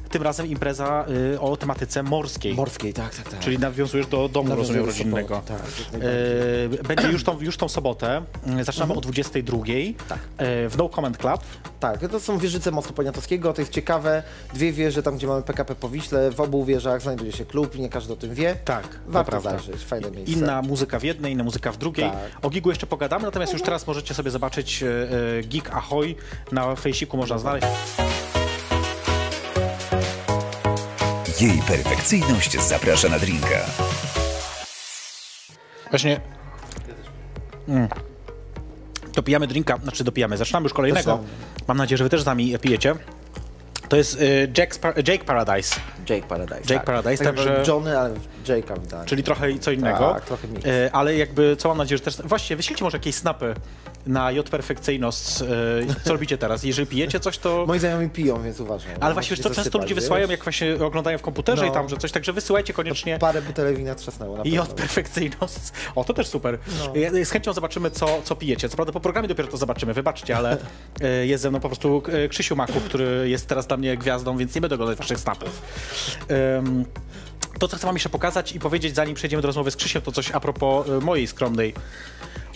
y, 0.07 0.09
tym 0.11 0.23
razem 0.23 0.47
impreza 0.47 1.05
y, 1.35 1.41
o 1.41 1.57
tematyce 1.57 2.03
morskiej. 2.03 2.55
Morskiej, 2.55 2.93
tak, 2.93 3.15
tak, 3.15 3.29
tak. 3.29 3.41
Czyli 3.41 3.59
nawiązujesz 3.59 4.07
do 4.07 4.29
domu, 4.29 4.49
Nawiązuję 4.49 4.79
rozumiem, 4.79 4.87
rodzinnego. 4.87 5.43
soboty, 5.47 5.53
tak, 5.93 6.87
Będzie 6.87 7.09
już 7.09 7.25
tą, 7.25 7.41
już 7.41 7.57
tą 7.57 7.69
sobotę. 7.69 8.23
Zaczynamy 8.63 8.95
o 8.95 9.01
22 9.01 9.59
Tak. 10.09 10.19
w 10.39 10.75
No 10.79 10.89
Comment 10.89 11.17
Club. 11.19 11.41
Tak, 11.81 12.09
to 12.09 12.21
są 12.21 12.34
wieżyce 12.39 12.71
Mostu 12.71 12.93
Poniatowskiego, 12.93 13.53
to 13.53 13.63
jest 13.63 13.73
ciekawe. 13.73 14.23
Dwie 14.55 14.73
wieże, 14.73 15.03
tam 15.03 15.17
gdzie 15.17 15.27
mamy 15.27 15.43
PKP 15.43 15.75
po 15.75 15.89
Wiśle, 15.89 16.31
w 16.31 16.41
obu 16.41 16.65
wieżach 16.65 17.03
znajduje 17.03 17.33
się 17.33 17.45
klub 17.45 17.77
i 17.77 17.81
nie 17.81 17.89
każdy 17.89 18.13
o 18.13 18.17
tym 18.17 18.35
wie. 18.35 18.57
Tak, 18.65 18.89
to 18.89 18.99
Warto 19.07 19.41
zajrzeć, 19.41 19.85
fajne 19.85 20.11
miejsce. 20.11 20.33
Inna 20.33 20.63
muzyka 20.63 20.99
w 20.99 21.03
jednej, 21.03 21.33
inna 21.33 21.45
muzyka 21.45 21.73
w 21.73 21.77
drugiej. 21.77 22.11
Tak. 22.11 22.45
O 22.45 22.51
Gigu 22.51 22.69
jeszcze 22.69 22.87
pogadamy, 22.87 23.25
natomiast 23.25 23.53
już 23.53 23.63
teraz 23.63 23.87
możecie 23.87 24.15
sobie 24.15 24.31
zobaczyć 24.31 24.83
e, 24.83 24.87
e, 25.39 25.43
Gig 25.43 25.71
Ahoy. 25.71 26.15
Na 26.53 26.77
fejsiku 26.77 27.17
można 27.17 27.39
znaleźć. 27.39 27.67
Jej 31.41 31.63
perfekcyjność 31.69 32.61
zaprasza 32.61 33.09
na 33.09 33.19
drinka. 33.19 33.67
Właśnie. 35.91 36.21
Mm. 37.69 37.89
Dopijamy 39.15 39.47
drinka, 39.47 39.77
znaczy 39.83 40.05
dopijamy, 40.05 40.37
zaczynamy 40.37 40.65
już 40.65 40.73
kolejnego. 40.73 41.19
Mam 41.69 41.77
nadzieję, 41.77 41.97
że 41.99 42.05
wy 42.05 42.11
też 42.11 42.23
z 42.23 42.27
nami 42.27 42.59
pijecie. 42.59 42.95
To 43.89 43.97
jest 43.97 44.19
Par- 44.81 45.09
Jake 45.09 45.25
Paradise, 45.25 45.81
Jake 46.11 46.27
Paradise. 46.27 46.61
Jake 46.61 46.75
tak. 46.75 46.85
Paradise, 46.85 47.25
tak 47.25 47.35
także- 47.37 47.63
Johnny, 47.69 47.99
ale 47.99 48.15
Jake'a 48.47 48.81
wydanie. 48.81 49.07
czyli 49.07 49.23
trochę 49.23 49.59
co 49.59 49.71
innego. 49.71 50.15
Tak, 50.15 50.25
trochę 50.25 50.49
mix. 50.49 50.67
E, 50.67 50.91
ale 50.93 51.17
jakby, 51.17 51.57
co 51.57 51.69
mam 51.69 51.79
nadzieję, 51.79 51.99
że 51.99 52.05
też... 52.05 52.17
Właściwie 52.17 52.57
wyślijcie 52.57 52.85
może 52.85 52.97
jakieś 52.97 53.15
snapy 53.15 53.55
na 54.07 54.33
J 54.33 54.51
Perfekcyjność. 54.51 55.43
E, 55.43 55.47
co 56.05 56.13
robicie 56.13 56.39
teraz? 56.39 56.65
Jeżeli 56.65 56.87
pijecie 56.87 57.21
coś, 57.21 57.39
to... 57.39 57.65
Moi 57.67 57.79
znajomi 57.79 58.11
piją, 58.11 58.43
więc 58.43 58.61
uważam. 58.61 58.91
Ale 59.01 59.15
właśnie, 59.15 59.37
wiesz 59.37 59.45
co, 59.45 59.51
często 59.51 59.79
ludzie 59.79 59.95
wysyłają, 59.95 60.29
jak 60.29 60.45
właśnie 60.45 60.75
oglądają 60.85 61.19
w 61.19 61.23
komputerze 61.23 61.63
No. 61.63 61.71
i 61.71 61.75
tam, 61.75 61.89
że 61.89 61.97
coś, 61.97 62.13
także 62.13 62.33
wysyłajcie 62.33 62.73
koniecznie. 62.73 63.19
Parę 63.19 63.43
butelek 63.43 63.77
wina 63.77 63.95
trzasnęło 63.95 64.43
I 64.45 64.59
od 64.59 64.69
perfekcyjność. 64.69 65.55
O, 65.95 66.05
to 66.05 66.15
też 66.15 66.27
super. 66.27 66.59
No. 66.79 67.25
Z 67.25 67.31
chęcią 67.31 67.53
zobaczymy, 67.53 67.91
co, 67.91 68.23
co 68.25 68.37
pijecie. 68.37 68.69
Co 68.69 68.77
prawda 68.77 68.93
po 68.93 69.01
programie 69.01 69.29
dopiero 69.29 69.49
to 69.49 69.57
zobaczymy, 69.57 69.95
wybaczcie, 69.95 70.37
ale 70.37 70.57
e, 71.01 71.27
jest 71.27 71.43
ze 71.43 71.51
mną 71.51 71.61
po 71.61 71.69
prostu 71.69 72.03
e, 72.09 72.29
Krzysiu 72.29 72.57
Maku, 72.57 72.81
który 72.81 73.29
jest 73.29 73.47
teraz 73.47 73.67
dla 73.67 73.77
mnie 73.77 73.97
gwiazdą, 73.97 74.37
więc 74.37 74.55
nie 74.55 74.61
będę 74.61 74.75
oglądać 74.75 74.99
waszych 74.99 75.19
snapów. 75.19 75.63
Em, 76.29 76.85
to, 77.59 77.69
co 77.69 77.77
chcę 77.77 77.87
wam 77.87 77.97
jeszcze 77.97 78.09
pokazać 78.09 78.53
i 78.53 78.59
powiedzieć, 78.61 78.95
zanim 78.95 79.15
przejdziemy 79.15 79.43
do 79.43 79.47
rozmowy 79.47 79.71
z 79.71 79.77
Krzysiem, 79.77 80.03
to 80.03 80.13
coś 80.13 80.31
a 80.31 80.41
propos 80.41 80.87
mojej 81.03 81.27
skromnej 81.27 81.75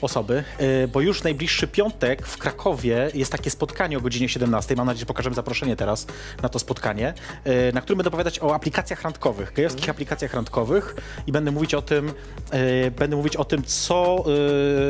osoby, 0.00 0.44
e, 0.58 0.88
bo 0.88 1.00
już 1.00 1.22
najbliższy 1.22 1.68
piątek 1.68 2.26
w 2.26 2.38
Krakowie 2.38 3.10
jest 3.14 3.32
takie 3.32 3.50
spotkanie 3.50 3.98
o 3.98 4.00
godzinie 4.00 4.28
17. 4.28 4.76
Mam 4.76 4.86
nadzieję, 4.86 5.00
że 5.00 5.06
pokażemy 5.06 5.36
zaproszenie 5.36 5.76
teraz 5.76 6.06
na 6.42 6.48
to 6.48 6.58
spotkanie, 6.58 7.14
e, 7.44 7.72
na 7.72 7.80
którym 7.80 7.96
będę 7.96 8.08
opowiadać 8.08 8.42
o 8.42 8.54
aplikacjach 8.54 9.02
randkowych, 9.02 9.52
gejowskich 9.52 9.88
aplikacjach 9.88 10.34
randkowych 10.34 10.96
i 11.26 11.32
będę 11.32 11.50
mówić 11.50 11.74
o 11.74 11.82
tym, 11.82 12.12
e, 12.50 12.90
będę 12.90 13.16
mówić 13.16 13.36
o 13.36 13.44
tym, 13.44 13.62
co 13.62 14.24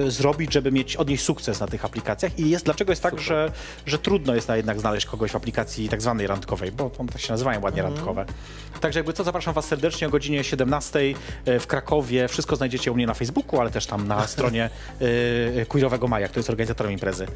zrobić, 0.09 0.53
żeby 0.53 0.73
mieć 0.73 0.97
odnieść 0.97 1.25
sukces 1.25 1.61
na 1.61 1.67
tych 1.67 1.85
aplikacjach 1.85 2.39
i 2.39 2.51
jest, 2.51 2.65
dlaczego 2.65 2.93
jest 2.93 3.03
tak, 3.03 3.21
że, 3.21 3.53
że 3.87 3.99
trudno 3.99 4.35
jest 4.35 4.49
na 4.49 4.57
jednak 4.57 4.81
znaleźć 4.81 5.07
kogoś 5.07 5.31
w 5.31 5.37
aplikacji 5.37 5.89
tak 5.89 6.03
zwanej 6.03 6.27
randkowej, 6.27 6.73
bo 6.73 6.91
one 6.99 7.09
tak 7.09 7.21
się 7.21 7.33
nazywają 7.33 7.61
ładnie 7.61 7.83
randkowe. 7.83 8.27
Także 8.81 8.99
jakby 8.99 9.13
co, 9.13 9.25
zapraszam 9.25 9.55
was 9.55 9.65
serdecznie 9.65 10.07
o 10.07 10.11
godzinie 10.11 10.45
17 10.45 11.01
w 11.61 11.67
Krakowie. 11.67 12.29
Wszystko 12.29 12.57
znajdziecie 12.57 12.93
u 12.93 12.95
mnie 12.95 13.07
na 13.07 13.15
Facebooku, 13.15 13.61
ale 13.61 13.71
też 13.71 13.87
tam 13.87 14.09
na 14.09 14.27
stronie 14.27 14.71
y, 14.98 14.98
Queerowego 15.69 16.09
Maja, 16.09 16.29
który 16.29 16.39
jest 16.39 16.51
organizatorem 16.51 16.93
imprezy. 16.93 17.27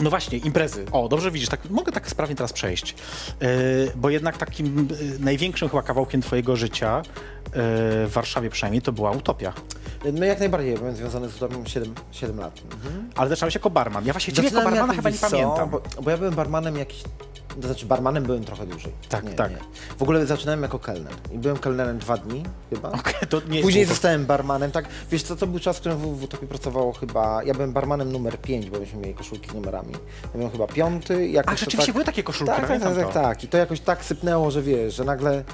No 0.00 0.10
właśnie, 0.10 0.38
imprezy. 0.38 0.84
O, 0.92 1.08
dobrze 1.08 1.30
widzisz, 1.30 1.48
tak, 1.48 1.70
mogę 1.70 1.92
tak 1.92 2.10
sprawnie 2.10 2.36
teraz 2.36 2.52
przejść. 2.52 2.94
Yy, 3.40 3.48
bo 3.96 4.10
jednak 4.10 4.38
takim 4.38 4.88
yy, 5.00 5.18
największym 5.18 5.68
chyba 5.68 5.82
kawałkiem 5.82 6.22
twojego 6.22 6.56
życia, 6.56 7.02
yy, 7.04 7.52
w 7.52 8.10
Warszawie 8.12 8.50
przynajmniej, 8.50 8.82
to 8.82 8.92
była 8.92 9.10
Utopia. 9.10 9.52
No 10.12 10.24
jak 10.24 10.40
najbardziej, 10.40 10.74
byłem 10.74 10.96
związany 10.96 11.28
z 11.28 11.36
Utopią 11.36 11.64
7, 11.66 11.94
7 12.10 12.38
lat. 12.38 12.60
Mhm. 12.72 13.10
Ale 13.16 13.28
zaczynałeś 13.28 13.54
jako 13.54 13.70
barman. 13.70 14.06
Ja 14.06 14.12
właśnie 14.12 14.32
ciebie 14.32 14.48
jako 14.48 14.70
barmana 14.70 14.94
chyba 14.94 15.10
nie 15.10 15.18
co, 15.18 15.30
pamiętam. 15.30 15.70
Bo, 15.70 15.82
bo 16.02 16.10
ja 16.10 16.16
byłem 16.16 16.34
barmanem 16.34 16.76
jakiś... 16.76 17.02
To 17.60 17.66
znaczy 17.66 17.86
barmanem 17.86 18.24
byłem 18.24 18.44
trochę 18.44 18.66
dłużej. 18.66 18.92
Tak, 19.08 19.24
nie, 19.24 19.30
tak. 19.30 19.50
Nie. 19.50 19.58
W 19.98 20.02
ogóle 20.02 20.26
zaczynałem 20.26 20.62
jako 20.62 20.78
kelner. 20.78 21.12
I 21.32 21.38
byłem 21.38 21.58
kelnerem 21.58 21.98
dwa 21.98 22.16
dni 22.16 22.42
chyba. 22.70 22.88
Okej, 22.92 23.14
to 23.28 23.40
nie 23.48 23.62
Później 23.62 23.80
jest 23.80 23.92
zostałem 23.92 24.26
barmanem, 24.26 24.70
tak. 24.70 24.84
Wiesz 25.10 25.22
co, 25.22 25.36
to 25.36 25.46
był 25.46 25.60
czas, 25.60 25.76
w 25.76 25.80
którym 25.80 25.98
w, 25.98 26.18
w 26.18 26.24
Utopii 26.24 26.48
pracowało 26.48 26.92
chyba... 26.92 27.42
Ja 27.42 27.54
byłem 27.54 27.72
barmanem 27.72 28.12
numer 28.12 28.40
5, 28.40 28.70
bo 28.70 28.80
myśmy 28.80 28.98
mieli 28.98 29.14
koszulki 29.14 29.50
z 29.50 29.54
numerami. 29.54 29.92
Ja 30.22 30.30
byłem 30.34 30.50
chyba 30.50 30.66
piąty. 30.66 31.28
Jakoś 31.28 31.52
A, 31.52 31.56
rzeczywiście 31.56 31.86
tak, 31.86 31.92
były 31.92 32.04
takie 32.04 32.22
koszulki, 32.22 32.54
tak, 32.54 32.68
tak, 32.68 32.82
tak, 32.82 32.96
tak, 32.96 33.12
tak. 33.12 33.44
I 33.44 33.48
to 33.48 33.58
jakoś 33.58 33.80
tak 33.80 34.04
sypnęło, 34.04 34.50
że 34.50 34.62
wiesz, 34.62 34.94
że 34.94 35.04
nagle 35.04 35.44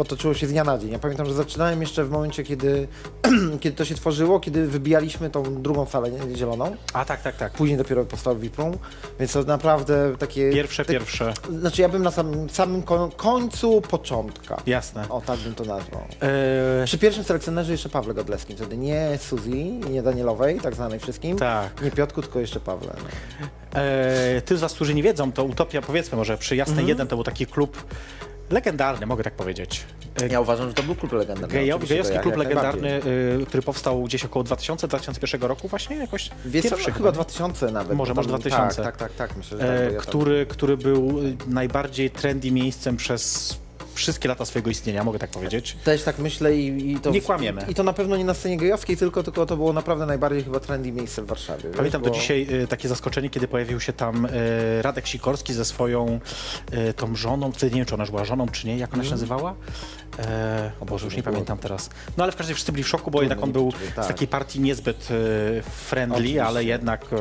potoczyło 0.00 0.34
się 0.34 0.46
z 0.46 0.50
dnia 0.50 0.64
na 0.64 0.78
dzień. 0.78 0.90
Ja 0.90 0.98
pamiętam, 0.98 1.26
że 1.26 1.34
zaczynałem 1.34 1.80
jeszcze 1.80 2.04
w 2.04 2.10
momencie, 2.10 2.42
kiedy, 2.44 2.88
kiedy 3.60 3.76
to 3.76 3.84
się 3.84 3.94
tworzyło, 3.94 4.40
kiedy 4.40 4.66
wybijaliśmy 4.66 5.30
tą 5.30 5.62
drugą 5.62 5.84
falę 5.86 6.10
nie, 6.10 6.36
zieloną. 6.36 6.76
A 6.92 7.04
tak, 7.04 7.22
tak, 7.22 7.36
tak. 7.36 7.52
Później 7.52 7.78
dopiero 7.78 8.04
powstał 8.04 8.38
VIP-room, 8.38 8.72
więc 9.18 9.32
to 9.32 9.42
naprawdę 9.42 10.16
takie... 10.18 10.50
Pierwsze, 10.52 10.84
tak- 10.84 10.92
pierwsze. 10.92 11.32
Znaczy 11.60 11.82
ja 11.82 11.88
bym 11.88 12.02
na 12.02 12.10
samym, 12.10 12.50
samym 12.50 12.82
ko- 12.82 13.10
końcu 13.16 13.80
początka. 13.80 14.62
Jasne. 14.66 15.08
O, 15.08 15.20
tak 15.26 15.38
bym 15.38 15.54
to 15.54 15.64
nazwał. 15.64 16.00
Yy, 16.80 16.84
Przy 16.86 16.98
pierwszym 16.98 17.24
selekcjonerze 17.24 17.72
jeszcze 17.72 17.88
Pawle 17.88 18.14
Godlewskim, 18.14 18.56
wtedy 18.56 18.76
nie 18.76 19.18
Suzy, 19.18 19.50
nie 19.90 20.02
Danielowej, 20.02 20.60
tak 20.60 20.74
znanej 20.74 20.98
wszystkim. 20.98 21.36
Tak. 21.38 21.82
Nie 21.82 21.90
Piotku, 21.90 22.22
tylko 22.22 22.40
jeszcze 22.40 22.60
Pawle. 22.60 22.92
No. 23.40 23.46
E, 23.80 24.40
ty 24.44 24.56
z 24.56 24.60
was, 24.60 24.74
którzy 24.74 24.94
nie 24.94 25.02
wiedzą, 25.02 25.32
to 25.32 25.44
Utopia, 25.44 25.82
powiedzmy 25.82 26.18
może, 26.18 26.38
przy 26.38 26.56
Jasnej 26.56 26.72
Mhm. 26.78 26.88
1 26.88 27.06
to 27.08 27.16
był 27.16 27.24
taki 27.24 27.46
klub 27.46 27.84
legendarny, 28.50 29.06
mogę 29.06 29.24
tak 29.24 29.34
powiedzieć. 29.34 29.84
E, 30.22 30.28
Ja 30.28 30.40
uważam, 30.40 30.68
że 30.68 30.74
to 30.74 30.82
był 30.82 30.94
klub 30.94 31.12
legendarny. 31.12 31.54
Gejo, 31.54 31.78
gejowski 31.78 32.18
klub 32.18 32.26
jak 32.26 32.36
legendarny, 32.36 33.00
y, 33.42 33.46
który 33.46 33.62
powstał 33.62 34.02
gdzieś 34.02 34.24
około 34.24 34.44
2000-2001 34.44 35.42
roku 35.46 35.68
właśnie 35.68 35.96
jakoś? 35.96 36.30
Wiesz 36.44 36.62
Pierwszy 36.62 36.88
no, 36.90 36.96
chyba 36.96 37.12
2000 37.12 37.70
nawet. 37.72 37.96
Może, 37.96 38.14
może 38.14 38.28
tam- 38.30 38.40
2000. 38.40 38.82
Tak, 38.82 38.96
tak, 38.96 38.96
tak, 38.96 39.28
tak 39.28 39.36
myślę, 39.36 39.58
że 39.58 39.64
tak, 39.90 39.94
e, 39.94 40.06
który, 40.06 40.46
który 40.46 40.76
był 40.76 41.18
y, 41.26 41.36
najbardziej 41.46 42.10
trendy 42.10 42.50
miejscem 42.50 42.96
przez 42.96 43.56
wszystkie 44.00 44.28
lata 44.28 44.44
swojego 44.44 44.70
istnienia, 44.70 45.04
mogę 45.04 45.18
tak 45.18 45.30
powiedzieć. 45.30 45.76
Też 45.84 46.02
tak 46.02 46.18
myślę 46.18 46.56
i, 46.56 46.92
i 46.92 47.00
to... 47.00 47.10
Nie 47.10 47.20
kłamiemy. 47.20 47.62
I 47.68 47.74
to 47.74 47.82
na 47.82 47.92
pewno 47.92 48.16
nie 48.16 48.24
na 48.24 48.34
scenie 48.34 48.56
gejowskiej, 48.56 48.96
tylko, 48.96 49.22
tylko 49.22 49.46
to 49.46 49.56
było 49.56 49.72
naprawdę 49.72 50.06
najbardziej 50.06 50.44
chyba 50.44 50.60
trendy 50.60 50.92
miejsce 50.92 51.22
w 51.22 51.26
Warszawie. 51.26 51.62
wiesz, 51.68 51.76
Pamiętam 51.76 52.02
do 52.02 52.10
bo- 52.10 52.16
dzisiaj 52.16 52.46
y, 52.62 52.66
takie 52.66 52.88
zaskoczenie, 52.88 53.30
kiedy 53.30 53.48
pojawił 53.48 53.80
się 53.80 53.92
tam 53.92 54.26
y, 54.26 54.28
Radek 54.82 55.06
Sikorski 55.06 55.52
ze 55.54 55.64
swoją 55.64 56.20
y, 56.88 56.92
tą 56.94 57.16
żoną, 57.16 57.52
wtedy 57.52 57.72
nie 57.74 57.80
wiem, 57.80 57.86
czy 57.86 57.94
ona 57.94 58.02
już 58.02 58.10
była 58.10 58.24
żoną, 58.24 58.48
czy 58.48 58.66
nie, 58.66 58.78
jak 58.78 58.94
ona 58.94 59.04
się 59.04 59.10
nazywała? 59.10 59.54
E, 60.18 60.70
o 60.80 60.84
Boże, 60.84 61.04
już 61.04 61.14
nie 61.14 61.18
nie 61.18 61.22
pamiętam 61.22 61.58
teraz. 61.58 61.90
No 62.16 62.24
ale 62.24 62.32
w 62.32 62.36
każdym 62.36 62.44
razie 62.50 62.54
wszyscy 62.54 62.72
byli 62.72 62.84
w 62.84 62.88
szoku, 62.88 63.10
bo 63.10 63.18
Trudno 63.18 63.22
jednak 63.22 63.42
on 63.44 63.48
nie 63.48 63.52
był 63.52 63.66
poczuć, 63.72 63.88
z 63.92 63.94
tak. 63.94 64.06
takiej 64.06 64.28
partii 64.28 64.60
niezbyt 64.60 65.08
y, 65.10 65.62
friendly, 65.62 66.16
Oczywiście. 66.16 66.44
ale 66.44 66.64
jednak... 66.64 67.04
Y, 67.12 67.16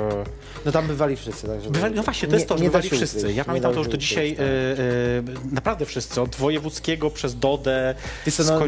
No 0.66 0.72
tam 0.72 0.88
bywali 0.88 1.16
wszyscy, 1.16 1.48
także... 1.48 1.70
Bywali, 1.70 1.96
no 1.96 2.04
właśnie, 2.04 2.28
to 2.28 2.36
jest 2.36 2.48
to, 2.50 2.58
że 2.58 2.64
nie 2.64 2.70
bywali 2.70 2.90
wszyscy. 2.90 3.28
Ja 3.28 3.34
nie 3.36 3.46
pamiętam 3.46 3.74
to 3.74 3.80
już 3.80 3.88
do 3.88 3.98
dzisiaj 3.98 4.36
tak. 4.36 4.46
e, 4.46 4.50
e, 4.50 5.54
naprawdę 5.56 5.86
wszyscy, 5.86 6.22
od 6.22 6.40
Wojewódzkiego 6.70 7.10
przez 7.10 7.40
Dodę, 7.40 7.96
Wiesz 8.26 8.38
no, 8.40 8.60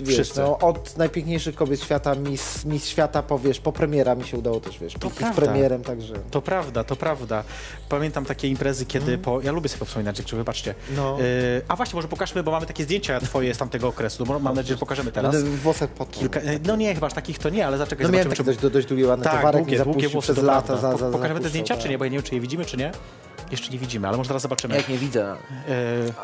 wiesz, 0.00 0.34
no, 0.34 0.58
od 0.58 0.96
najpiękniejszych 0.96 1.54
kobiet 1.54 1.82
świata, 1.82 2.14
Miss, 2.14 2.64
Miss 2.64 2.88
Świata, 2.88 3.22
po, 3.22 3.38
wiesz, 3.38 3.60
po 3.60 3.72
premiera 3.72 4.14
mi 4.14 4.24
się 4.24 4.38
udało 4.38 4.60
też, 4.60 4.78
wiesz, 4.78 4.92
To 4.94 5.10
prawda. 5.10 5.42
premierem, 5.42 5.82
także... 5.82 6.14
To 6.30 6.42
prawda, 6.42 6.84
to 6.84 6.96
prawda. 6.96 7.44
Pamiętam 7.88 8.24
takie 8.24 8.48
imprezy, 8.48 8.86
kiedy 8.86 9.18
po... 9.18 9.40
Ja 9.40 9.52
lubię 9.52 9.68
sobie 9.68 9.86
wspominać 9.86 10.16
rzeczy, 10.16 10.36
wybaczcie. 10.36 10.74
No. 10.96 11.18
E, 11.20 11.24
a 11.68 11.76
właśnie, 11.76 11.96
może 11.96 12.08
pokażmy, 12.08 12.42
bo 12.42 12.50
mamy 12.50 12.66
takie 12.66 12.84
zdjęcia 12.84 13.20
twoje 13.20 13.54
z 13.54 13.58
tamtego 13.58 13.88
okresu. 13.88 14.24
No, 14.28 14.38
mam 14.38 14.54
nadzieję, 14.54 14.74
że 14.74 14.80
pokażemy 14.80 15.12
teraz. 15.12 15.34
Będę 15.34 15.50
w 15.50 15.60
włosach 15.60 15.90
po 15.90 16.04
to. 16.04 16.12
Kilka... 16.12 16.40
e, 16.40 16.58
No 16.66 16.76
nie, 16.76 16.94
chyba 16.94 17.08
takich 17.10 17.38
to 17.38 17.48
nie, 17.50 17.66
ale 17.66 17.78
zaczekaj, 17.78 18.06
No 18.06 18.12
zobaczymy, 18.12 18.36
taki 18.36 18.44
dość, 18.60 18.74
dość 18.74 18.86
długie, 18.86 19.06
ładne 19.06 19.24
Tak, 19.24 19.36
towarek 19.36 19.62
długie, 19.62 19.84
długie 19.84 20.08
włosy, 20.08 20.32
przez 20.32 20.44
lata. 20.44 20.76
Za, 20.76 20.96
za, 20.96 21.10
Pokażemy 21.10 21.40
te 21.40 21.48
zdjęcia, 21.48 21.76
czy 21.76 21.82
tak. 21.82 21.90
nie? 21.90 21.98
Bo 21.98 22.04
ja 22.04 22.10
nie 22.10 22.16
wiem, 22.18 22.26
czy 22.26 22.34
je 22.34 22.40
widzimy, 22.40 22.64
czy 22.64 22.76
nie. 22.76 22.92
Jeszcze 23.50 23.72
nie 23.72 23.78
widzimy, 23.78 24.08
ale 24.08 24.16
może 24.16 24.28
teraz 24.28 24.42
zobaczymy. 24.42 24.76
Jak 24.76 24.88
nie 24.88 24.98
widzę, 24.98 25.32
E, 25.32 25.36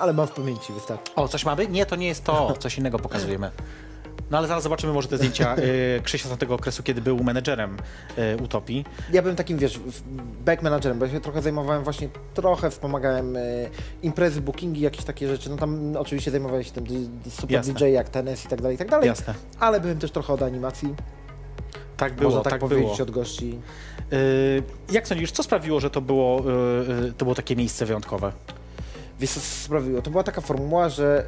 ale 0.00 0.12
mam 0.12 0.26
w 0.26 0.30
pamięci, 0.32 0.72
wystarczy. 0.72 1.14
O, 1.14 1.28
coś 1.28 1.44
mamy? 1.44 1.68
Nie, 1.68 1.86
to 1.86 1.96
nie 1.96 2.06
jest 2.06 2.24
to. 2.24 2.54
Coś 2.58 2.78
innego 2.78 2.98
pokazujemy. 2.98 3.50
No 4.30 4.38
ale 4.38 4.48
zaraz 4.48 4.62
zobaczymy 4.62 4.92
może 4.92 5.08
te 5.08 5.16
zdjęcia 5.16 5.56
y, 5.58 6.00
Krzysia 6.04 6.28
z 6.28 6.38
tego 6.38 6.54
okresu, 6.54 6.82
kiedy 6.82 7.00
był 7.00 7.24
menedżerem 7.24 7.76
y, 8.18 8.42
Utopii. 8.42 8.84
Ja 9.12 9.22
byłem 9.22 9.36
takim, 9.36 9.58
wiesz, 9.58 9.78
w- 9.78 10.02
back 10.44 10.62
managerem, 10.62 10.98
bo 10.98 11.04
ja 11.06 11.12
się 11.12 11.20
trochę 11.20 11.42
zajmowałem 11.42 11.84
właśnie, 11.84 12.08
trochę 12.34 12.70
wspomagałem 12.70 13.36
e, 13.36 13.40
imprezy, 14.02 14.40
bookingi, 14.40 14.80
jakieś 14.80 15.04
takie 15.04 15.28
rzeczy. 15.28 15.50
No 15.50 15.56
tam 15.56 15.96
oczywiście 15.96 16.30
zajmowałem 16.30 16.64
się 16.64 16.70
tym 16.70 16.84
d- 16.86 16.94
d- 17.24 17.30
super 17.30 17.50
Jasne. 17.50 17.74
DJ 17.74 17.84
jak 17.92 18.08
tenis 18.08 18.44
i 18.44 18.48
tak 18.48 18.62
dalej, 18.62 18.74
i 18.74 18.78
tak 18.78 18.90
dalej. 18.90 19.06
Jasne. 19.08 19.34
Ale 19.60 19.80
byłem 19.80 19.98
też 19.98 20.10
trochę 20.10 20.32
od 20.32 20.42
animacji, 20.42 20.94
Tak 21.96 22.14
było, 22.14 22.30
można 22.30 22.42
tak, 22.42 22.50
tak, 22.52 22.60
powiedzieć 22.60 22.84
było. 22.84 23.02
od 23.02 23.10
gości. 23.10 23.58
Y, 24.12 24.62
jak 24.92 25.08
sądzisz, 25.08 25.32
co 25.32 25.42
sprawiło, 25.42 25.80
że 25.80 25.90
to 25.90 26.00
było, 26.00 26.40
y, 26.40 26.42
y, 27.08 27.12
to 27.12 27.24
było 27.24 27.34
takie 27.34 27.56
miejsce 27.56 27.86
wyjątkowe? 27.86 28.32
Wiesz 29.20 29.30
co 29.30 29.40
sprawiło? 29.40 30.02
To 30.02 30.10
była 30.10 30.22
taka 30.22 30.40
formuła, 30.40 30.88
że, 30.88 31.24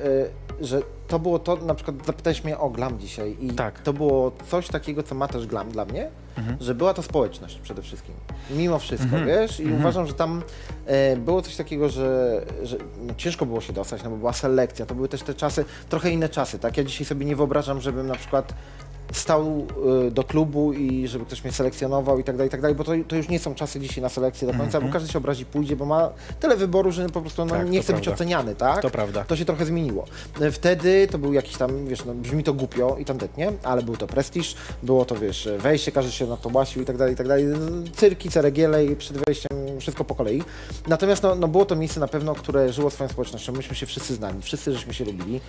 że 0.60 0.80
to 1.08 1.18
było 1.18 1.38
to, 1.38 1.56
na 1.56 1.74
przykład 1.74 2.06
zapytałeś 2.06 2.44
mnie 2.44 2.58
o 2.58 2.70
glam 2.70 2.98
dzisiaj 2.98 3.36
i 3.40 3.50
Tak. 3.50 3.82
to 3.82 3.92
było 3.92 4.32
coś 4.50 4.68
takiego, 4.68 5.02
co 5.02 5.14
ma 5.14 5.28
też 5.28 5.46
glam 5.46 5.70
dla 5.70 5.84
mnie, 5.84 6.08
że 6.60 6.74
była 6.74 6.94
to 6.94 7.02
społeczność 7.02 7.58
przede 7.58 7.82
wszystkim. 7.82 8.14
Mimo 8.50 8.78
wszystko, 8.78 9.16
wiesz? 9.26 9.60
I 9.60 9.72
uważam, 9.72 10.06
że 10.06 10.12
tam 10.14 10.42
e, 10.86 11.16
było 11.16 11.42
coś 11.42 11.56
takiego, 11.56 11.88
że, 11.88 12.40
że 12.62 12.76
no, 13.02 13.14
ciężko 13.16 13.46
było 13.46 13.60
się 13.60 13.72
dostać, 13.72 14.02
no 14.04 14.10
bo 14.10 14.16
była 14.16 14.32
selekcja, 14.32 14.86
to 14.86 14.94
były 14.94 15.08
też 15.08 15.22
te 15.22 15.34
czasy, 15.34 15.64
trochę 15.88 16.10
inne 16.10 16.28
czasy, 16.28 16.58
tak? 16.58 16.76
Ja 16.76 16.84
dzisiaj 16.84 17.06
sobie 17.06 17.26
nie 17.26 17.36
wyobrażam, 17.36 17.80
żebym 17.80 18.06
na 18.06 18.14
przykład 18.14 18.54
stał 19.12 19.66
y, 20.06 20.10
do 20.10 20.24
klubu 20.24 20.72
i 20.72 21.08
żeby 21.08 21.24
ktoś 21.24 21.44
mnie 21.44 21.52
selekcjonował 21.52 22.18
i 22.18 22.24
tak 22.24 22.36
dalej, 22.36 22.48
i 22.48 22.50
tak 22.50 22.60
dalej, 22.60 22.76
bo 22.76 22.84
to, 22.84 22.92
to 23.08 23.16
już 23.16 23.28
nie 23.28 23.38
są 23.38 23.54
czasy 23.54 23.80
dzisiaj 23.80 24.02
na 24.02 24.08
selekcję 24.08 24.52
do 24.52 24.58
końca, 24.58 24.80
bo 24.80 24.88
każdy 24.92 25.12
się 25.12 25.18
obrazi 25.18 25.44
pójdzie, 25.46 25.76
bo 25.76 25.84
ma 25.84 26.10
tyle 26.40 26.56
wyboru, 26.56 26.92
że 26.92 27.08
po 27.08 27.20
prostu 27.20 27.44
no, 27.44 27.48
Mhm. 27.48 27.62
Tak, 27.66 27.72
nie 27.72 27.82
chce 27.82 27.92
być 27.92 28.02
prawda. 28.04 28.16
oceniany, 28.16 28.54
tak? 28.54 28.82
To 28.82 28.90
prawda. 28.90 29.24
To 29.24 29.36
się 29.36 29.44
trochę 29.44 29.64
zmieniło. 29.66 30.04
E, 30.40 30.50
Wtedy 30.50 31.08
to 31.10 31.18
był 31.18 31.32
jakiś 31.32 31.56
tam, 31.56 31.86
wiesz, 31.86 32.04
no, 32.04 32.14
brzmi 32.14 32.44
to 32.44 32.52
głupio 32.54 32.96
i 33.00 33.04
tandetnie, 33.04 33.52
ale 33.62 33.82
był 33.82 33.96
to 33.96 34.06
prestiż, 34.06 34.54
było 34.82 35.04
to, 35.04 35.14
wiesz, 35.16 35.48
wejście, 35.58 35.92
każdy 35.92 36.12
się 36.12 36.26
na 36.26 36.36
to 36.36 36.50
łasił 36.52 36.82
i 36.82 36.84
tak 36.84 36.96
dalej, 36.96 37.14
i 37.14 37.16
tak 37.16 37.28
dalej. 37.28 37.44
Cyrki, 37.96 38.30
ceregiele 38.30 38.84
i 38.84 38.96
przed 38.96 39.16
wejściem 39.26 39.48
wszystko 39.80 40.04
po 40.04 40.14
kolei. 40.14 40.42
Natomiast 40.88 41.22
no, 41.22 41.34
no 41.34 41.48
było 41.48 41.64
to 41.64 41.76
miejsce 41.76 42.00
na 42.00 42.08
pewno, 42.08 42.34
które 42.34 42.72
żyło 42.72 42.90
swoją 42.90 43.10
społecznością. 43.10 43.52
Myśmy 43.52 43.76
się 43.76 43.86
wszyscy 43.86 44.14
znali, 44.14 44.42
wszyscy 44.42 44.72
żeśmy 44.72 44.94
się 44.94 45.04
lubili. 45.04 45.40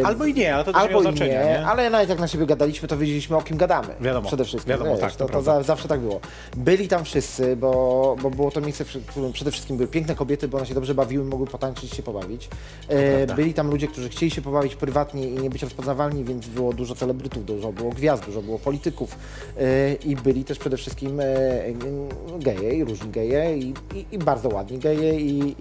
E, 0.00 0.06
Albo 0.06 0.24
i 0.26 0.34
nie, 0.34 0.54
ale 0.54 0.64
to 0.64 0.72
też 0.72 0.82
Albo 0.82 1.02
nie, 1.02 1.12
nie? 1.28 1.66
ale 1.66 1.90
nawet 1.90 2.08
jak 2.08 2.18
na 2.18 2.28
siebie 2.28 2.46
gadaliśmy, 2.46 2.81
to 2.88 2.98
wiedzieliśmy 2.98 3.36
o 3.36 3.42
kim 3.42 3.56
gadamy. 3.56 3.88
Wiadomo, 4.00 4.28
Przede 4.28 4.44
wszystkim. 4.44 4.70
wiadomo, 4.70 4.90
wiesz, 4.90 5.00
tak, 5.00 5.12
to 5.12 5.26
to, 5.26 5.32
to 5.32 5.42
za, 5.42 5.62
zawsze 5.62 5.88
tak 5.88 6.00
było. 6.00 6.20
Byli 6.56 6.88
tam 6.88 7.04
wszyscy, 7.04 7.56
bo, 7.56 8.16
bo 8.22 8.30
było 8.30 8.50
to 8.50 8.60
miejsce, 8.60 8.84
w 8.84 9.06
którym 9.06 9.32
przede 9.32 9.50
wszystkim 9.50 9.76
były 9.76 9.88
piękne 9.88 10.14
kobiety, 10.14 10.48
bo 10.48 10.58
one 10.58 10.66
się 10.66 10.74
dobrze 10.74 10.94
bawiły, 10.94 11.24
mogły 11.24 11.46
potańczyć 11.46 11.90
się 11.90 12.02
pobawić. 12.02 12.48
E, 12.88 13.34
byli 13.34 13.54
tam 13.54 13.70
ludzie, 13.70 13.88
którzy 13.88 14.08
chcieli 14.08 14.30
się 14.30 14.42
pobawić 14.42 14.74
prywatnie 14.76 15.28
i 15.28 15.34
nie 15.34 15.50
być 15.50 15.62
rozpoznawalni, 15.62 16.24
więc 16.24 16.46
było 16.46 16.72
dużo 16.72 16.94
celebrytów, 16.94 17.44
dużo 17.44 17.72
było 17.72 17.90
gwiazd, 17.90 18.26
dużo 18.26 18.42
było 18.42 18.58
polityków. 18.58 19.16
E, 19.58 19.94
I 19.94 20.16
byli 20.16 20.44
też 20.44 20.58
przede 20.58 20.76
wszystkim 20.76 21.20
e, 21.20 21.24
geje 22.38 22.74
i 22.74 22.84
różni 22.84 23.10
geje 23.10 23.58
i, 23.58 23.74
i, 23.94 24.06
i 24.12 24.18
bardzo 24.18 24.48
ładni 24.48 24.78
geje 24.78 25.20
i 25.20 25.56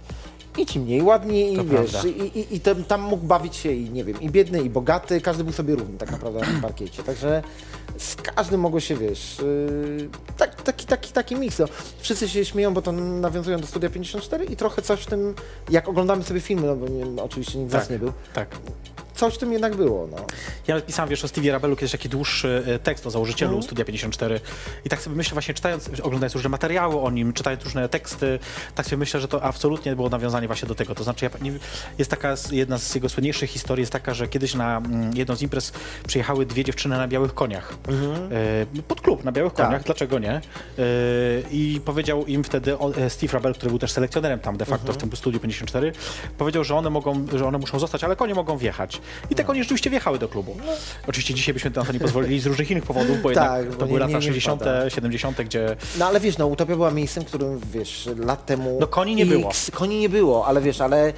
i 0.57 0.65
ci 0.65 0.79
mniej 0.79 1.01
ładni, 1.01 1.55
To 1.55 1.61
i 1.61 1.65
wiesz, 1.65 1.91
prawda. 1.91 2.09
i, 2.09 2.39
i, 2.39 2.55
i 2.55 2.59
tam, 2.59 2.83
tam 2.83 3.01
mógł 3.01 3.25
bawić 3.25 3.55
się 3.55 3.71
i 3.71 3.89
nie 3.89 4.03
wiem, 4.03 4.21
i 4.21 4.29
biedny, 4.29 4.61
i 4.61 4.69
bogaty, 4.69 5.21
każdy 5.21 5.43
był 5.43 5.53
sobie 5.53 5.75
równy 5.75 5.97
tak 5.97 6.11
naprawdę 6.11 6.39
na 6.39 6.45
tym 6.45 6.61
parkiecie. 6.61 7.03
Także 7.03 7.43
z 7.97 8.15
każdym 8.15 8.59
mogło 8.61 8.79
się, 8.79 8.95
wiesz, 8.95 9.37
yy, 9.99 10.09
tak, 10.37 10.61
taki, 10.61 10.85
taki, 10.85 11.13
taki 11.13 11.35
miks. 11.35 11.59
No. 11.59 11.65
Wszyscy 11.99 12.29
się 12.29 12.45
śmieją, 12.45 12.73
bo 12.73 12.81
to 12.81 12.91
nawiązują 12.91 13.59
do 13.59 13.67
Studia 13.67 13.89
54 13.89 14.45
i 14.45 14.55
trochę 14.55 14.81
coś 14.81 15.01
w 15.01 15.05
tym, 15.05 15.35
jak 15.69 15.89
oglądamy 15.89 16.23
sobie 16.23 16.39
filmy, 16.41 16.67
no 16.67 16.75
bo 16.75 16.87
nie, 16.87 17.23
oczywiście 17.23 17.59
nikt 17.59 17.71
z 17.71 17.73
nas 17.73 17.83
Tak. 17.83 17.91
nie 17.91 17.99
był, 17.99 18.13
Tak. 18.33 18.47
Coś 19.21 19.33
w 19.33 19.37
tym 19.37 19.53
jednak 19.53 19.75
było, 19.75 20.07
no. 20.11 20.17
Ja 20.67 20.75
nawet 20.75 20.85
pisałem, 20.85 21.09
wiesz, 21.09 21.25
o 21.25 21.27
Stevie 21.27 21.51
Rabelu 21.51 21.75
kiedyś 21.75 21.91
taki 21.91 22.09
dłuższy 22.09 22.63
e, 22.67 22.79
tekst 22.79 23.07
o 23.07 23.11
założycielu 23.11 23.51
Mhm. 23.51 23.63
Studia 23.63 23.85
54 23.85 24.39
i 24.85 24.89
tak 24.89 25.01
sobie 25.01 25.15
myślę 25.15 25.33
właśnie 25.33 25.53
czytając, 25.53 25.89
oglądając 26.03 26.33
różne 26.35 26.49
materiały 26.49 27.01
o 27.01 27.11
nim, 27.11 27.33
czytając 27.33 27.63
różne 27.63 27.89
teksty, 27.89 28.39
tak 28.75 28.85
sobie 28.85 28.97
myślę, 28.97 29.19
że 29.19 29.27
to 29.27 29.43
absolutnie 29.43 29.95
było 29.95 30.09
nawiązanie 30.09 30.47
właśnie 30.47 30.67
do 30.67 30.75
tego. 30.75 30.95
To 30.95 31.03
znaczy, 31.03 31.25
ja, 31.25 31.31
nie, 31.41 31.51
jest 31.97 32.11
taka, 32.11 32.35
jedna 32.51 32.77
z 32.77 32.95
jego 32.95 33.09
słynniejszych 33.09 33.49
historii 33.49 33.81
jest 33.81 33.91
taka, 33.91 34.13
że 34.13 34.27
kiedyś 34.27 34.53
na 34.55 34.77
mm, 34.77 35.15
jedną 35.17 35.35
z 35.35 35.41
imprez 35.41 35.73
przyjechały 36.07 36.45
dwie 36.45 36.63
dziewczyny 36.63 36.97
na 36.97 37.07
białych 37.07 37.33
koniach. 37.33 37.73
E, 38.77 38.81
pod 38.83 39.01
klub 39.01 39.23
na 39.23 39.31
białych. 39.31 39.53
Tak. 39.53 39.65
koniach, 39.65 39.83
dlaczego 39.83 40.19
nie? 40.19 40.31
E, 40.33 40.41
I 41.51 41.81
powiedział 41.85 42.25
im 42.25 42.43
wtedy 42.43 42.77
Steve 43.09 43.33
Rabel, 43.33 43.53
który 43.53 43.69
był 43.69 43.79
też 43.79 43.91
selekcjonerem 43.91 44.39
tam 44.39 44.57
de 44.57 44.65
facto 44.65 44.87
Mhm. 44.87 44.99
w 44.99 45.01
tym 45.01 45.17
Studiu 45.17 45.39
54, 45.39 45.91
powiedział, 46.37 46.63
że 46.63 46.75
one 46.75 46.89
mogą, 46.89 47.27
że 47.33 47.45
one 47.47 47.57
muszą 47.57 47.79
zostać, 47.79 48.03
ale 48.03 48.15
konie 48.15 48.35
mogą 48.35 48.57
wjechać. 48.57 49.01
I 49.29 49.35
te 49.35 49.43
konie 49.43 49.63
rzeczywiście 49.63 49.89
wjechały 49.89 50.19
do 50.19 50.27
klubu. 50.27 50.55
Oczywiście 51.07 51.33
dzisiaj 51.33 51.53
byśmy 51.53 51.71
na 51.75 51.85
to 51.85 51.93
nie 51.93 51.99
pozwolili 51.99 52.39
z 52.39 52.45
różnych 52.45 52.71
innych 52.71 52.83
powodów, 52.83 53.21
bo 53.21 53.29
No. 53.29 53.35
Tak, 53.35 53.57
jednak 53.57 53.71
bo 53.71 53.79
to 53.79 53.85
były 53.85 53.99
nie- 53.99 54.05
lata 54.05 54.11
nie- 54.11 54.15
nie 54.19 54.21
60., 54.33 54.59
wypada. 54.61 54.89
70., 54.89 55.43
gdzie 55.43 55.75
No 55.99 56.05
ale 56.07 56.19
wiesz, 56.19 56.37
no 56.37 56.47
Utopia 56.47 56.75
była 56.75 56.91
miejscem, 56.91 57.23
którym, 57.23 57.59
wiesz, 57.73 58.09
lat 58.17 58.45
temu... 58.45 58.77
No, 58.81 58.87
koni 58.87 59.15
nie 59.15 59.25
było. 59.25 59.51
Koni 59.73 59.99
nie 59.99 60.09
było, 60.09 60.45
ale 60.45 60.61
wiesz, 60.61 60.81
ale 60.81 61.13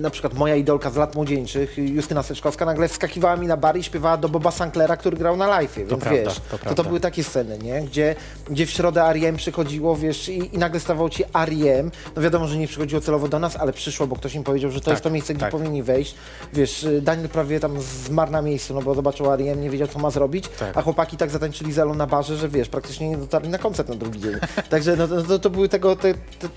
na 0.00 0.10
przykład 0.10 0.34
moja 0.34 0.56
idolka 0.56 0.90
z 0.90 0.96
lat 0.96 1.14
młodzieńczych, 1.14 1.78
Justyna 1.78 2.22
Seczkowska, 2.22 2.64
nagle 2.64 2.88
wskakiwała 2.88 3.36
mi 3.36 3.46
na 3.46 3.56
bar 3.56 3.76
i 3.78 3.82
śpiewała 3.82 4.16
do 4.16 4.28
Boba 4.28 4.50
Sanklera, 4.50 4.96
który 4.96 5.16
grał 5.16 5.36
na 5.36 5.46
live'ie, 5.48 5.76
więc 5.76 5.88
prawda, 5.88 6.10
wiesz, 6.10 6.40
to 6.50 6.58
to, 6.58 6.74
to, 6.74 6.84
były 6.84 7.00
takie 7.00 7.24
sceny, 7.24 7.58
nie? 7.58 7.82
Gdzie, 7.82 8.14
gdzie 8.50 8.66
w 8.66 8.70
środę 8.70 9.02
R.E.M. 9.04 9.36
przychodziło, 9.36 9.96
wiesz, 9.96 10.28
i, 10.28 10.54
i 10.54 10.58
nagle 10.58 10.80
stawał 10.80 11.08
ci 11.08 11.24
R.E.M. 11.34 11.90
No 12.16 12.22
wiadomo, 12.22 12.48
że 12.48 12.56
nie 12.56 12.68
przychodziło 12.68 13.00
celowo 13.00 13.28
do 13.28 13.38
nas, 13.38 13.56
ale 13.56 13.72
przyszło, 13.72 14.06
bo 14.06 14.16
ktoś 14.16 14.34
im 14.34 14.44
powiedział, 14.44 14.70
że 14.70 14.80
to 14.80 14.84
Tak, 14.84 14.92
jest 14.92 15.04
to 15.04 15.10
miejsce, 15.10 15.34
gdzie 15.34 15.40
tak. 15.40 15.50
powinni 15.50 15.82
wejść. 15.82 16.14
Wiesz, 16.52 16.85
Daniel 17.02 17.28
prawie 17.28 17.60
tam 17.60 17.80
zmarł 17.80 18.32
na 18.32 18.42
miejscu, 18.42 18.74
no 18.74 18.82
bo 18.82 18.94
zobaczył 18.94 19.32
R.E.M., 19.32 19.60
nie 19.62 19.70
wiedział, 19.70 19.88
co 19.88 19.98
ma 19.98 20.10
zrobić, 20.10 20.48
Tak. 20.48 20.76
a 20.76 20.82
chłopaki 20.82 21.16
tak 21.16 21.30
zatańczyli 21.30 21.72
zelo 21.72 21.94
na 21.94 22.06
barze, 22.06 22.36
że 22.36 22.48
wiesz, 22.48 22.68
praktycznie 22.68 23.08
nie 23.08 23.16
dotarli 23.16 23.48
na 23.48 23.58
koncert 23.58 23.88
na 23.88 23.94
drugi 23.94 24.20
dzień. 24.20 24.32
Także 24.70 24.96
no, 24.96 25.08
to, 25.08 25.22
to, 25.22 25.38
to 25.38 25.50
były 25.50 25.68
tego, 25.68 25.96
te, 25.96 26.14
te, 26.14 26.48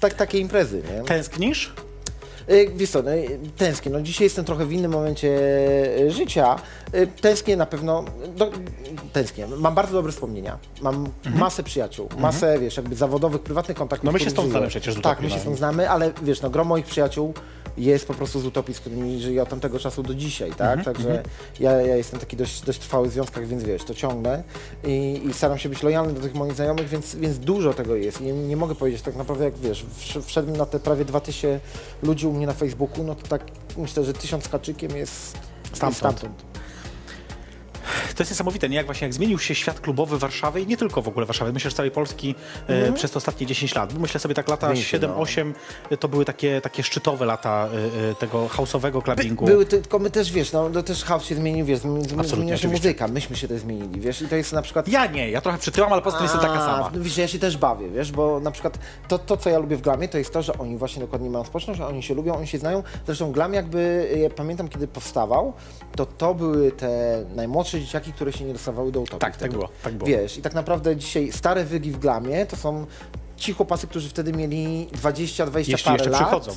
tak, 0.00 0.14
takie 0.14 0.38
imprezy, 0.38 0.82
nie? 0.96 1.02
tęsknisz? 1.04 1.72
Y, 2.50 2.70
Wiesz 2.76 2.90
co, 2.90 3.02
no, 3.02 3.10
tęsknię. 3.56 3.92
No, 3.92 4.00
dzisiaj 4.02 4.24
jestem 4.24 4.44
trochę 4.44 4.66
w 4.66 4.72
innym 4.72 4.90
momencie 4.92 5.28
y, 6.00 6.10
życia. 6.10 6.56
Y, 6.94 7.06
Tęsknię 7.20 7.56
na 7.56 7.66
pewno, 7.66 8.04
do, 8.36 8.50
tęsknię. 9.12 9.46
Mam 9.46 9.74
bardzo 9.74 9.92
dobre 9.92 10.12
wspomnienia. 10.12 10.58
Mam 10.82 11.08
masę 11.34 11.62
przyjaciół, 11.62 12.08
masę, 12.18 12.58
wiesz, 12.58 12.76
jakby 12.76 12.94
zawodowych, 12.96 13.40
prywatnych 13.42 13.76
kontaktów. 13.76 14.04
Mhm. 14.08 14.12
No 14.12 14.18
my 14.18 14.18
z 14.18 14.24
się 14.24 14.30
stąd 14.30 14.50
znamy 14.50 14.66
żyję. 14.70 14.70
przecież 14.80 14.94
z 14.94 15.00
Tak, 15.02 15.20
my 15.20 15.28
się 15.30 15.34
no. 15.36 15.40
stąd 15.42 15.56
znamy, 15.58 15.90
ale 15.90 16.12
wiesz, 16.22 16.42
no 16.42 16.50
gro 16.50 16.64
moich 16.64 16.86
przyjaciół 16.86 17.34
jest 17.84 18.06
po 18.06 18.14
prostu 18.14 18.40
z 18.40 18.46
utopii, 18.46 18.74
z 18.74 18.80
którymi 18.80 19.20
żyję 19.20 19.42
od 19.42 19.48
tamtego 19.48 19.78
czasu 19.78 20.02
do 20.02 20.14
dzisiaj, 20.14 20.50
tak? 20.50 20.78
Mhm, 20.78 20.84
Także 20.94 21.22
ja, 21.60 21.72
ja 21.72 21.96
jestem 21.96 22.20
taki 22.20 22.36
dość, 22.36 22.62
dość 22.62 22.78
trwały 22.78 23.08
w 23.08 23.12
związkach, 23.12 23.46
więc 23.46 23.62
wiesz, 23.62 23.84
to 23.84 23.94
ciągnę 23.94 24.42
i, 24.84 25.22
i 25.30 25.32
staram 25.32 25.58
się 25.58 25.68
być 25.68 25.82
lojalny 25.82 26.12
do 26.12 26.20
tych 26.20 26.34
moich 26.34 26.52
znajomych, 26.54 26.88
więc, 26.88 27.14
więc 27.14 27.38
dużo 27.38 27.74
tego 27.74 27.96
jest. 27.96 28.20
I 28.20 28.24
nie, 28.24 28.32
nie 28.32 28.56
mogę 28.56 28.74
powiedzieć 28.74 29.02
tak 29.02 29.16
naprawdę, 29.16 29.44
jak 29.44 29.56
wiesz, 29.58 29.84
wsz- 30.00 30.22
wszedłem 30.22 30.56
na 30.56 30.66
te 30.66 30.80
prawie 30.80 31.04
2000 31.04 31.60
ludzi 32.02 32.26
u 32.26 32.32
mnie 32.32 32.46
na 32.46 32.52
Facebooku, 32.52 33.04
no 33.04 33.14
to 33.14 33.26
tak 33.26 33.42
myślę, 33.76 34.04
że 34.04 34.12
tysiąc 34.12 34.48
haczykiem 34.48 34.96
jest 34.96 35.36
Stamtąd. 35.72 35.82
jest 35.82 35.98
stamtąd. 35.98 36.49
To 38.16 38.22
jest 38.22 38.30
niesamowite, 38.30 38.68
nie? 38.68 38.76
Jak 38.76 38.86
właśnie 38.86 39.04
jak 39.04 39.14
zmienił 39.14 39.38
się 39.38 39.54
świat 39.54 39.80
klubowy 39.80 40.18
Warszawy 40.18 40.60
i 40.60 40.66
nie 40.66 40.76
tylko 40.76 41.02
w 41.02 41.08
ogóle 41.08 41.26
Warszawy, 41.26 41.52
myślę, 41.52 41.70
że 41.70 41.76
całej 41.76 41.90
Polski 41.90 42.34
e, 42.66 42.92
przez 42.92 43.10
te 43.10 43.16
ostatnie 43.16 43.46
10 43.46 43.74
lat. 43.74 43.94
Myślę 43.98 44.20
sobie 44.20 44.34
tak 44.34 44.48
lata 44.48 44.72
Więcej, 44.72 45.00
no. 45.00 45.08
7-8 45.08 45.52
e, 45.90 45.96
to 45.96 46.08
były 46.08 46.24
takie, 46.24 46.60
takie 46.60 46.82
szczytowe 46.82 47.24
lata 47.24 47.68
e, 48.04 48.10
e, 48.10 48.14
tego 48.14 48.46
house'owego 48.46 49.02
clubbingu. 49.02 49.44
Były 49.44 49.66
ty- 49.66 49.82
tylko 49.82 49.98
my 49.98 50.10
też, 50.10 50.32
wiesz, 50.32 50.52
no 50.52 50.70
to 50.70 50.82
też 50.82 51.04
house 51.04 51.24
się 51.24 51.34
zmienił, 51.34 51.66
wiesz, 51.66 51.78
zmi- 51.80 52.24
zmieniła 52.24 52.56
się 52.56 52.68
muzyka, 52.68 53.08
myśmy 53.08 53.36
się 53.36 53.48
też 53.48 53.60
zmienili, 53.60 54.00
wiesz, 54.00 54.22
i 54.22 54.28
to 54.28 54.36
jest 54.36 54.52
na 54.52 54.62
przykład... 54.62 54.88
Ja 54.88 55.06
nie, 55.06 55.30
ja 55.30 55.40
trochę 55.40 55.58
przytyłam, 55.58 55.92
ale 55.92 56.02
poza 56.02 56.16
tym 56.16 56.24
jestem 56.24 56.40
taka 56.40 56.58
sama. 56.58 56.90
no 56.94 57.00
Wiesz, 57.02 57.18
ja 57.18 57.28
się 57.28 57.38
też 57.38 57.56
bawię, 57.56 57.88
wiesz, 57.88 58.12
bo 58.12 58.40
na 58.40 58.50
przykład 58.50 58.78
to, 59.08 59.18
to, 59.18 59.36
co 59.36 59.50
ja 59.50 59.58
lubię 59.58 59.76
w 59.76 59.80
glamie, 59.80 60.08
to 60.08 60.18
jest 60.18 60.32
to, 60.32 60.42
że 60.42 60.58
oni 60.58 60.76
właśnie 60.76 61.00
dokładnie 61.00 61.30
mają 61.30 61.44
społeczność, 61.44 61.78
że 61.78 61.86
oni 61.86 62.02
się 62.02 62.14
lubią, 62.14 62.34
oni 62.36 62.46
się 62.46 62.58
znają. 62.58 62.82
Zresztą 63.06 63.32
glam 63.32 63.54
jakby, 63.54 64.10
ja 64.22 64.30
pamiętam 64.30 64.68
kiedy 64.68 64.88
powstawał, 64.88 65.52
to 65.96 66.06
to 66.06 66.34
były 66.34 66.72
te 66.72 67.24
najmłodsze 67.34 67.69
dzieciaki, 67.78 68.12
które 68.12 68.32
się 68.32 68.44
nie 68.44 68.52
dostawały 68.52 68.92
do 68.92 69.00
utopii. 69.00 69.20
Tak, 69.20 69.34
wtedy. 69.34 69.50
tak 69.50 69.52
było, 69.58 69.68
tak 69.82 69.94
było. 69.94 70.08
Wiesz, 70.08 70.38
i 70.38 70.42
tak 70.42 70.54
naprawdę 70.54 70.96
dzisiaj 70.96 71.32
stare 71.32 71.64
wygi 71.64 71.90
w 71.90 71.98
glamie 71.98 72.46
to 72.46 72.56
są 72.56 72.86
ci 73.36 73.52
chłopacy, 73.52 73.86
którzy 73.86 74.08
wtedy 74.08 74.32
mieli 74.32 74.88
20-20 75.02 75.58
Jeśli 75.58 75.84
parę 75.84 75.96
jeszcze 75.96 76.10
lat. 76.10 76.20
przychodzą. 76.20 76.52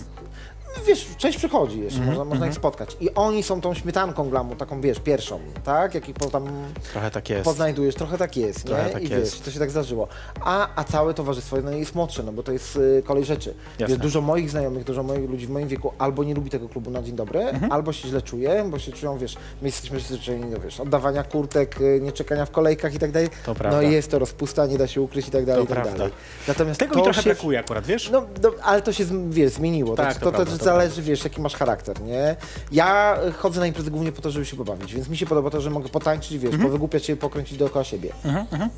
Wiesz, 0.87 1.07
część 1.17 1.37
przychodzi 1.37 1.79
jeszcze, 1.81 1.99
Mhm, 1.99 2.17
można, 2.17 2.25
można 2.29 2.47
ich 2.47 2.53
spotkać. 2.53 2.97
I 3.01 3.13
oni 3.15 3.43
są 3.43 3.61
tą 3.61 3.73
śmietanką 3.73 4.29
glamu, 4.29 4.55
taką 4.55 4.81
wiesz, 4.81 4.99
pierwszą, 4.99 5.39
tak? 5.63 5.93
Jak 5.95 6.09
ich 6.09 6.15
po 6.15 6.25
tam 6.25 6.47
Trochę 6.91 7.11
tak 7.11 7.29
jest. 7.29 7.43
poznajdujesz, 7.43 7.95
trochę 7.95 8.17
tak 8.17 8.37
jest, 8.37 8.63
Trochę 8.65 8.85
nie? 8.85 8.89
tak 8.91 9.03
I 9.03 9.09
jest. 9.09 9.31
wiesz, 9.33 9.39
to 9.39 9.51
się 9.51 9.59
tak 9.59 9.71
zdarzyło. 9.71 10.07
A, 10.41 10.67
a 10.75 10.83
całe 10.83 11.13
towarzystwo 11.13 11.57
no, 11.63 11.71
jest 11.71 11.95
młodsze, 11.95 12.23
no 12.23 12.31
bo 12.31 12.43
to 12.43 12.51
jest 12.51 12.75
y, 12.75 13.03
kolej 13.05 13.25
rzeczy. 13.25 13.53
Jasne. 13.79 13.87
Wiesz, 13.95 13.97
dużo 14.03 14.21
moich 14.21 14.49
znajomych, 14.49 14.83
dużo 14.83 15.03
moich 15.03 15.29
ludzi 15.29 15.47
w 15.47 15.49
moim 15.49 15.67
wieku 15.67 15.93
albo 15.97 16.23
nie 16.23 16.33
lubi 16.33 16.49
tego 16.49 16.69
klubu 16.69 16.91
na 16.91 17.01
dzień 17.03 17.15
dobry, 17.15 17.39
Mhm. 17.39 17.71
albo 17.71 17.93
się 17.93 18.07
źle 18.07 18.21
czuje, 18.21 18.65
bo 18.69 18.79
się 18.79 18.91
czują, 18.91 19.17
wiesz, 19.17 19.35
my 19.61 19.67
jesteśmy 19.67 19.97
przyzwyczajeni 19.97 20.51
do, 20.51 20.59
wiesz, 20.59 20.79
oddawania 20.79 21.23
kurtek, 21.23 21.81
y, 21.81 21.99
nie 22.01 22.11
czekania 22.11 22.45
w 22.45 22.51
kolejkach 22.51 22.93
i 22.95 22.99
tak 22.99 23.11
dalej. 23.11 23.29
To 23.45 23.55
prawda. 23.55 23.77
No 23.81 23.83
i 23.87 23.91
jest 23.91 24.11
to 24.11 24.19
rozpusta, 24.19 24.65
nie 24.65 24.77
da 24.77 24.87
się 24.87 25.01
ukryć 25.01 25.27
i 25.27 25.31
tak 25.31 25.45
dalej, 25.45 25.65
To 25.67 25.73
i 25.73 25.75
tak 25.75 25.83
prawda. 25.83 25.97
dalej. 25.97 26.13
Natomiast 26.47 26.79
Tego 26.79 26.95
mi 26.95 27.03
trochę 27.03 27.21
się... 27.23 27.29
brakuje 27.33 27.59
akurat, 27.59 27.85
wiesz? 27.85 28.09
No, 28.11 28.23
no, 28.43 28.49
ale 28.63 28.81
to 28.81 28.93
się, 28.93 29.05
wiesz, 29.29 29.51
zmieniło. 29.51 29.95
Tak, 29.95 30.17
to, 30.19 30.31
to 30.31 30.45
to, 30.45 30.57
to 30.57 30.62
zależy, 30.63 31.01
wiesz, 31.01 31.23
jaki 31.23 31.41
masz 31.41 31.55
charakter, 31.55 32.01
nie? 32.01 32.35
Ja 32.71 33.17
chodzę 33.37 33.59
na 33.59 33.67
imprezy 33.67 33.91
głównie 33.91 34.11
po 34.11 34.21
to, 34.21 34.31
żeby 34.31 34.45
się 34.45 34.57
pobawić, 34.57 34.93
więc 34.93 35.09
mi 35.09 35.17
się 35.17 35.25
podoba 35.25 35.49
to, 35.49 35.61
że 35.61 35.69
mogę 35.69 35.89
potańczyć, 35.89 36.37
wiesz, 36.37 36.57
powygłupiać 36.61 37.05
się, 37.05 37.15
pokręcić 37.15 37.57
dookoła 37.57 37.83
siebie. 37.85 38.09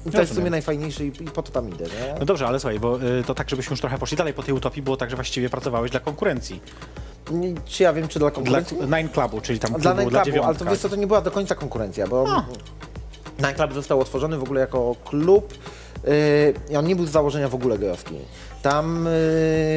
I 0.05 0.11
to 0.11 0.19
jest 0.19 0.31
w 0.31 0.35
sumie 0.35 0.49
najfajniejsze 0.49 1.05
i, 1.05 1.07
i 1.07 1.11
po 1.11 1.43
to 1.43 1.51
tam 1.51 1.69
idę, 1.69 1.85
nie? 1.85 2.15
No 2.19 2.25
dobrze, 2.25 2.47
ale 2.47 2.59
słuchaj, 2.59 2.79
bo 2.79 3.03
y, 3.03 3.23
to 3.23 3.35
tak, 3.35 3.49
żebyśmy 3.49 3.73
już 3.73 3.81
trochę 3.81 3.97
poszli 3.97 4.17
dalej 4.17 4.33
po 4.33 4.43
tej 4.43 4.53
utopii, 4.53 4.81
było 4.81 4.97
tak, 4.97 5.09
że 5.09 5.15
właściwie 5.15 5.49
pracowałeś 5.49 5.91
dla 5.91 5.99
konkurencji. 5.99 6.61
Nie- 7.31 7.53
Czy 7.65 7.83
ja 7.83 7.93
wiem, 7.93 8.07
czy 8.07 8.19
dla 8.19 8.29
Dla 8.29 8.35
konkurencji? 8.35 8.77
Nine 8.77 9.09
Clubu, 9.09 9.41
czyli 9.41 9.59
tam 9.59 9.71
Dla 9.71 9.79
klubu, 9.79 9.97
Nine 9.99 10.09
dla 10.09 10.23
Clubu, 10.23 10.43
ale 10.43 10.55
to 10.55 10.65
wiesz 10.65 10.79
co, 10.79 10.89
to 10.89 10.95
nie 10.95 11.07
była 11.07 11.21
do 11.21 11.31
końca 11.31 11.55
konkurencja, 11.55 12.07
bo 12.07 12.25
Nine 13.39 13.53
Club 13.55 13.73
został 13.73 13.99
otworzony 13.99 14.37
w 14.37 14.43
ogóle 14.43 14.61
jako 14.61 14.95
klub 15.05 15.53
yy, 16.03 16.11
i 16.69 16.75
on 16.77 16.85
nie 16.85 16.95
był 16.95 17.05
z 17.05 17.09
założenia 17.11 17.49
w 17.49 17.55
ogóle 17.55 17.77
gejowski. 17.77 18.15
Tam 18.69 19.07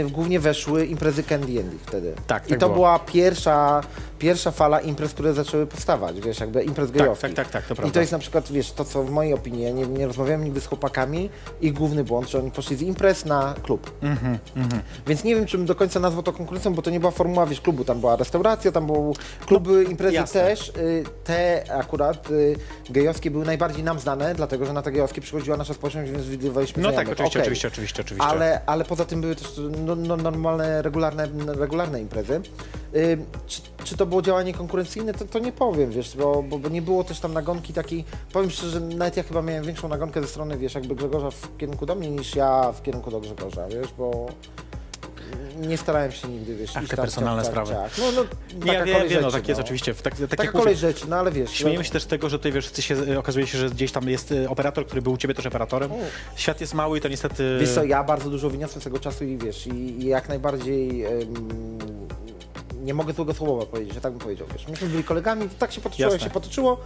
yy, 0.04 0.10
głównie 0.10 0.40
weszły 0.40 0.86
imprezy 0.86 1.22
Candy 1.22 1.60
Andy 1.60 1.76
wtedy. 1.86 2.14
Tak, 2.26 2.46
I 2.46 2.50
tak 2.50 2.58
to 2.58 2.66
było. 2.66 2.74
była 2.76 2.98
pierwsza, 2.98 3.80
pierwsza 4.18 4.50
fala 4.50 4.80
imprez, 4.80 5.12
które 5.14 5.34
zaczęły 5.34 5.66
powstawać, 5.66 6.20
wiesz, 6.20 6.40
jakby 6.40 6.62
imprez 6.62 6.90
gejowskich. 6.90 7.34
tak, 7.34 7.46
tak, 7.46 7.52
tak, 7.52 7.66
to 7.66 7.74
I 7.74 7.76
prawda. 7.76 7.94
to 7.94 8.00
jest 8.00 8.12
na 8.12 8.18
przykład, 8.18 8.52
wiesz, 8.52 8.72
to 8.72 8.84
co 8.84 9.02
w 9.02 9.10
mojej 9.10 9.34
opinii, 9.34 9.62
ja 9.62 9.70
nie, 9.70 9.86
nie 9.86 10.06
rozmawiałem 10.06 10.44
nigdy 10.44 10.60
z 10.60 10.66
chłopakami, 10.66 11.30
ich 11.60 11.72
główny 11.72 12.04
błąd, 12.04 12.30
że 12.30 12.38
oni 12.38 12.50
poszli 12.50 12.76
z 12.76 12.82
imprez 12.82 13.24
na 13.24 13.54
klub. 13.62 13.90
Mhm, 14.02 14.38
Więc 15.06 15.24
nie 15.24 15.34
wiem, 15.34 15.46
czy 15.46 15.56
bym 15.58 15.66
do 15.66 15.74
końca 15.74 16.00
nazwał 16.00 16.22
to 16.22 16.32
konkurencją, 16.32 16.74
bo 16.74 16.82
to 16.82 16.90
nie 16.90 17.00
była 17.00 17.12
formuła, 17.12 17.46
wiesz, 17.46 17.60
klubu, 17.60 17.84
tam 17.84 18.00
była 18.00 18.16
restauracja, 18.16 18.72
tam 18.72 18.86
były 18.86 19.12
kluby, 19.46 19.84
imprezy 19.84 20.14
No, 20.14 20.20
jasne. 20.20 20.40
też. 20.40 20.68
Y, 20.68 21.04
Te 21.24 21.64
akurat 21.74 22.30
y, 22.30 22.56
gejowskie 22.90 23.30
były 23.30 23.44
najbardziej 23.44 23.84
nam 23.84 23.98
znane, 23.98 24.34
dlatego 24.34 24.66
że 24.66 24.72
na 24.72 24.82
te 24.82 24.92
gejowskie 24.92 25.20
przychodziła 25.20 25.56
nasza 25.56 25.74
społeczność, 25.74 26.10
więc 26.10 26.24
widywaliśmy 26.26 26.82
No 26.82 26.92
tak, 26.92 27.08
oczywiście, 27.08 27.24
Okej. 27.24 27.42
oczywiście, 27.42 27.68
oczywiście, 27.68 28.02
oczywiście. 28.02 28.28
Ale, 28.30 28.60
ale 28.66 28.77
poza 28.84 29.04
tym 29.04 29.20
były 29.20 29.34
też 29.34 29.60
no, 29.86 29.96
no, 29.96 30.16
normalne, 30.16 30.82
regularne, 30.82 31.28
regularne 31.46 32.00
imprezy. 32.00 32.40
Y, 32.94 33.18
czy, 33.46 33.62
czy 33.84 33.96
to 33.96 34.06
było 34.06 34.22
działanie 34.22 34.54
konkurencyjne, 34.54 35.14
to, 35.14 35.24
to 35.24 35.38
nie 35.38 35.52
powiem, 35.52 35.90
wiesz, 35.90 36.16
bo, 36.16 36.42
bo, 36.42 36.58
bo 36.58 36.68
nie 36.68 36.82
było 36.82 37.04
też 37.04 37.20
tam 37.20 37.32
nagonki 37.32 37.72
takiej, 37.72 38.04
powiem 38.32 38.50
szczerze, 38.50 38.70
że 38.70 38.80
nawet 38.80 39.16
ja 39.16 39.22
chyba 39.22 39.42
miałem 39.42 39.64
większą 39.64 39.88
nagonkę 39.88 40.20
ze 40.20 40.28
strony, 40.28 40.58
wiesz, 40.58 40.74
jakby 40.74 40.94
Grzegorza 40.94 41.30
w 41.30 41.56
kierunku 41.56 41.86
do 41.86 41.94
mnie, 41.94 42.10
niż 42.10 42.36
ja 42.36 42.72
w 42.72 42.82
kierunku 42.82 43.10
do 43.10 43.20
Grzegorza, 43.20 43.68
wiesz, 43.68 43.88
bo 43.98 44.26
nie 45.60 45.78
starałem 45.78 46.12
się 46.12 46.28
nigdy, 46.28 46.56
wiesz, 46.56 46.70
Ach, 46.76 46.88
te 46.88 46.96
tam, 46.96 47.04
personalne 47.04 47.44
sprawy. 47.44 47.74
tak. 47.74 47.92
No, 47.98 48.04
no, 48.12 48.24
taka 48.66 48.72
Ja 48.72 48.84
wiem, 48.84 49.22
no 49.22 49.30
tak 49.30 49.48
jest 49.48 49.60
oczywiście. 49.60 49.94
Tak, 49.94 50.02
tak 50.18 50.28
Taka 50.30 50.42
jak 50.42 50.52
kolej 50.52 50.66
mówię, 50.66 50.76
rzeczy, 50.76 51.08
no 51.08 51.16
ale 51.16 51.30
wiesz. 51.32 51.50
Śmiejemy 51.50 51.80
no, 51.80 51.84
się 51.84 51.90
też 51.90 52.02
z 52.02 52.06
tego, 52.06 52.28
że 52.28 52.38
tutaj 52.38 52.52
wiesz, 52.52 52.70
ty 52.70 52.82
się, 52.82 53.18
okazuje 53.18 53.46
się, 53.46 53.58
że 53.58 53.70
gdzieś 53.70 53.92
tam 53.92 54.08
jest 54.08 54.32
y, 54.32 54.48
operator, 54.48 54.86
który 54.86 55.02
był 55.02 55.12
u 55.12 55.16
ciebie 55.16 55.34
też 55.34 55.46
operatorem. 55.46 55.90
Świat 56.36 56.60
jest 56.60 56.74
mały 56.74 56.98
i 56.98 57.00
to 57.00 57.08
niestety... 57.08 57.58
Wiesz 57.60 57.70
co, 57.70 57.84
ja 57.84 58.04
bardzo 58.04 58.30
dużo 58.30 58.50
wyniosłem 58.50 58.80
z 58.80 58.84
tego 58.84 58.98
czasu 58.98 59.24
i 59.24 59.36
wiesz, 59.36 59.66
i, 59.66 60.02
i 60.02 60.06
jak 60.06 60.28
najbardziej 60.28 61.04
nie 62.82 62.94
mogę 62.94 63.12
złego 63.12 63.34
słowa 63.34 63.66
powiedzieć, 63.66 63.94
że 63.94 64.00
tak 64.00 64.12
bym 64.12 64.20
powiedział, 64.20 64.46
wiesz. 64.52 64.68
Myśmy 64.68 64.88
byli 64.88 65.04
kolegami, 65.04 65.48
tak 65.58 65.72
się 65.72 65.80
potoczyło, 65.80 66.06
jak 66.06 66.12
Jasne. 66.12 66.28
się 66.28 66.34
potoczyło. 66.34 66.80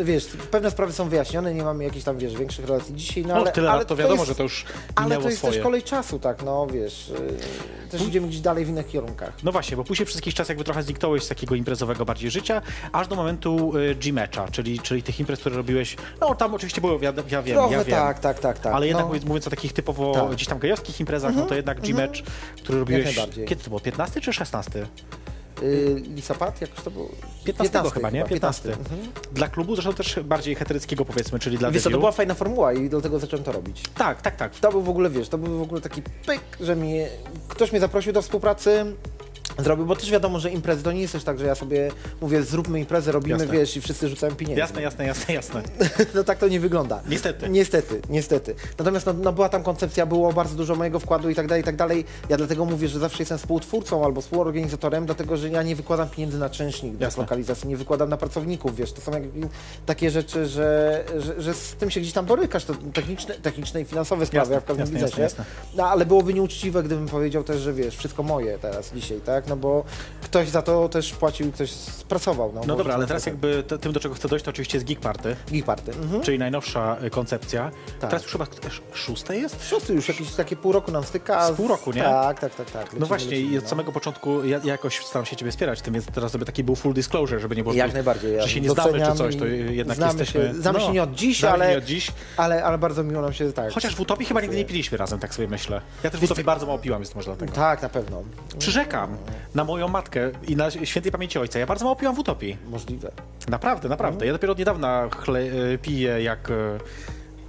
Wiesz, 0.00 0.26
pewne 0.50 0.70
sprawy 0.70 0.92
są 0.92 1.08
wyjaśnione, 1.08 1.54
nie 1.54 1.62
mamy 1.62 1.84
jakichś 1.84 2.04
tam, 2.04 2.18
wiesz, 2.18 2.36
większych 2.36 2.66
relacji 2.66 2.94
dzisiaj, 2.94 3.22
no 3.22 3.28
No, 3.28 3.40
ale, 3.40 3.52
tyle 3.52 3.70
ale 3.70 3.78
lat 3.78 3.88
to 3.88 3.96
wiadomo, 3.96 4.14
jest, 4.16 4.28
że 4.28 4.34
to 4.34 4.42
już 4.42 4.64
Ale 4.94 5.16
to 5.16 5.22
jest 5.22 5.38
swoje. 5.38 5.52
też 5.52 5.62
kolej 5.62 5.82
czasu, 5.82 6.18
tak, 6.18 6.42
no 6.42 6.66
wiesz, 6.66 7.08
y, 7.08 7.90
też 7.90 8.02
idziemy 8.02 8.28
gdzieś 8.28 8.40
dalej 8.40 8.64
w 8.64 8.68
innych 8.68 8.86
kierunkach. 8.88 9.32
No 9.42 9.52
właśnie, 9.52 9.76
bo 9.76 9.84
później 9.84 10.06
przez 10.06 10.16
jakiś 10.16 10.34
czas 10.34 10.48
jakby 10.48 10.64
trochę 10.64 10.82
zniknąłeś 10.82 11.22
z 11.22 11.28
takiego 11.28 11.54
imprezowego 11.54 12.04
bardziej 12.04 12.30
życia, 12.30 12.62
aż 12.92 13.08
do 13.08 13.16
momentu 13.16 13.76
y, 13.76 13.94
G-Matcha, 13.94 14.48
czyli, 14.48 14.80
czyli 14.80 15.02
tych 15.02 15.20
imprez, 15.20 15.40
które 15.40 15.56
robiłeś. 15.56 15.96
No 16.20 16.34
tam 16.34 16.54
oczywiście 16.54 16.80
było, 16.80 16.98
ja, 17.02 17.12
ja 17.30 17.42
wiem, 17.42 17.56
Trochę 17.56 17.72
ja 17.76 17.84
wiem. 17.84 17.96
tak, 17.96 18.18
tak, 18.18 18.38
tak, 18.40 18.58
tak. 18.58 18.74
Ale 18.74 18.86
jednak 18.86 19.06
no, 19.06 19.12
mówiąc, 19.26 19.46
o 19.46 19.50
takich 19.50 19.72
typowo 19.72 20.14
Tak. 20.14 20.30
gdzieś 20.30 20.48
tam 20.48 20.58
gejowskich 20.58 21.00
imprezach, 21.00 21.34
no 21.36 21.46
to 21.46 21.54
jednak 21.54 21.80
G-Match, 21.80 22.20
który 22.62 22.78
robiłeś. 22.78 23.20
Kiedy 23.46 23.62
to 23.62 23.68
było? 23.68 23.80
15 23.80 24.20
czy 24.20 24.32
16? 24.32 24.86
Y, 25.62 26.02
Lisapad, 26.14 26.60
jakoś 26.60 26.84
to 26.84 26.90
było? 26.90 27.08
15 27.44 27.90
chyba, 27.90 28.10
nie? 28.10 28.24
15. 28.24 28.68
Mhm. 28.68 29.00
Dla 29.32 29.48
klubu 29.48 29.74
zresztą 29.74 29.94
też 29.94 30.20
bardziej 30.20 30.54
heteryckiego 30.54 31.04
powiedzmy, 31.04 31.38
czyli 31.38 31.58
dla 31.58 31.70
Wiesz 31.70 31.82
co, 31.82 31.90
to 31.90 31.98
była 31.98 32.12
fajna 32.12 32.34
formuła 32.34 32.72
i 32.72 32.88
dlatego 32.88 33.18
zacząłem 33.18 33.44
to 33.44 33.52
robić. 33.52 33.82
Tak, 33.94 34.22
tak, 34.22 34.36
tak. 34.36 34.54
To 34.54 34.70
był 34.70 34.82
w 34.82 34.88
ogóle, 34.88 35.10
wiesz, 35.10 35.28
to 35.28 35.38
był 35.38 35.58
w 35.58 35.62
ogóle 35.62 35.80
taki 35.80 36.02
pyk, 36.02 36.40
że 36.60 36.76
mi, 36.76 37.00
ktoś 37.48 37.72
mnie 37.72 37.80
zaprosił 37.80 38.12
do 38.12 38.22
współpracy, 38.22 38.96
zrobił, 39.58 39.86
bo 39.86 39.96
też 39.96 40.10
wiadomo, 40.10 40.40
że 40.40 40.50
imprezy 40.50 40.82
to 40.82 40.92
nie 40.92 41.00
jest 41.00 41.12
też 41.12 41.24
tak, 41.24 41.38
że 41.38 41.46
ja 41.46 41.54
sobie 41.54 41.90
mówię, 42.20 42.42
zróbmy 42.42 42.80
imprezę, 42.80 43.12
robimy, 43.12 43.38
Jasne. 43.38 43.52
wiesz, 43.58 43.76
i 43.76 43.80
wszyscy 43.80 44.08
rzucają 44.08 44.34
pieniędzy. 44.34 44.60
Jasne, 44.60 44.82
jasne, 44.82 45.06
jasne, 45.06 45.34
jasne. 45.34 45.62
No 46.14 46.24
tak 46.24 46.38
to 46.38 46.48
nie 46.48 46.60
wygląda. 46.60 47.00
Niestety. 47.08 47.48
Niestety, 47.48 48.00
niestety. 48.08 48.54
Natomiast 48.78 49.06
no, 49.06 49.12
no 49.12 49.32
była 49.32 49.48
tam 49.48 49.62
koncepcja, 49.62 50.06
było 50.06 50.32
bardzo 50.32 50.54
dużo 50.54 50.74
mojego 50.74 51.00
wkładu 51.00 51.30
i 51.30 51.34
tak 51.34 51.46
dalej, 51.46 51.62
i 51.62 51.64
tak 51.64 51.76
dalej. 51.76 52.04
Ja 52.28 52.36
dlatego 52.36 52.64
mówię, 52.64 52.88
że 52.88 52.98
zawsze 52.98 53.18
jestem 53.22 53.38
współtwórcą 53.38 54.04
albo 54.04 54.20
współorganizatorem, 54.20 55.06
dlatego 55.06 55.36
że 55.36 55.48
ja 55.48 55.62
nie 55.62 55.76
wykładam 55.76 56.08
pieniędzy 56.08 56.38
na 56.38 56.50
czynsznik 56.50 56.96
do 56.96 57.04
Jasne. 57.04 57.22
lokalizacji, 57.22 57.68
nie 57.68 57.76
wykładam 57.76 58.08
na 58.08 58.16
pracowników, 58.16 58.76
wiesz, 58.76 58.92
to 58.92 59.00
są 59.00 59.12
jak, 59.12 59.22
takie 59.86 60.10
rzeczy, 60.10 60.46
że, 60.46 61.04
że, 61.18 61.42
że 61.42 61.54
z 61.54 61.74
tym 61.74 61.90
się 61.90 62.00
gdzieś 62.00 62.12
tam 62.12 62.26
borykasz, 62.26 62.64
to 62.64 62.74
techniczne, 62.92 63.34
techniczne 63.34 63.80
i 63.80 63.84
finansowe 63.84 64.26
sprawy, 64.26 64.38
Jasne, 64.40 64.54
jak 64.54 64.64
w 64.64 64.66
każdym 64.66 64.84
jasne, 64.86 64.94
biznesie. 65.00 65.22
jasne, 65.22 65.44
No 65.76 65.86
ale 65.88 66.06
byłoby 66.06 66.34
nieuczciwe, 66.34 66.82
gdybym 66.82 67.06
powiedział 67.08 67.44
też, 67.44 67.60
że 67.60 67.72
wiesz, 67.72 67.96
wszystko 67.96 68.22
moje 68.22 68.58
teraz, 68.58 68.92
dzisiaj, 68.94 69.20
tak? 69.20 69.47
No 69.48 69.56
bo 69.56 69.84
ktoś 70.22 70.48
za 70.48 70.62
to 70.62 70.88
też 70.88 71.12
płacił, 71.12 71.52
ktoś 71.52 71.72
pracował. 72.08 72.52
No, 72.54 72.60
No 72.66 72.76
dobra, 72.76 72.94
ale 72.94 73.06
teraz 73.06 73.24
tak. 73.24 73.32
jakby 73.34 73.62
to, 73.62 73.78
tym, 73.78 73.92
do 73.92 74.00
czego 74.00 74.14
chcę 74.14 74.28
dojść, 74.28 74.44
to 74.44 74.50
oczywiście 74.50 74.76
jest 74.78 74.86
Geek 74.88 75.00
Party, 75.00 75.36
Geek 75.52 75.64
Party. 75.64 75.92
Mhm. 75.92 76.22
czyli 76.22 76.38
najnowsza 76.38 76.96
y, 77.04 77.10
koncepcja. 77.10 77.70
Tak. 78.00 78.10
Teraz 78.10 78.22
już 78.22 78.32
chyba 78.32 78.44
sz- 78.44 78.82
szóste 78.94 79.36
jest? 79.36 79.68
Szósty 79.68 79.94
już 79.94 80.08
jakieś 80.08 80.30
takie 80.34 80.56
pół 80.56 80.72
roku 80.72 80.92
nam 80.92 81.04
styka. 81.04 81.52
Z 81.52 81.56
pół 81.56 81.68
roku, 81.68 81.92
nie? 81.92 82.02
Tak, 82.02 82.40
tak, 82.40 82.54
tak. 82.54 82.70
tak. 82.70 82.82
No 82.84 82.86
Lecimy, 82.88 83.06
właśnie, 83.06 83.30
lecimy, 83.30 83.52
i 83.54 83.58
od 83.58 83.64
no. 83.64 83.70
samego 83.70 83.92
początku 83.92 84.44
ja, 84.44 84.58
ja 84.64 84.72
jakoś 84.72 84.98
staram 85.06 85.26
się 85.26 85.36
ciebie 85.36 85.50
wspierać 85.50 85.82
tym, 85.82 85.94
więc 85.94 86.06
teraz 86.06 86.32
żeby 86.32 86.44
taki 86.44 86.64
był 86.64 86.76
full 86.76 86.94
disclosure, 86.94 87.40
żeby 87.40 87.56
nie 87.56 87.62
było, 87.62 87.74
Jak 87.74 87.86
że- 87.88 87.94
najbardziej. 87.94 88.34
Ja 88.36 88.42
że 88.42 88.48
się 88.48 88.60
nie 88.60 88.70
znamy 88.70 89.00
czy 89.06 89.12
coś, 89.14 89.36
to 89.36 89.46
jednak 89.46 89.96
znamy 89.96 90.18
jesteśmy... 90.18 90.48
Się, 90.48 90.54
znamy 90.54 90.80
się 90.80 90.92
nie 90.92 91.02
od 91.02 91.12
dziś, 91.14 91.44
ale, 91.44 91.70
nie 91.70 91.78
od 91.78 91.84
dziś. 91.84 92.12
ale, 92.36 92.64
ale 92.64 92.78
bardzo 92.78 93.04
miło 93.04 93.22
nam 93.22 93.32
się 93.32 93.52
tak. 93.52 93.72
Chociaż 93.72 93.94
w 93.96 94.00
Utopii 94.00 94.26
chyba 94.26 94.40
nigdy 94.40 94.56
nie 94.56 94.64
piliśmy 94.64 94.98
razem, 94.98 95.18
tak 95.18 95.34
sobie 95.34 95.48
myślę. 95.48 95.80
Ja 96.04 96.10
też 96.10 96.20
w 96.20 96.24
Utopii 96.24 96.44
bardzo 96.44 96.66
mało 96.66 96.78
piłam, 96.78 97.00
jest 97.02 97.14
może 97.14 97.26
dlatego. 97.26 97.52
Tak, 97.52 97.82
na 97.82 97.88
pewno. 97.88 98.22
Przyrzekam 98.58 99.16
na 99.54 99.64
moją 99.64 99.88
matkę 99.88 100.30
i 100.48 100.56
na 100.56 100.70
świętej 100.70 101.12
pamięci 101.12 101.38
ojca. 101.38 101.58
Ja 101.58 101.66
bardzo 101.66 101.84
mało 101.84 101.96
piłam 101.96 102.14
w 102.14 102.18
Utopii. 102.18 102.56
Możliwe. 102.70 103.12
Naprawdę, 103.48 103.88
naprawdę. 103.88 104.26
Ja 104.26 104.32
dopiero 104.32 104.52
od 104.52 104.58
niedawna 104.58 105.08
chle, 105.08 105.40
y, 105.40 105.78
piję 105.82 106.22
jak... 106.22 106.52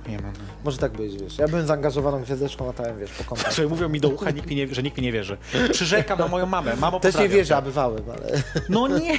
Nie 0.09 0.17
wiem. 0.17 0.31
Może 0.63 0.77
tak 0.77 0.91
być, 0.91 1.17
wiesz. 1.17 1.37
Ja 1.37 1.47
byłem 1.47 1.67
zaangażowaną 1.67 2.21
gwiazdeczką, 2.23 2.65
latałem, 2.65 2.99
wiesz, 2.99 3.11
po 3.11 3.23
kątach. 3.23 3.53
Słuchaj, 3.53 3.69
mówią 3.69 3.89
mi 3.89 3.99
do 3.99 4.09
ucha, 4.09 4.31
nikt 4.31 4.49
mi 4.49 4.55
nie, 4.55 4.67
że 4.75 4.83
nikt 4.83 4.97
mi 4.97 5.03
nie 5.03 5.11
wierzy. 5.11 5.37
Przyrzekam 5.71 6.19
na 6.19 6.27
moją 6.27 6.45
mamę. 6.45 6.75
Mamo, 6.75 6.99
Też 6.99 7.15
nie 7.15 7.29
wierzę, 7.29 7.57
a 7.57 7.61
bywałem, 7.61 8.03
ale... 8.13 8.41
No 8.69 8.87
nie! 8.87 9.17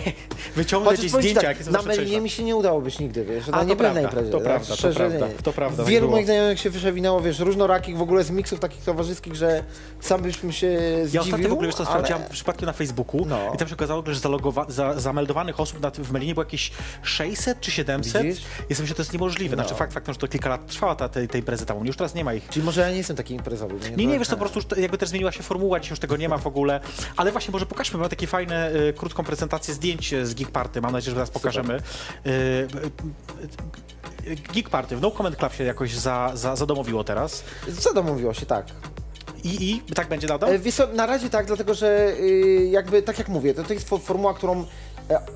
Wyciągnę 0.57 0.99
ci 0.99 1.09
zdjęcia, 1.09 1.41
tak, 1.41 1.59
jakie 1.59 1.71
na 1.71 1.83
Melinie 1.83 2.21
mi 2.21 2.31
się 2.31 2.43
nie 2.43 2.57
udało 2.57 2.81
być 2.81 2.99
nigdy, 2.99 3.25
wiesz. 3.25 3.45
A, 3.49 3.51
No, 3.51 3.59
to 3.59 3.65
nie 3.65 3.77
byłem 3.77 3.95
na 3.95 4.01
prawda, 4.01 4.21
imprezie. 4.21 4.31
to 4.33 4.39
tak, 4.39 4.47
prawda, 4.47 4.67
to 4.69 4.77
szczerze, 4.77 4.97
prawda, 4.99 5.29
nie. 5.29 5.35
to 5.35 5.53
prawda, 5.53 5.85
Wielu 5.85 6.09
moich 6.11 6.25
znajomych 6.27 6.61
się 6.61 6.71
wyszewinęło, 6.71 7.21
wiesz, 7.21 7.39
różnorakich 7.39 7.97
w 7.97 8.03
ogóle 8.03 8.25
z 8.25 8.31
miksów 8.31 8.61
takich 8.61 8.83
towarzyskich, 8.85 9.35
że 9.37 9.65
sam 10.01 10.23
byśmy 10.23 10.53
się 10.53 10.79
zdziwił, 11.05 11.15
Ja 11.15 11.21
ostatnio 11.21 11.49
w 11.49 11.53
ogóle 11.53 11.69
wiesz 11.69 11.75
co, 11.75 11.83
ale- 11.83 11.91
sprawdziłam 11.91 12.23
w 12.23 12.29
przypadku 12.29 12.67
na 12.67 12.73
Facebooku 12.73 13.25
No. 13.27 13.39
i 13.55 13.59
tam 13.59 13.69
się 13.69 13.75
okazało, 13.75 14.03
że 14.07 14.21
za, 14.69 15.01
zameldowanych 15.01 15.61
osób 15.61 15.81
na, 15.81 15.91
w 15.91 16.13
Melinie 16.13 16.35
było 16.35 16.45
jakieś 16.45 16.71
600 17.03 17.61
czy 17.61 17.71
700. 17.71 18.23
Widzisz? 18.23 18.45
Jestem 18.69 18.87
że 18.87 18.95
to 18.95 19.03
jest 19.03 19.13
niemożliwe. 19.13 19.57
Znaczy 19.57 19.71
No. 19.71 19.77
fakt 19.77 19.93
faktem, 19.93 20.15
że 20.15 20.21
to 20.21 20.29
kilka 20.29 20.49
lat 20.49 20.61
trwała 20.81 20.95
ta, 20.95 21.09
tej, 21.09 21.29
tej 21.29 21.41
imprezy 21.41 21.67
tam. 21.67 21.87
Już 21.87 21.97
teraz 21.97 22.15
nie 22.15 22.25
ma 22.25 22.35
ich. 22.35 22.49
Czyli 22.49 22.67
może 22.67 22.81
ja 22.81 22.91
nie 22.91 22.97
jestem 22.97 23.17
taki 23.17 23.35
imprezowy. 23.35 23.75
bo 23.75 23.97
Nie, 23.97 24.07
nie, 24.07 24.19
wiesz, 24.19 24.29
to 24.29 24.37
po 24.37 24.49
prostu 24.49 24.81
jakby 24.81 24.99
też 24.99 25.09
zmieniła 25.09 25.33
się 25.33 25.43
formuła, 25.43 25.81
dziś 25.81 25.91
już 25.91 25.99
tego 25.99 26.17
nie 26.17 26.29
ma 26.29 26.39
w 26.39 26.47
ogóle. 26.47 26.81
Ale 27.17 27.33
właśnie 27.33 27.53
może 27.53 27.67
pokażmy, 27.67 27.99
mamy 27.99 28.09
takie 28.11 28.27
fajne, 28.27 28.73
y, 28.75 28.93
krótką 28.93 29.25
prezentację 29.25 29.75
zdjęć 29.75 30.15
z 30.23 30.35
Geek 30.35 30.51
Party. 30.51 30.81
Mam 30.81 30.93
nadzieję, 30.93 31.11
że 31.11 31.15
teraz 31.15 31.31
pokażemy. 31.31 31.75
Y, 32.27 32.31
y, 32.31 34.31
y, 34.31 34.37
Geek 34.55 34.69
Party 34.69 34.97
w 34.97 35.01
No 35.01 35.11
Comment 35.11 35.37
Club 35.37 35.55
się 35.55 35.65
jakoś 35.65 35.95
za, 35.95 36.31
za, 36.35 36.57
zadomowiło 36.57 37.05
teraz. 37.05 37.45
Mówiło 38.05 38.35
się, 38.35 38.47
tak. 38.47 38.67
I, 39.45 39.83
I 39.89 39.93
tak 39.95 40.09
będzie 40.09 40.27
nadal? 40.27 40.51
E, 40.51 40.59
Wiesz 40.59 40.75
co, 40.75 40.87
na 40.87 41.07
razie 41.07 41.31
tak, 41.31 41.47
dlatego 41.47 41.75
że 41.75 42.13
y, 42.21 42.69
jakby, 42.71 43.03
tak 43.03 43.19
jak 43.19 43.29
mówię, 43.29 43.55
to, 43.55 43.63
to 43.63 43.73
jest 43.73 43.89
fo- 43.91 44.01
formuła, 44.01 44.35
którą 44.35 44.65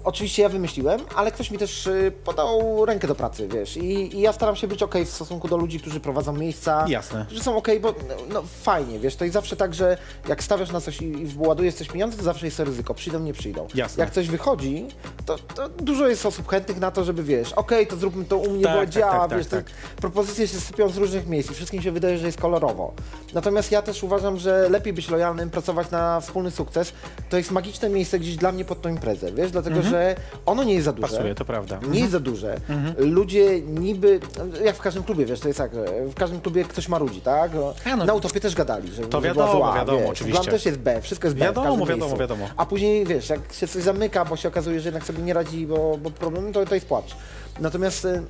oczywiście 0.04 0.42
ja 0.42 0.48
wymyśliłem, 0.48 1.00
ale 1.16 1.32
ktoś 1.32 1.50
mi 1.50 1.58
też 1.58 1.86
y, 1.86 2.12
podał 2.24 2.84
rękę 2.84 3.08
do 3.08 3.14
pracy, 3.14 3.48
wiesz, 3.48 3.76
i, 3.76 4.16
i 4.16 4.20
ja 4.20 4.32
staram 4.32 4.56
się 4.56 4.68
być 4.68 4.82
okej 4.82 5.04
w 5.04 5.10
stosunku 5.10 5.48
do 5.48 5.56
ludzi, 5.56 5.80
którzy 5.80 6.00
prowadzą 6.00 6.32
miejsca, 6.32 6.84
Jasne. 6.88 7.24
którzy 7.26 7.42
są 7.42 7.56
okej, 7.56 7.80
bo 7.80 7.94
no, 8.08 8.14
no 8.32 8.42
fajnie, 8.62 8.98
wiesz, 8.98 9.16
to 9.16 9.24
jest 9.24 9.34
zawsze 9.34 9.56
tak, 9.56 9.74
że 9.74 9.98
jak 10.28 10.42
stawiasz 10.42 10.72
na 10.72 10.80
coś 10.80 11.02
i, 11.02 11.22
i 11.22 11.72
coś 11.72 11.88
pieniądze, 11.88 12.16
to 12.16 12.22
zawsze 12.22 12.46
jest 12.46 12.56
to 12.56 12.64
ryzyko, 12.64 12.94
przyjdą, 12.94 13.20
nie 13.20 13.32
przyjdą. 13.32 13.66
Jasne. 13.74 14.04
Jak 14.04 14.12
coś 14.12 14.28
wychodzi, 14.28 14.86
to, 15.26 15.38
to 15.38 15.68
dużo 15.68 16.08
jest 16.08 16.26
osób 16.26 16.48
chętnych 16.48 16.80
na 16.80 16.90
to, 16.90 17.04
żeby 17.04 17.22
wiesz, 17.22 17.52
okej, 17.52 17.86
to 17.86 17.96
zróbmy 17.96 18.24
to 18.24 18.36
u 18.38 18.50
mnie, 18.50 18.64
Tak, 18.64 18.74
bo 18.74 18.80
tak, 18.80 18.90
działa, 18.90 19.28
tak, 19.28 19.38
wiesz, 19.38 19.46
tak, 19.46 19.64
te 19.64 19.72
propozycje 19.96 20.48
się 20.48 20.60
sypią 20.60 20.88
z 20.88 20.96
różnych 20.96 21.26
miejsc 21.26 21.50
i 21.50 21.54
wszystkim 21.54 21.82
się 21.82 21.92
wydaje, 21.92 22.18
że 22.18 22.26
jest 22.26 22.40
kolorowo. 22.40 22.92
Natomiast 23.34 23.72
ja 23.72 23.82
też 23.82 24.02
uważam, 24.02 24.38
że 24.38 24.68
lepiej 24.68 24.92
być 24.92 25.08
lojalnym, 25.08 25.50
pracować 25.50 25.90
na 25.90 26.20
wspólny 26.20 26.50
sukces. 26.50 26.92
To 27.30 27.36
jest 27.36 27.50
magiczne 27.50 27.88
miejsce 27.88 28.18
gdzieś 28.18 28.36
dla 28.36 28.52
mnie 28.52 28.64
pod 28.64 28.82
tą 28.82 28.88
imprezę, 28.88 29.32
wiesz, 29.32 29.50
dlatego 29.64 29.88
że 29.88 30.16
ono 30.46 30.64
nie 30.64 30.74
jest 30.74 30.84
za 30.84 30.92
duże. 30.92 31.08
Pasuje, 31.08 31.34
to 31.34 31.44
prawda. 31.44 31.80
Nie 31.90 32.00
jest 32.00 32.12
za 32.12 32.20
duże. 32.20 32.60
Ludzie 32.98 33.60
niby, 33.60 34.20
jak 34.64 34.76
w 34.76 34.80
każdym 34.80 35.02
klubie, 35.02 35.26
wiesz, 35.26 35.40
to 35.40 35.48
jest 35.48 35.58
tak, 35.58 35.74
że 35.74 35.84
w 36.06 36.14
każdym 36.14 36.40
klubie 36.40 36.64
ktoś 36.64 36.88
marudzi, 36.88 37.20
tak? 37.20 37.50
A, 37.84 37.96
no. 37.96 38.04
Na 38.04 38.14
utopie 38.14 38.40
też 38.40 38.54
gadali, 38.54 38.92
że 38.92 39.02
To 39.02 39.20
wiadomo, 39.20 39.52
była 39.52 39.56
zła, 39.68 39.74
wiadomo, 39.76 39.98
wiesz. 39.98 40.08
oczywiście. 40.10 40.40
Plan 40.42 40.50
też 40.54 40.66
jest 40.66 40.78
B, 40.78 41.02
wszystko 41.02 41.26
jest 41.26 41.36
B 41.38 41.44
Wiadomo, 41.44 41.86
wiadomo, 41.86 42.16
wiadomo. 42.16 42.48
A 42.56 42.66
później, 42.66 43.06
wiesz, 43.06 43.28
jak 43.28 43.40
się 43.52 43.66
coś 43.68 43.82
zamyka, 43.82 44.24
bo 44.24 44.36
się 44.36 44.48
okazuje, 44.48 44.80
że 44.80 44.88
jednak 44.88 45.04
sobie 45.04 45.22
nie 45.22 45.34
radzi, 45.34 45.66
bo, 45.66 45.98
bo 46.02 46.10
problem, 46.10 46.52
to, 46.52 46.66
to 46.66 46.74
jest 46.74 46.86
płacz. 46.86 47.16
Natomiast 47.60 48.04
y, 48.04 48.22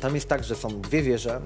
tam 0.00 0.14
jest 0.14 0.28
tak, 0.28 0.44
że 0.44 0.56
są 0.56 0.80
dwie 0.80 1.02
wieże, 1.02 1.40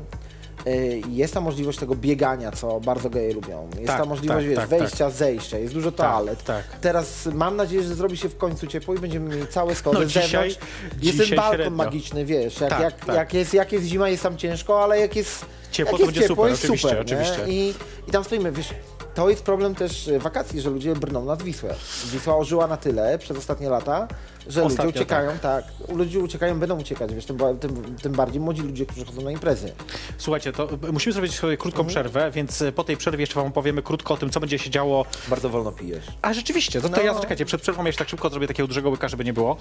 jest 1.08 1.34
ta 1.34 1.40
możliwość 1.40 1.78
tego 1.78 1.94
biegania, 1.94 2.52
co 2.52 2.80
bardzo 2.80 3.10
geje 3.10 3.34
lubią. 3.34 3.68
Jest 3.74 3.86
Tak, 3.86 3.98
ta 4.00 4.04
możliwość, 4.04 4.38
tak, 4.38 4.48
wiesz, 4.48 4.56
tak, 4.56 4.68
wejścia, 4.68 5.10
zejścia, 5.10 5.58
jest 5.58 5.74
dużo 5.74 5.92
toalet. 5.92 6.44
tak. 6.44 6.64
Teraz 6.80 7.26
mam 7.34 7.56
nadzieję, 7.56 7.82
że 7.82 7.94
zrobi 7.94 8.16
się 8.16 8.28
w 8.28 8.36
końcu 8.36 8.66
ciepło 8.66 8.94
i 8.94 8.98
będziemy 8.98 9.34
mieli 9.36 9.46
całe 9.48 9.74
schody 9.74 9.98
No 10.00 10.06
z 10.08 10.12
zewnątrz. 10.12 10.58
Jest 11.02 11.18
ten 11.18 11.36
balkon 11.36 11.54
średnio. 11.56 11.76
magiczny, 11.76 12.24
wiesz, 12.24 12.60
jak, 12.60 12.70
Tak, 12.70 12.80
jak, 12.80 13.04
tak. 13.04 13.16
jak, 13.16 13.34
jest, 13.34 13.54
jak 13.54 13.72
jest 13.72 13.84
zima, 13.84 14.08
jest 14.08 14.22
tam 14.22 14.36
ciężko, 14.36 14.84
ale 14.84 15.00
jak 15.00 15.16
jest 15.16 15.44
Ciepło, 15.70 15.90
jak 15.92 16.00
to 16.00 16.04
jest 16.06 16.14
będzie 16.14 16.28
ciepło, 16.28 16.36
super, 16.36 16.50
jest 16.50 16.64
oczywiście, 16.64 16.88
super, 16.88 17.00
oczywiście. 17.02 17.44
I, 17.48 17.74
I 18.08 18.12
tam 18.12 18.24
stoimy, 18.24 18.52
wiesz, 18.52 18.68
to 19.14 19.30
jest 19.30 19.42
problem 19.42 19.74
też 19.74 20.08
e, 20.08 20.18
wakacji, 20.18 20.60
że 20.60 20.70
ludzie 20.70 20.94
brną 20.94 21.24
nad 21.24 21.42
Wisłę. 21.42 21.74
Wisła 22.06 22.36
ożyła 22.36 22.66
na 22.66 22.76
tyle 22.76 23.18
przez 23.18 23.38
ostatnie 23.38 23.68
lata, 23.70 24.08
że 24.48 24.64
Ostatnio, 24.64 24.84
ludzie 24.84 24.98
uciekają, 25.00 25.38
tak. 25.38 25.64
ludzie 25.88 26.18
uciekają, 26.18 26.60
będą 26.60 26.80
uciekać, 26.80 27.14
wiesz, 27.14 27.26
tym, 27.26 27.38
tym, 27.60 27.96
tym 28.02 28.12
bardziej 28.12 28.40
młodzi 28.40 28.62
ludzie, 28.62 28.86
którzy 28.86 29.04
chodzą 29.04 29.22
na 29.22 29.30
imprezy. 29.30 29.72
Słuchajcie, 30.18 30.52
to 30.52 30.68
y, 30.88 30.92
musimy 30.92 31.12
zrobić 31.12 31.34
sobie 31.34 31.56
krótką 31.56 31.86
przerwę, 31.86 32.30
więc 32.30 32.62
y, 32.62 32.72
po 32.72 32.84
tej 32.84 32.96
przerwie 32.96 33.20
jeszcze 33.22 33.34
wam 33.34 33.46
opowiemy 33.46 33.82
krótko 33.82 34.14
o 34.14 34.16
tym, 34.16 34.30
co 34.30 34.40
będzie 34.40 34.58
się 34.58 34.70
działo. 34.70 35.04
Bardzo 35.28 35.48
wolno 35.48 35.72
pijesz. 35.72 36.04
A 36.22 36.32
rzeczywiście, 36.34 36.80
to, 36.80 36.88
to 36.88 36.96
No. 36.96 37.02
ja 37.02 37.14
zaczekajcie, 37.14 37.44
przed 37.44 37.60
przerwą 37.62 37.84
jeszcze 37.84 37.98
tak 37.98 38.08
szybko 38.08 38.30
zrobię 38.30 38.46
takiego 38.46 38.66
dużego 38.66 38.90
łyka, 38.90 39.08
żeby 39.08 39.24
nie 39.24 39.32
było. 39.32 39.56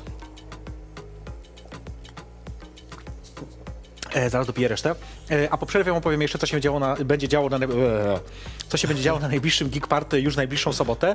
E, 4.14 4.30
zaraz 4.30 4.48
dopiję 4.48 4.68
resztę. 4.68 4.96
E, 5.32 5.48
a 5.52 5.58
po 5.58 5.66
przerwie 5.66 5.94
opowiem 5.94 6.22
jeszcze, 6.22 6.38
co 6.38 6.46
się 6.46 6.62
działo 6.62 6.80
na, 6.80 6.96
będzie 6.96 7.28
działo 7.28 7.50
na, 7.50 7.58
e, 7.58 7.70
co 8.70 8.78
się 8.78 8.88
będzie 8.88 9.04
działo 9.04 9.20
na 9.20 9.28
najbliższym 9.28 9.70
Geek 9.70 9.88
Party 9.88 10.22
już 10.22 10.36
najbliższą 10.36 10.74
sobotę. 10.74 11.14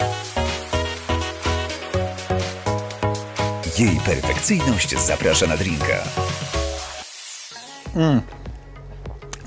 Jej 3.78 4.00
perfekcyjność 4.06 4.98
zaprasza 4.98 5.46
na 5.46 5.56
drinka. 5.56 6.04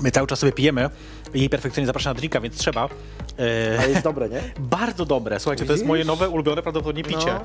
My 0.00 0.10
cały 0.10 0.26
czas 0.26 0.38
sobie 0.38 0.52
pijemy. 0.52 0.90
Jej 1.34 1.48
perfekcyjnie 1.50 1.86
zapraszam 1.86 2.14
na 2.14 2.18
drinka, 2.18 2.40
więc 2.40 2.56
trzeba. 2.56 2.88
E, 3.38 3.78
A 3.80 3.86
jest 3.86 4.02
dobre, 4.02 4.28
nie? 4.28 4.40
bardzo 4.76 5.04
dobre. 5.06 5.40
Słuchajcie, 5.40 5.64
to 5.64 5.72
jest 5.72 5.84
moje 5.84 6.04
nowe, 6.04 6.28
ulubione 6.28 6.62
prawdopodobnie 6.62 7.04
picie. 7.04 7.26
No. 7.26 7.40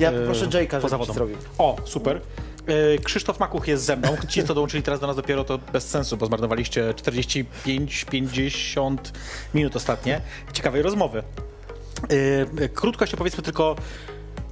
Ja 0.00 0.10
E, 0.10 0.24
proszę 0.24 0.46
Jake'a, 0.46 0.88
żeby 0.90 1.06
ci 1.06 1.12
zrobił. 1.12 1.36
O, 1.58 1.76
super. 1.84 2.20
E, 2.68 2.98
Krzysztof 2.98 3.40
Makuch 3.40 3.68
jest 3.68 3.84
ze 3.84 3.96
mną. 3.96 4.16
Ci, 4.28 4.44
co 4.44 4.54
dołączyli 4.54 4.82
teraz 4.82 5.00
do 5.00 5.06
nas 5.06 5.16
dopiero, 5.16 5.44
to 5.44 5.58
bez 5.58 5.88
sensu, 5.88 6.16
bo 6.16 6.26
zmarnowaliście 6.26 6.92
45-50 6.92 8.96
minut 9.54 9.76
ostatnie 9.76 10.20
ciekawej 10.52 10.82
rozmowy. 10.82 11.22
E, 12.58 12.68
Krótko 12.68 13.02
jeszcze 13.02 13.16
powiedzmy 13.16 13.42
tylko 13.42 13.76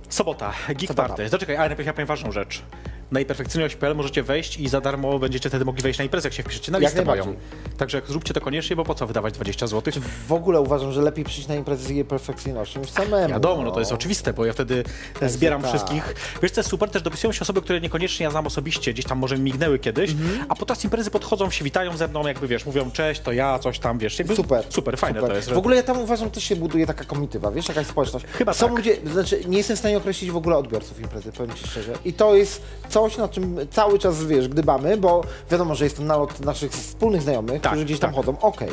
sobota, 0.08 0.52
Geek 0.68 0.88
Sobota. 0.88 1.08
Party. 1.08 1.28
Zaczekaj, 1.28 1.56
ale 1.56 1.68
najpierw 1.68 1.86
ja 1.86 1.92
powiem 1.92 2.06
ważną 2.06 2.32
rzecz. 2.32 2.62
Na 3.10 3.20
iperfekcyjność.pl 3.20 3.94
możecie 3.94 4.22
wejść 4.22 4.58
i 4.58 4.68
za 4.68 4.80
darmo 4.80 5.18
będziecie 5.18 5.48
wtedy 5.48 5.64
mogli 5.64 5.82
wejść 5.82 5.98
na 5.98 6.04
imprezę, 6.04 6.28
jak 6.28 6.34
się 6.34 6.42
wpiszecie 6.42 6.72
na 6.72 6.78
listę 6.78 7.04
moją. 7.04 7.34
Także 7.78 8.02
zróbcie 8.08 8.34
to 8.34 8.40
koniecznie, 8.40 8.76
bo 8.76 8.84
po 8.84 8.94
co 8.94 9.06
wydawać 9.06 9.34
20 9.34 9.66
zł? 9.66 9.92
W 10.28 10.32
ogóle 10.32 10.60
uważam, 10.60 10.92
że 10.92 11.02
lepiej 11.02 11.24
przyjść 11.24 11.48
na 11.48 11.54
imprezę 11.54 11.84
z 11.84 11.90
jej 11.90 12.04
perfekcyjnością 12.04 12.80
niż 12.80 12.90
samemu. 12.90 13.28
Wiadomo, 13.28 13.62
no 13.62 13.70
to 13.70 13.80
jest 13.80 13.92
oczywiste, 13.92 14.32
bo 14.32 14.44
ja 14.44 14.52
wtedy 14.52 14.84
zbieram 15.26 15.62
tak. 15.62 15.70
wszystkich. 15.70 16.14
Wiesz, 16.42 16.52
co 16.52 16.60
jest 16.60 16.70
super, 16.70 16.90
też 16.90 17.02
dopisują 17.02 17.32
się 17.32 17.40
osoby, 17.40 17.62
które 17.62 17.80
niekoniecznie 17.80 18.24
ja 18.24 18.30
znam 18.30 18.46
osobiście, 18.46 18.92
gdzieś 18.92 19.04
tam 19.04 19.18
może 19.18 19.38
mignęły 19.38 19.78
kiedyś, 19.78 20.10
Mhm. 20.10 20.44
a 20.48 20.54
podczas 20.54 20.84
imprezy 20.84 21.10
podchodzą, 21.10 21.50
się 21.50 21.64
witają 21.64 21.96
ze 21.96 22.08
mną, 22.08 22.26
jakby 22.26 22.48
wiesz, 22.48 22.66
mówią 22.66 22.90
cześć, 22.90 23.20
to 23.20 23.32
ja, 23.32 23.58
coś 23.58 23.78
tam, 23.78 23.98
wiesz. 23.98 24.18
Jakby 24.18 24.36
Super. 24.36 24.64
Super, 24.70 24.98
fajne 24.98 25.18
super. 25.20 25.30
to 25.30 25.36
jest. 25.36 25.50
W 25.52 25.58
ogóle 25.58 25.76
ja 25.76 25.82
tam 25.82 25.98
uważam, 25.98 26.30
też 26.30 26.44
się 26.44 26.56
buduje 26.56 26.86
taka 26.86 27.04
komitywa, 27.04 27.50
wiesz, 27.50 27.68
jakaś 27.68 27.86
społeczność. 27.86 28.26
Chyba 28.32 28.52
Są 28.52 28.66
tak. 28.66 28.76
ludzie, 28.76 28.96
znaczy 29.12 29.40
nie 29.48 29.58
jestem 29.58 29.76
w 29.76 29.78
stanie 29.78 29.96
określić 29.96 30.30
w 30.30 30.36
ogóle 30.36 30.56
odbiorców 30.56 31.00
imprezy, 31.00 31.32
powiem 31.32 31.56
Ci 31.56 31.66
szczerze. 31.68 31.92
I 32.04 32.12
to 32.12 32.34
jest 32.36 32.62
coś, 32.96 33.16
na 33.16 33.28
czym 33.28 33.56
cały 33.70 33.98
czas, 33.98 34.24
wiesz, 34.24 34.48
gdybamy, 34.48 34.96
bo 34.96 35.22
wiadomo, 35.50 35.74
że 35.74 35.84
jest 35.84 35.96
to 35.96 36.02
nalot 36.02 36.40
naszych 36.40 36.72
wspólnych 36.72 37.22
znajomych, 37.22 37.62
Tak, 37.62 37.72
którzy 37.72 37.84
gdzieś 37.84 37.98
tam 37.98 38.10
tak. 38.10 38.16
chodzą, 38.16 38.40
okej. 38.40 38.68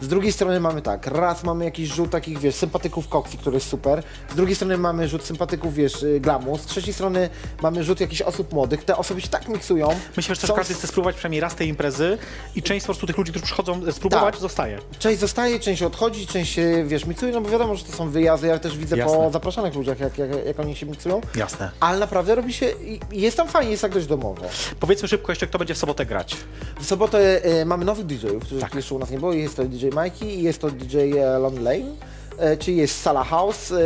Z 0.00 0.08
drugiej 0.08 0.32
strony 0.32 0.60
mamy 0.60 0.82
tak, 0.82 1.06
raz 1.06 1.44
mamy 1.44 1.64
jakiś 1.64 1.88
rzut 1.88 2.10
takich, 2.10 2.38
wiesz, 2.38 2.54
sympatyków 2.54 3.08
Coxi, 3.08 3.38
który 3.38 3.56
jest 3.56 3.68
super, 3.68 4.02
z 4.32 4.34
drugiej 4.34 4.56
strony 4.56 4.78
mamy 4.78 5.08
rzut 5.08 5.24
sympatyków, 5.24 5.74
wiesz, 5.74 6.02
y, 6.02 6.20
glamu, 6.20 6.58
z 6.58 6.66
trzeciej 6.66 6.94
strony 6.94 7.30
mamy 7.62 7.84
rzut 7.84 8.00
jakichś 8.00 8.22
osób 8.22 8.52
młodych, 8.52 8.84
te 8.84 8.96
osoby 8.96 9.20
się 9.20 9.28
tak 9.28 9.48
miksują. 9.48 9.88
Myślę, 10.16 10.34
że 10.34 10.40
też 10.40 10.48
Są- 10.50 10.56
każdy 10.56 10.74
chce 10.74 10.86
spróbować 10.86 11.16
przynajmniej 11.16 11.40
raz 11.40 11.54
tej 11.54 11.68
imprezy 11.68 12.18
i 12.56 12.62
część 12.62 12.82
po 12.82 12.92
prostu 12.92 13.06
tych 13.06 13.18
ludzi, 13.18 13.30
którzy 13.32 13.44
przychodzą 13.46 13.80
e, 13.86 13.92
spróbować, 13.92 14.34
Tak. 14.34 14.40
zostaje. 14.42 14.78
Część 14.98 15.20
zostaje, 15.20 15.60
część 15.60 15.82
odchodzi, 15.82 16.26
część 16.26 16.52
się, 16.52 16.84
wiesz, 16.86 17.04
miksuje, 17.06 17.32
no 17.32 17.40
bo 17.40 17.48
wiadomo, 17.48 17.74
że 17.74 17.84
to 17.84 17.92
są 17.92 18.10
wyjazdy, 18.10 18.46
ja 18.46 18.58
też 18.58 18.78
widzę 18.78 18.96
Jasne. 18.96 19.16
po 19.16 19.30
zapraszanych 19.30 19.74
ludziach, 19.74 20.00
jak, 20.00 20.18
jak, 20.18 20.30
jak 20.46 20.60
oni 20.60 20.76
się 20.76 20.86
miksują. 20.86 21.20
Jasne. 21.34 21.70
Ale 21.80 21.98
naprawdę 21.98 22.34
robi 22.34 22.52
się, 22.52 22.66
jest 23.12 23.36
tam 23.36 23.48
fajnie, 23.48 23.67
jest 23.70 23.82
tak 23.82 23.92
dość 23.94 24.06
domowo. 24.06 24.42
Powiedzmy 24.80 25.08
szybko 25.08 25.32
jeszcze, 25.32 25.46
kto 25.46 25.58
będzie 25.58 25.74
w 25.74 25.78
sobotę 25.78 26.06
grać. 26.06 26.36
W 26.80 26.86
sobotę 26.86 27.44
e, 27.44 27.64
mamy 27.64 27.84
nowych 27.84 28.06
DJ-ów, 28.06 28.44
których 28.44 28.62
Tak. 28.62 28.74
jeszcze 28.74 28.94
u 28.94 28.98
nas 28.98 29.10
nie 29.10 29.18
było. 29.18 29.32
Jest 29.32 29.56
to 29.56 29.64
DJ 29.64 29.86
Mikey 29.86 30.34
i 30.38 30.42
jest 30.42 30.60
to 30.60 30.70
DJ 30.70 30.98
e, 31.18 31.38
Lon 31.38 31.62
Lane. 31.62 31.94
E, 32.38 32.56
czyli 32.56 32.76
jest 32.76 33.00
sala 33.02 33.24
house 33.24 33.72
e, 33.72 33.76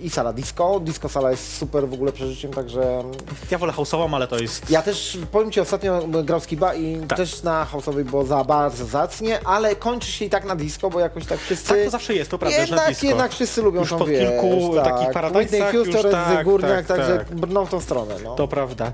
i 0.00 0.10
sala 0.10 0.32
disco. 0.32 0.80
Disco 0.80 1.08
sala 1.08 1.30
jest 1.30 1.56
super 1.56 1.88
w 1.88 1.92
ogóle 1.94 2.12
przeżyciem, 2.12 2.52
także 2.52 3.04
Ja 3.50 3.58
wolę 3.58 3.72
house'ową, 3.72 4.14
ale 4.14 4.26
to 4.28 4.38
jest... 4.38 4.70
ja 4.70 4.82
też, 4.82 5.18
powiem 5.32 5.50
Ci, 5.50 5.60
ostatnio 5.60 6.02
grał 6.24 6.40
z 6.40 6.46
Kiba 6.46 6.74
i 6.74 7.00
Tak. 7.08 7.18
też 7.18 7.42
na 7.42 7.66
house'owej 7.72 8.04
było 8.04 8.24
za 8.24 8.44
bardzo 8.44 8.84
zacnie, 8.84 9.40
ale 9.44 9.76
kończy 9.76 10.12
się 10.12 10.24
i 10.24 10.30
tak 10.30 10.44
na 10.44 10.56
disco, 10.56 10.90
bo 10.90 11.00
jakoś 11.00 11.26
tak 11.26 11.38
wszyscy... 11.40 11.68
Tak 11.68 11.84
to 11.84 11.90
zawsze 11.90 12.14
jest, 12.14 12.30
to 12.30 12.38
prawda, 12.38 12.56
że 12.56 12.60
na 12.60 12.66
jednak, 12.76 12.88
disco. 12.88 13.06
jednak 13.06 13.32
wszyscy 13.32 13.62
lubią 13.62 13.80
Już 13.80 13.90
tą, 13.90 13.98
po 13.98 14.06
wiesz, 14.06 14.30
kilku 14.30 14.74
tak. 14.74 14.84
takich 14.84 15.12
paradajsach 15.12 15.74
Whitney 15.74 15.92
Houston, 15.92 16.12
tak, 16.12 16.44
Górniak, 16.44 16.86
tak, 16.86 16.86
także 16.86 17.18
tak. 17.18 17.34
brną 17.34 17.66
w 17.66 17.70
tą 17.70 17.80
stronę, 17.80 18.14
no. 18.24 18.34
To 18.34 18.48
prawda. 18.48 18.92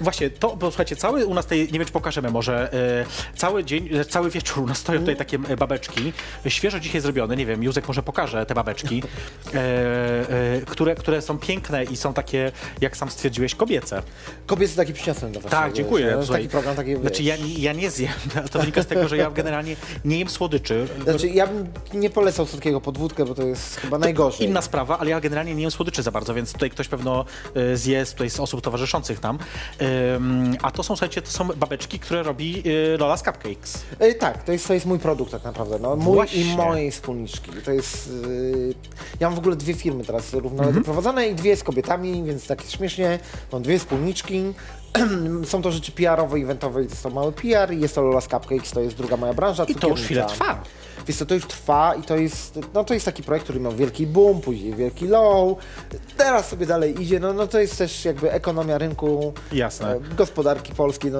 Właśnie, 0.00 0.30
to, 0.30 0.56
bo 0.56 0.70
słuchajcie, 0.70 0.96
cały 0.96 1.26
u 1.26 1.34
nas 1.34 1.46
tej, 1.46 1.60
nie 1.60 1.78
wiem 1.78 1.86
czy 1.86 1.92
pokażemy 1.92 2.30
może, 2.30 2.72
e, 2.72 3.36
cały 3.36 3.64
dzień, 3.64 3.88
cały 4.10 4.30
wieczór 4.30 4.62
u 4.62 4.66
nas 4.66 4.78
stoją 4.78 5.00
tutaj 5.00 5.16
takie 5.16 5.38
e, 5.48 5.56
babeczki, 5.56 6.12
świeżo 6.48 6.80
dzisiaj 6.80 7.00
zrobione, 7.00 7.36
nie 7.36 7.46
wiem, 7.46 7.62
Józek 7.62 7.88
może 7.88 8.02
pokaże 8.02 8.27
te 8.46 8.54
babeczki, 8.54 9.02
e, 9.54 9.58
e, 9.58 10.60
które, 10.66 10.94
które 10.94 11.22
są 11.22 11.38
piękne 11.38 11.84
i 11.84 11.96
są 11.96 12.14
takie, 12.14 12.52
jak 12.80 12.96
sam 12.96 13.10
stwierdziłeś, 13.10 13.54
kobiece. 13.54 14.02
Kobiety 14.46 14.76
taki 14.76 14.92
przyniosłem 14.92 15.32
do 15.32 15.40
was. 15.40 15.50
Tak, 15.52 15.72
dziękuję. 15.72 16.06
Wiesz, 16.06 16.26
Słuchaj, 16.26 16.42
taki 16.42 16.48
program, 16.50 16.76
taki, 16.76 16.96
Znaczy 16.96 17.22
ja, 17.22 17.36
nie- 17.36 17.54
ja 17.54 17.72
nie 17.72 17.90
zjem, 17.90 18.12
to 18.52 18.58
wynika 18.58 18.82
z 18.82 18.86
tego, 18.86 19.08
że 19.08 19.16
ja 19.16 19.30
generalnie 19.40 19.76
nie 20.04 20.18
jem 20.18 20.28
słodyczy. 20.28 20.88
Znaczy, 21.04 21.28
ja 21.28 21.46
bym 21.46 21.66
nie 21.94 22.10
polecał 22.10 22.46
słodkiego 22.46 22.80
podwódkę, 22.80 23.24
bo 23.24 23.34
to 23.34 23.42
jest 23.42 23.76
chyba 23.76 23.98
najgorzej. 23.98 24.46
Inna 24.48 24.62
sprawa, 24.62 24.98
ale 24.98 25.10
ja 25.10 25.20
generalnie 25.20 25.54
nie 25.54 25.62
jem 25.62 25.70
słodyczy 25.70 26.02
za 26.02 26.10
bardzo, 26.10 26.34
więc 26.34 26.52
tutaj 26.52 26.70
ktoś 26.70 26.88
pewno 26.88 27.24
e, 27.54 27.76
zje 27.76 28.06
z- 28.06 28.12
tutaj 28.12 28.30
z 28.30 28.40
osób 28.40 28.60
towarzyszących 28.60 29.22
nam. 29.22 29.38
Ym, 30.16 30.56
a 30.62 30.70
to 30.70 30.82
są, 30.82 30.96
słuchajcie, 30.96 31.22
to 31.22 31.30
są 31.30 31.44
babeczki, 31.48 31.98
które 31.98 32.22
robi 32.22 32.62
e, 32.94 32.96
Lola 32.98 33.16
z 33.16 33.22
Cupcakes. 33.22 33.82
E, 33.98 34.14
tak, 34.14 34.42
to 34.44 34.52
jest, 34.52 34.66
to 34.68 34.74
jest 34.74 34.86
mój 34.86 34.98
produkt 34.98 35.32
tak 35.32 35.44
naprawdę. 35.44 35.78
No. 35.78 35.96
Mój 35.96 36.14
Właśnie. 36.14 36.40
i 36.52 36.56
mojej 36.56 36.90
wspólniczki. 36.90 37.50
To 37.64 37.70
jest. 37.72 38.10
Ja 39.20 39.28
mam 39.28 39.34
w 39.36 39.38
ogóle 39.38 39.56
dwie 39.56 39.74
firmy 39.74 40.04
teraz 40.04 40.32
równolegle 40.32 40.66
Mhm. 40.68 40.84
prowadzone 40.84 41.28
i 41.28 41.34
dwie 41.34 41.56
z 41.56 41.62
kobietami, 41.64 42.24
więc 42.24 42.46
tak 42.46 42.62
śmiesznie. 42.62 43.18
Mam 43.52 43.62
dwie 43.62 43.78
wspólniczki. 43.78 44.42
Są 45.44 45.62
to 45.62 45.72
rzeczy 45.72 45.92
PR-owe, 45.92 46.36
eventowe, 46.38 46.82
jest 46.82 47.02
to 47.02 47.10
mały 47.10 47.32
PR, 47.32 47.72
jest 47.72 47.94
to 47.94 48.02
Lola's 48.02 48.30
Cupcakes, 48.30 48.70
to 48.70 48.80
jest 48.80 48.96
druga 48.96 49.16
moja 49.16 49.34
branża. 49.34 49.64
I 49.64 49.74
to 49.74 49.88
już 49.88 50.00
chwilę 50.00 50.20
trwa. 50.28 50.62
Więc 51.08 51.18
to, 51.18 51.26
to 51.26 51.34
już 51.34 51.46
trwa 51.46 51.94
i 51.94 52.02
to 52.02 52.16
jest, 52.16 52.58
no 52.74 52.84
to 52.84 52.94
jest 52.94 53.06
taki 53.06 53.22
projekt, 53.22 53.44
który 53.44 53.60
miał 53.60 53.72
wielki 53.72 54.06
boom, 54.06 54.40
później 54.40 54.74
wielki 54.74 55.06
low, 55.06 55.58
teraz 56.16 56.48
sobie 56.48 56.66
dalej 56.66 57.02
idzie, 57.02 57.20
no, 57.20 57.32
no 57.32 57.46
to 57.46 57.60
jest 57.60 57.78
też 57.78 58.04
jakby 58.04 58.32
ekonomia 58.32 58.78
rynku, 58.78 59.32
Jasne. 59.52 59.94
e, 59.94 60.00
gospodarki 60.16 60.72
polskiej, 60.74 61.10
no 61.10 61.18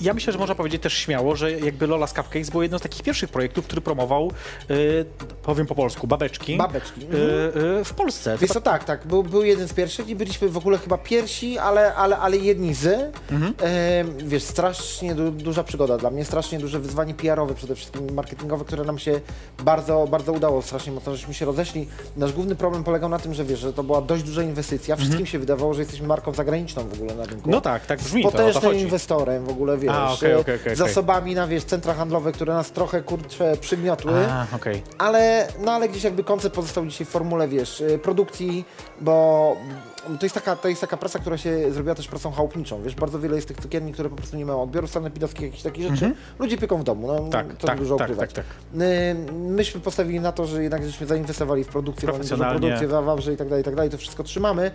Ja 0.00 0.14
myślę, 0.14 0.32
że 0.32 0.38
można 0.38 0.54
powiedzieć 0.54 0.82
też 0.82 0.92
śmiało, 0.92 1.36
że 1.36 1.52
jakby 1.52 1.86
Lola 1.86 2.06
z 2.06 2.14
Cupcakes 2.14 2.50
było 2.50 2.62
jedno 2.62 2.78
z 2.78 2.82
takich 2.82 3.02
pierwszych 3.02 3.30
projektów, 3.30 3.64
który 3.64 3.80
promował, 3.80 4.32
y, 4.70 5.04
powiem 5.42 5.66
po 5.66 5.74
polsku, 5.74 6.06
babeczki, 6.06 6.56
Babeczki, 6.56 7.00
y, 7.02 7.52
mhm. 7.54 7.84
w 7.84 7.94
Polsce. 7.94 8.38
Wiesz 8.40 8.50
co, 8.50 8.60
tak, 8.60 8.84
tak, 8.84 9.06
był, 9.06 9.22
był 9.22 9.44
jeden 9.44 9.68
z 9.68 9.72
pierwszych 9.72 10.08
i 10.08 10.16
byliśmy 10.16 10.48
w 10.48 10.56
ogóle 10.56 10.78
chyba 10.78 10.98
pierwsi, 10.98 11.58
ale, 11.58 11.94
ale, 11.94 12.18
ale 12.18 12.36
jedni 12.36 12.74
z. 12.74 12.86
E, 12.86 14.04
wiesz, 14.18 14.42
strasznie 14.42 15.14
du 15.14 15.30
duża 15.30 15.64
przygoda 15.64 15.98
dla 15.98 16.10
mnie, 16.10 16.24
strasznie 16.24 16.58
duże 16.58 16.80
wyzwanie 16.80 17.14
PR-owe 17.14 17.54
przede 17.54 17.74
wszystkim, 17.74 18.14
marketingowe, 18.14 18.64
które 18.64 18.84
nam 18.84 18.98
się 18.98 19.17
bardzo, 19.64 20.06
bardzo 20.10 20.32
udało, 20.32 20.62
strasznie 20.62 20.92
mocno 20.92 21.16
żeśmy 21.16 21.34
się 21.34 21.44
rozeszli. 21.46 21.88
Nasz 22.16 22.32
główny 22.32 22.54
problem 22.54 22.84
polegał 22.84 23.08
na 23.08 23.18
tym, 23.18 23.34
że 23.34 23.44
wiesz, 23.44 23.58
że 23.58 23.72
to 23.72 23.82
była 23.82 24.00
dość 24.00 24.22
duża 24.22 24.42
inwestycja, 24.42 24.96
wszystkim 24.96 25.26
się 25.26 25.38
wydawało, 25.38 25.74
że 25.74 25.80
jesteśmy 25.80 26.06
marką 26.06 26.32
zagraniczną 26.32 26.88
w 26.88 26.92
ogóle 26.92 27.14
na 27.14 27.24
rynku. 27.24 27.50
No 27.50 27.60
tak, 27.60 27.86
tak 27.86 27.98
brzmi 28.00 28.22
Z 28.22 28.24
to, 28.24 28.28
o 28.28 28.32
to 28.32 28.38
potężnym 28.38 28.62
chodzi. 28.62 28.80
inwestorem 28.80 29.44
w 29.44 29.48
ogóle, 29.48 29.78
wiesz, 29.78 29.92
A, 29.94 30.12
okej, 30.12 30.34
okej, 30.34 30.56
okej, 30.56 30.76
zasobami 30.76 31.34
na, 31.34 31.46
wiesz, 31.46 31.64
centra 31.64 31.94
handlowe, 31.94 32.32
które 32.32 32.54
nas 32.54 32.70
trochę, 32.70 33.02
kurczę, 33.02 33.56
przygniotły. 33.60 34.26
A, 34.30 34.46
okej. 34.56 34.82
Ale, 34.98 35.48
no 35.64 35.72
ale 35.72 35.88
gdzieś 35.88 36.04
jakby 36.04 36.24
koncept 36.24 36.54
pozostał 36.56 36.86
dzisiaj 36.86 37.06
w 37.06 37.10
formule, 37.10 37.48
wiesz, 37.48 37.80
y, 37.80 37.98
produkcji, 38.02 38.64
bo 39.00 39.56
to 40.02 40.26
jest 40.26 40.34
taka, 40.34 40.56
to 40.56 40.68
jest 40.68 40.80
taka 40.80 40.96
prasa, 40.96 41.18
która 41.18 41.38
się 41.38 41.72
zrobiła 41.72 41.94
też 41.94 42.08
prasą 42.08 42.30
chałupniczą, 42.32 42.82
wiesz, 42.82 42.94
bardzo 42.94 43.20
wiele 43.20 43.36
jest 43.36 43.48
tych 43.48 43.56
cukierni, 43.56 43.92
które 43.92 44.08
po 44.08 44.16
prostu 44.16 44.36
nie 44.36 44.46
mają 44.46 44.62
odbioru 44.62 44.86
sanepidowskich, 44.86 45.42
jakichś 45.42 45.62
takich 45.62 45.88
rzeczy. 45.90 46.14
Ludzie 46.38 46.58
pieką 46.58 46.78
w 46.78 46.84
domu, 46.84 47.06
no 47.06 47.12
Mhm. 47.12 47.30
Tak, 47.32 47.56
to 47.56 47.66
tak, 47.66 47.78
dużo 47.78 47.96
tak, 47.96 48.06
ukrywać. 48.08 48.32
tak, 48.32 48.44
Y, 48.74 49.32
Myśmy 49.32 49.80
postawili 49.80 50.20
na 50.20 50.32
to, 50.32 50.46
że 50.46 50.62
jednak 50.62 50.84
żeśmy 50.84 51.06
zainwestowali 51.06 51.64
w 51.64 51.68
produkcję, 51.68 52.06
mamy 52.06 52.18
dużą 52.18 52.28
Profesjonalnie. 52.28 52.60
produkcję 52.60 52.88
w 52.88 53.04
Wawrze 53.04 53.32
i 53.32 53.36
tak 53.36 53.48
dalej, 53.48 53.60
i 53.62 53.64
tak 53.64 53.74
dalej, 53.74 53.90
to 53.90 53.98
wszystko 53.98 54.22
trzymamy. 54.22 54.70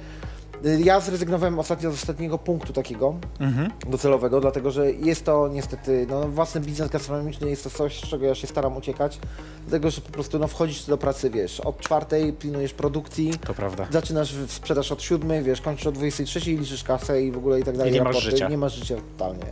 Y, 0.65 0.81
Ja 0.83 0.99
zrezygnowałem 0.99 1.59
ostatnio 1.59 1.91
z 1.91 1.93
ostatniego 1.93 2.37
punktu 2.37 2.73
takiego 2.73 3.15
Mhm. 3.39 3.71
docelowego, 3.87 4.41
dlatego 4.41 4.71
że 4.71 4.91
jest 4.91 5.25
to 5.25 5.47
niestety, 5.47 6.05
no, 6.09 6.27
własny 6.29 6.61
biznes 6.61 6.89
gastronomiczny 6.89 7.49
jest 7.49 7.63
to 7.63 7.69
coś, 7.69 7.99
z 7.99 8.07
czego 8.07 8.25
ja 8.25 8.35
się 8.35 8.47
staram 8.47 8.77
uciekać, 8.77 9.19
dlatego 9.67 9.91
że 9.91 10.01
po 10.01 10.09
prostu 10.11 10.39
no, 10.39 10.47
wchodzisz 10.47 10.85
do 10.85 10.97
pracy, 10.97 11.29
wiesz, 11.29 11.59
od 11.59 11.79
czwartej 11.79 12.33
pilnujesz 12.33 12.73
produkcji, 12.73 13.33
To 13.47 13.53
prawda. 13.53 13.87
zaczynasz 13.91 14.33
sprzedaż 14.47 14.91
od 14.91 15.01
siódmej, 15.01 15.43
wiesz, 15.43 15.61
kończysz 15.61 15.87
o 15.87 15.91
23 15.91 16.51
i 16.51 16.57
liczysz 16.57 16.83
kasę 16.83 17.21
i 17.21 17.31
w 17.31 17.37
ogóle 17.37 17.59
i 17.59 17.63
tak 17.63 17.77
dalej. 17.77 17.91
I 17.91 17.95
nie 17.95 18.01
masz 18.03 18.07
raporty. 18.15 18.31
życia. 18.31 18.47
Nie 18.49 18.57
masz 18.57 18.73
życia 18.75 18.95
totalnie. 19.17 19.45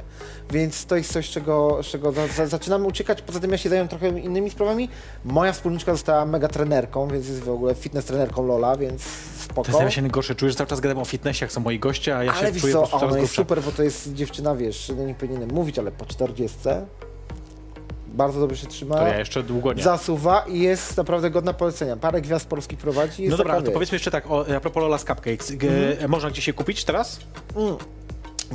Więc 0.52 0.86
to 0.86 0.96
jest 0.96 1.14
coś, 1.14 1.28
z 1.30 1.30
czego, 1.30 1.84
z 1.84 1.86
czego 1.86 2.12
za, 2.12 2.28
za, 2.28 2.48
zaczynamy 2.48 2.88
uciekać. 2.88 3.22
Poza 3.22 3.40
tym 3.40 3.52
ja 3.52 3.58
się 3.58 3.70
zająłem 3.70 3.88
trochę 3.88 4.20
innymi 4.20 4.50
sprawami. 4.50 4.90
Moja 5.26 5.52
wspólniczka 5.54 5.92
została 5.92 6.26
mega 6.26 6.48
trenerką, 6.48 7.08
więc 7.08 7.28
jest 7.28 7.40
w 7.40 7.50
ogóle 7.50 7.76
fitness 7.76 8.06
trenerką 8.06 8.48
Lola, 8.48 8.78
więc 8.78 9.02
spoko. 9.40 9.64
To 9.64 9.72
jest 9.72 9.82
ja 9.82 9.92
się 9.92 10.02
najgorsze, 10.02 10.36
czujesz, 10.36 10.56
cały 10.56 10.68
czas 10.68 10.82
gadam 10.92 11.02
o 11.02 11.06
fitnessie, 11.06 11.44
jak 11.46 11.52
są 11.52 11.62
moi 11.62 11.80
goście, 11.80 12.18
a 12.18 12.24
ja 12.24 12.34
Ale 12.34 12.48
się 12.48 12.52
wiesz 12.54 12.62
czuję 12.62 12.74
po 12.74 12.80
co, 12.82 12.88
prostu 12.88 13.00
coraz 13.00 13.12
ona 13.14 13.20
jest 13.22 13.34
grubsza. 13.36 13.42
super, 13.42 13.62
bo 13.64 13.72
to 13.72 13.84
jest 13.84 14.14
dziewczyna, 14.14 14.56
wiesz, 14.56 14.92
no 14.98 15.04
nie 15.04 15.16
powinienem 15.16 15.50
mówić, 15.50 15.80
ale 15.80 15.92
po 15.92 16.06
40 16.06 16.58
bardzo 18.08 18.40
dobrze 18.40 18.58
się 18.58 18.68
trzyma. 18.68 18.96
To 18.96 19.08
ja 19.08 19.20
jeszcze 19.20 19.44
długo 19.44 19.74
nie. 19.74 19.84
Zasuwa 19.84 20.46
i 20.48 20.60
jest 20.60 20.98
naprawdę 20.98 21.30
godna 21.30 21.54
polecenia. 21.54 21.98
Parę 21.98 22.22
gwiazd 22.22 22.46
polskich 22.48 22.80
prowadzi. 22.80 23.24
Jest 23.24 23.32
No 23.32 23.38
dobra, 23.38 23.54
taka, 23.54 23.66
to 23.66 23.72
powiedzmy 23.72 23.96
jeszcze 23.96 24.12
tak, 24.12 24.32
o, 24.32 24.46
a 24.58 24.60
propos 24.60 24.84
Lola's 24.84 25.00
Cupcakes. 25.08 25.52
Mhm. 25.52 26.12
Można 26.12 26.30
gdzieś 26.30 26.48
je 26.48 26.54
kupić 26.54 26.86
teraz? 26.86 27.20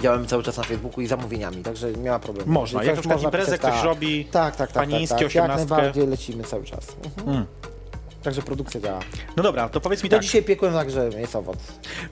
Działamy 0.00 0.26
cały 0.26 0.42
czas 0.42 0.56
na 0.56 0.62
Facebooku 0.62 1.00
i 1.00 1.06
zamówieniami, 1.06 1.56
także 1.62 1.92
nie 1.92 2.10
ma 2.10 2.18
problemu. 2.18 2.52
Można. 2.52 2.84
Jak 2.84 2.96
na 2.96 3.00
przykład 3.00 3.16
można 3.16 3.28
imprezę 3.28 3.46
pisać, 3.46 3.60
ktoś 3.60 3.74
tak. 3.74 3.84
robi, 3.84 4.24
Tak, 4.24 4.56
tak, 4.56 4.72
tak. 4.72 4.84
panińskie, 4.84 5.16
tak, 5.16 5.24
tak. 5.26 5.34
Jak 5.34 5.44
18. 5.44 5.74
najbardziej 5.74 6.06
lecimy 6.06 6.44
cały 6.44 6.64
czas. 6.64 6.86
Mhm. 7.04 7.36
Mm. 7.36 7.46
Także 8.22 8.42
produkcja 8.42 8.80
działa. 8.80 9.00
No 9.36 9.42
dobra, 9.42 9.68
to 9.68 9.80
powiedz 9.80 10.02
mi 10.02 10.10
To 10.10 10.16
tak. 10.16 10.22
dzisiaj 10.24 10.42
piekłem 10.42 10.72
także 10.74 11.10
jest 11.20 11.36
owoc. 11.36 11.58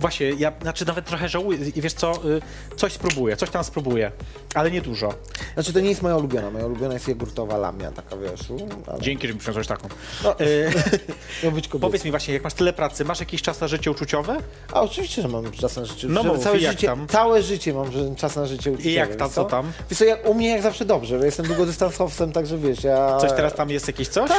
Właśnie, 0.00 0.30
ja 0.30 0.52
znaczy 0.62 0.86
nawet 0.86 1.04
trochę 1.06 1.28
żałuję. 1.28 1.58
I 1.76 1.80
wiesz 1.80 1.92
co, 1.92 2.12
y, 2.12 2.76
coś 2.76 2.92
spróbuję, 2.92 3.36
coś 3.36 3.50
tam 3.50 3.64
spróbuję, 3.64 4.12
ale 4.54 4.70
nie 4.70 4.80
dużo. 4.80 5.14
Znaczy 5.54 5.72
to 5.72 5.80
nie 5.80 5.88
jest 5.88 6.02
moja 6.02 6.16
ulubiona. 6.16 6.50
Moja 6.50 6.66
ulubiona 6.66 6.94
jest 6.94 7.08
jogurtowa 7.08 7.56
lamia, 7.56 7.90
taka 7.90 8.16
wiesz. 8.16 8.50
u, 8.50 8.56
Ale... 8.90 9.00
Dzięki, 9.00 9.28
że 9.28 9.34
mi 9.34 9.40
przyniosłeś 9.40 9.66
taką. 9.66 9.88
No, 10.24 10.40
Y, 10.40 10.72
miał 11.42 11.52
być 11.52 11.68
kobieta. 11.68 11.86
powiedz 11.86 12.04
mi 12.04 12.10
właśnie, 12.10 12.34
jak 12.34 12.44
masz 12.44 12.54
tyle 12.54 12.72
pracy, 12.72 13.04
masz 13.04 13.20
jakiś 13.20 13.42
czas 13.42 13.60
na 13.60 13.68
życie 13.68 13.90
uczuciowe? 13.90 14.36
A 14.72 14.80
oczywiście, 14.82 15.22
że 15.22 15.28
mam 15.28 15.50
czas 15.52 15.76
na 15.76 15.84
życie. 15.84 16.06
No 16.10 16.22
Że 16.22 16.28
mów, 16.28 16.38
całe, 16.44 16.58
jak 16.58 16.72
życie 16.72 16.86
tam? 16.86 17.06
całe 17.08 17.42
życie 17.42 17.74
mam 17.74 17.92
że- 17.92 18.14
czas 18.16 18.36
na 18.36 18.46
życie 18.46 18.70
uczuciowe. 18.72 18.90
I 18.90 18.94
jak 18.94 19.08
wiesz 19.08 19.18
tam, 19.18 19.30
co 19.30 19.44
tam? 19.44 19.72
Wiesz 19.90 19.98
co, 19.98 20.04
jak, 20.04 20.28
u 20.28 20.34
mnie 20.34 20.48
jak 20.48 20.62
zawsze 20.62 20.84
dobrze, 20.84 21.18
bo 21.18 21.24
jestem 21.24 21.46
długodystansowcem, 21.46 22.32
także 22.32 22.58
wiesz, 22.58 22.84
ja... 22.84 23.16
Coś 23.20 23.30
teraz 23.30 23.54
tam 23.54 23.70
jest 23.70 23.86
jakieś 23.86 24.08
coś? 24.08 24.28
Tak, 24.28 24.38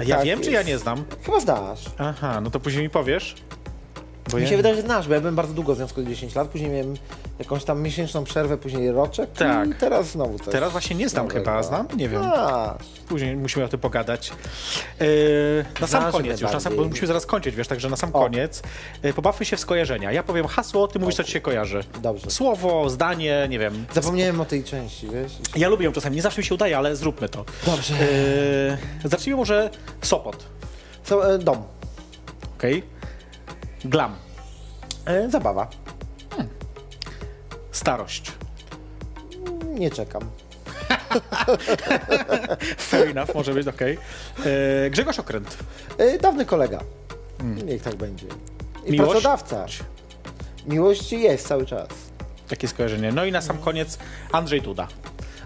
A 0.00 0.02
ja 0.04 0.16
tak 0.16 0.24
wiem, 0.24 0.40
czy 0.40 0.50
jest. 0.50 0.66
ja 0.66 0.72
nie 0.72 0.78
znam? 0.78 0.91
Chyba 1.22 1.40
znasz. 1.40 1.84
Aha, 1.98 2.40
no 2.40 2.50
to 2.50 2.60
później 2.60 2.82
mi 2.82 2.90
powiesz. 2.90 3.34
Bo 4.30 4.36
Mi 4.36 4.42
ja... 4.42 4.48
się 4.48 4.56
wydaje, 4.56 4.74
że 4.74 4.82
znasz, 4.82 5.08
bo 5.08 5.14
ja 5.14 5.20
byłem 5.20 5.34
bardzo 5.34 5.54
długo 5.54 5.74
w 5.74 5.76
związku 5.76 6.02
z 6.02 6.06
10 6.06 6.34
lat, 6.34 6.48
później 6.48 6.70
miałem 6.70 6.94
jakąś 7.38 7.64
tam 7.64 7.82
miesięczną 7.82 8.24
przerwę, 8.24 8.58
później 8.58 8.92
roczek 8.92 9.32
Tak. 9.32 9.68
i 9.68 9.74
teraz 9.74 10.10
znowu 10.10 10.38
coś. 10.38 10.48
Teraz 10.52 10.72
właśnie 10.72 10.96
nie 10.96 11.08
znam 11.08 11.26
nowego. 11.26 11.44
chyba, 11.44 11.62
znam? 11.62 11.88
Nie 11.96 12.08
wiem. 12.08 12.22
A, 12.24 12.74
Później 13.08 13.36
musimy 13.36 13.64
o 13.64 13.68
tym 13.68 13.80
pogadać. 13.80 14.32
Yy, 15.00 15.64
na 15.80 15.86
sam 15.86 16.12
koniec 16.12 16.40
już, 16.40 16.52
na 16.52 16.60
sam, 16.60 16.76
bo 16.76 16.84
musimy 16.84 17.06
zaraz 17.06 17.26
kończyć, 17.26 17.56
wiesz, 17.56 17.68
także 17.68 17.90
na 17.90 17.96
sam 17.96 18.10
O. 18.12 18.20
koniec. 18.20 18.62
Yy, 19.02 19.12
pobawmy 19.12 19.46
się 19.46 19.56
w 19.56 19.60
skojarzenia. 19.60 20.12
Ja 20.12 20.22
powiem 20.22 20.46
hasło, 20.46 20.88
ty 20.88 20.98
mówisz, 20.98 21.14
co 21.14 21.24
ci 21.24 21.32
się 21.32 21.40
kojarzy. 21.40 21.84
Dobrze. 22.02 22.30
Słowo, 22.30 22.90
zdanie, 22.90 23.46
nie 23.50 23.58
wiem. 23.58 23.86
Zapomniałem 23.92 24.40
o 24.40 24.44
tej 24.44 24.64
części, 24.64 25.08
wiesz? 25.08 25.32
Ja 25.56 25.68
lubię 25.68 25.84
ją 25.84 25.92
czasami, 25.92 26.16
nie 26.16 26.22
zawsze 26.22 26.40
mi 26.40 26.44
się 26.44 26.54
udaje, 26.54 26.78
ale 26.78 26.96
zróbmy 26.96 27.28
to. 27.28 27.44
Dobrze. 27.66 27.94
Yy, 29.02 29.08
zacznijmy 29.08 29.36
może 29.36 29.70
Sopot, 30.02 30.44
Co, 31.04 31.34
e, 31.34 31.38
dom. 31.38 31.62
okej? 32.58 32.82
Glam, 33.84 34.16
E, 35.06 35.30
zabawa. 35.30 35.68
starość. 37.72 38.32
Nie 39.64 39.90
czekam. 39.90 40.22
Fair 42.78 43.08
enough, 43.08 43.34
może 43.34 43.54
być, 43.54 43.68
okej. 43.68 43.98
Yy, 44.84 44.90
Grzegorz 44.90 45.18
Okręt, 45.18 45.56
E, 45.98 46.18
dawny 46.18 46.44
kolega. 46.46 46.80
Niech 47.64 47.82
tak 47.82 47.94
będzie. 47.94 48.26
I 48.26 48.30
Hmm. 48.30 48.92
Miłość? 48.92 49.10
pracodawca. 49.12 49.66
Miłość 50.66 51.12
jest 51.12 51.46
cały 51.48 51.66
czas. 51.66 51.88
takie 52.48 52.68
skojarzenie. 52.68 53.12
No 53.12 53.24
i 53.24 53.32
na 53.32 53.40
sam 53.42 53.58
koniec 53.58 53.98
Andrzej 54.32 54.62
Duda. 54.62 54.88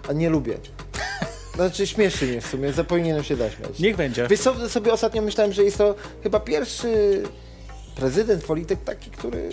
A 0.09 0.13
nie 0.13 0.29
lubię. 0.29 0.57
Znaczy 1.57 1.87
śmieszy 1.87 2.25
mnie 2.27 2.41
w 2.41 2.47
sumie, 2.47 2.73
za 2.73 2.83
powinienem 2.83 3.23
się 3.23 3.35
zaśmiać. 3.35 3.79
Niech 3.79 3.95
będzie. 3.95 4.27
Wiesz 4.27 4.39
co, 4.39 4.69
sobie 4.69 4.93
ostatnio 4.93 5.21
myślałem, 5.21 5.53
że 5.53 5.63
jest 5.63 5.77
to 5.77 5.95
chyba 6.23 6.39
pierwszy 6.39 7.23
prezydent, 7.95 8.43
polityk 8.43 8.83
taki, 8.83 9.11
który... 9.11 9.49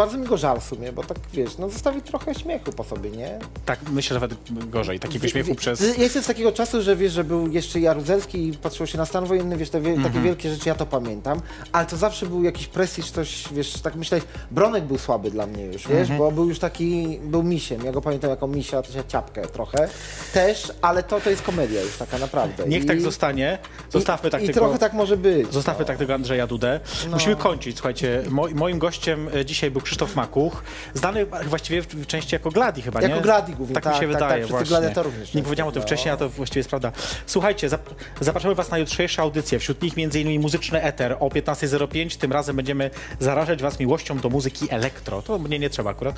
Bardzo 0.00 0.18
mi 0.18 0.26
go 0.26 0.36
żal 0.36 0.60
w 0.60 0.64
sumie, 0.64 0.92
bo 0.92 1.02
tak 1.04 1.18
wiesz, 1.32 1.58
no 1.58 1.68
zostawi 1.70 2.02
trochę 2.02 2.34
śmiechu 2.34 2.72
po 2.72 2.84
sobie, 2.84 3.10
nie? 3.10 3.38
Tak, 3.64 3.78
myślę, 3.90 4.14
że 4.14 4.20
nawet 4.20 4.38
gorzej, 4.50 5.00
takiego 5.00 5.28
śmiechu 5.28 5.54
przez... 5.54 5.98
Jestem 5.98 6.22
z 6.22 6.26
takiego 6.26 6.52
czasu, 6.52 6.82
że 6.82 6.96
wiesz, 6.96 7.12
że 7.12 7.24
był 7.24 7.48
jeszcze 7.52 7.80
Jaruzelski 7.80 8.48
i 8.48 8.52
patrzyło 8.52 8.86
się 8.86 8.98
na 8.98 9.06
stan 9.06 9.24
wojenny, 9.24 9.56
wiesz, 9.56 9.70
te 9.70 9.80
wie, 9.80 9.90
Mhm. 9.90 10.08
takie 10.12 10.24
wielkie 10.24 10.50
rzeczy, 10.50 10.68
ja 10.68 10.74
to 10.74 10.86
pamiętam, 10.86 11.40
ale 11.72 11.86
to 11.86 11.96
zawsze 11.96 12.26
był 12.26 12.44
jakiś 12.44 12.66
prestiż, 12.66 13.10
coś, 13.10 13.44
wiesz, 13.52 13.72
tak 13.72 13.94
myślałeś, 13.94 14.24
Bronek 14.50 14.84
był 14.84 14.98
słaby 14.98 15.30
dla 15.30 15.46
mnie 15.46 15.64
już, 15.64 15.88
wiesz, 15.88 16.00
Mhm. 16.10 16.18
bo 16.18 16.32
był 16.32 16.48
już 16.48 16.58
taki, 16.58 17.18
był 17.22 17.42
misiem, 17.42 17.84
ja 17.84 17.92
go 17.92 18.00
pamiętam 18.00 18.30
jako 18.30 18.46
misia, 18.46 18.82
to 18.82 18.92
się 18.92 19.04
ciapkę 19.08 19.42
trochę, 19.46 19.88
też, 20.32 20.72
ale 20.82 21.02
to, 21.02 21.20
to 21.20 21.30
jest 21.30 21.42
komedia 21.42 21.82
już 21.82 21.96
taka 21.96 22.18
naprawdę. 22.18 22.68
Niech 22.68 22.82
I, 22.82 22.86
tak 22.86 23.00
zostanie. 23.00 23.58
Zostawmy 23.90 24.28
i, 24.28 24.32
tak 24.32 24.42
I 24.42 24.46
tego... 24.46 24.60
trochę 24.60 24.78
tak 24.78 24.92
może 24.92 25.16
być. 25.16 25.52
Zostawmy 25.52 25.80
no. 25.80 25.86
tak 25.86 25.98
tego 25.98 26.14
Andrzeja 26.14 26.46
Dudę. 26.46 26.80
Musimy 27.12 27.36
kończyć, 27.36 27.76
słuchajcie. 27.76 28.22
Mo 28.30 28.46
moim 28.54 28.78
gościem 28.78 29.28
e, 29.34 29.44
dzisiaj 29.44 29.70
był 29.70 29.80
Krzysztof 29.90 30.16
Makuch, 30.16 30.62
znany 30.94 31.26
właściwie 31.26 31.82
w, 31.82 31.86
w 31.86 32.06
części 32.06 32.34
jako 32.34 32.50
Gladi 32.50 32.82
chyba, 32.82 33.02
Jako 33.02 33.14
nie? 33.14 33.20
Gladi 33.20 33.52
głównie, 33.52 33.74
Tak, 33.74 33.84
mi 33.84 33.90
tak, 33.90 34.00
się 34.00 34.06
tak, 34.08 34.12
wydaje 34.12 34.46
tak, 34.46 34.54
przez 34.56 34.68
tych 34.68 34.78
właśnie. 34.80 35.20
jeszcze. 35.20 35.38
Nie 35.38 35.44
powiedziałem 35.44 35.68
o 35.68 35.72
tym 35.72 35.82
wcześniej, 35.82 36.14
a 36.14 36.16
to 36.16 36.28
właściwie 36.28 36.58
jest 36.58 36.70
prawda. 36.70 36.92
Słuchajcie, 37.26 37.68
zap 37.68 37.90
zapraszamy 38.20 38.54
was 38.54 38.70
na 38.70 38.78
jutrzejsze 38.78 39.22
audycje. 39.22 39.58
Wśród 39.58 39.82
nich 39.82 39.94
m.in. 39.98 40.40
Muzyczny 40.40 40.82
Eter 40.82 41.16
o 41.20 41.28
15.05. 41.28 42.18
Tym 42.18 42.32
razem 42.32 42.56
będziemy 42.56 42.90
zarażać 43.20 43.62
was 43.62 43.80
miłością 43.80 44.18
do 44.18 44.28
muzyki 44.28 44.66
elektro. 44.70 45.22
To 45.22 45.38
mnie 45.38 45.58
nie 45.58 45.70
trzeba 45.70 45.90
akurat. 45.90 46.16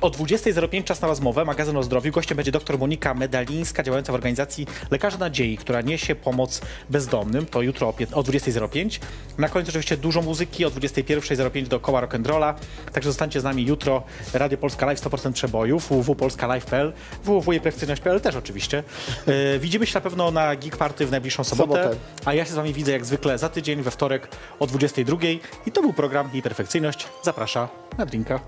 O 0.00 0.10
20.05 0.10 0.84
czas 0.84 1.00
na 1.00 1.08
rozmowę, 1.08 1.44
magazyn 1.44 1.76
o 1.76 1.82
zdrowiu. 1.82 2.12
Gościem 2.12 2.36
będzie 2.36 2.52
dr 2.52 2.78
Monika 2.78 3.14
Medalińska, 3.14 3.82
działająca 3.82 4.12
w 4.12 4.14
organizacji 4.14 4.66
Lekarze 4.90 5.18
Nadziei, 5.18 5.56
która 5.56 5.80
niesie 5.80 6.14
pomoc 6.14 6.60
bezdomnym. 6.90 7.46
To 7.46 7.62
jutro 7.62 7.88
o, 7.88 7.90
o 7.90 8.22
20.05. 8.22 9.00
Na 9.38 9.48
końcu 9.48 9.68
oczywiście 9.68 9.96
dużo 9.96 10.22
muzyki 10.22 10.64
o 10.64 10.70
21.05 10.70 11.66
do 11.66 11.80
koła 11.80 12.06
rock'n'rolla. 12.06 12.54
Także 13.02 13.10
zostańcie 13.10 13.40
z 13.40 13.44
nami 13.44 13.66
jutro. 13.66 14.02
Radio 14.34 14.58
Polska 14.58 14.86
Live 14.86 15.00
100% 15.00 15.32
przebojów, 15.32 15.88
www.polskalive.pl, 15.88 16.92
www.perfekcyjność.pl 17.24 18.20
też 18.20 18.36
oczywiście. 18.36 18.84
E, 19.26 19.58
widzimy 19.58 19.86
się 19.86 19.94
na 19.94 20.00
pewno 20.00 20.30
na 20.30 20.56
Geek 20.56 20.76
Party 20.76 21.06
w 21.06 21.10
najbliższą 21.10 21.44
sobotę, 21.44 21.82
Sobotę. 21.82 21.96
a 22.24 22.34
ja 22.34 22.44
się 22.44 22.50
z 22.50 22.54
wami 22.54 22.72
widzę 22.72 22.92
jak 22.92 23.04
zwykle 23.04 23.38
za 23.38 23.48
tydzień 23.48 23.82
we 23.82 23.90
wtorek 23.90 24.28
o 24.58 24.66
22.00 24.66 25.38
i 25.66 25.72
to 25.72 25.80
był 25.82 25.92
program 25.92 26.30
Jej 26.32 26.42
Perfekcyjność. 26.42 27.08
Zaprasza 27.22 27.68
na 27.98 28.06
drinka. 28.06 28.40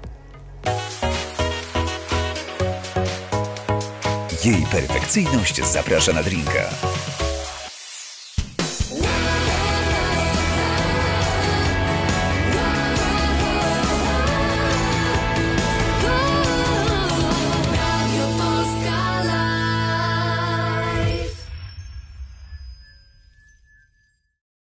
Jej 4.45 4.67
perfekcyjność 4.73 5.65
zaprasza 5.65 6.13
na 6.13 6.23
drinka. 6.23 6.71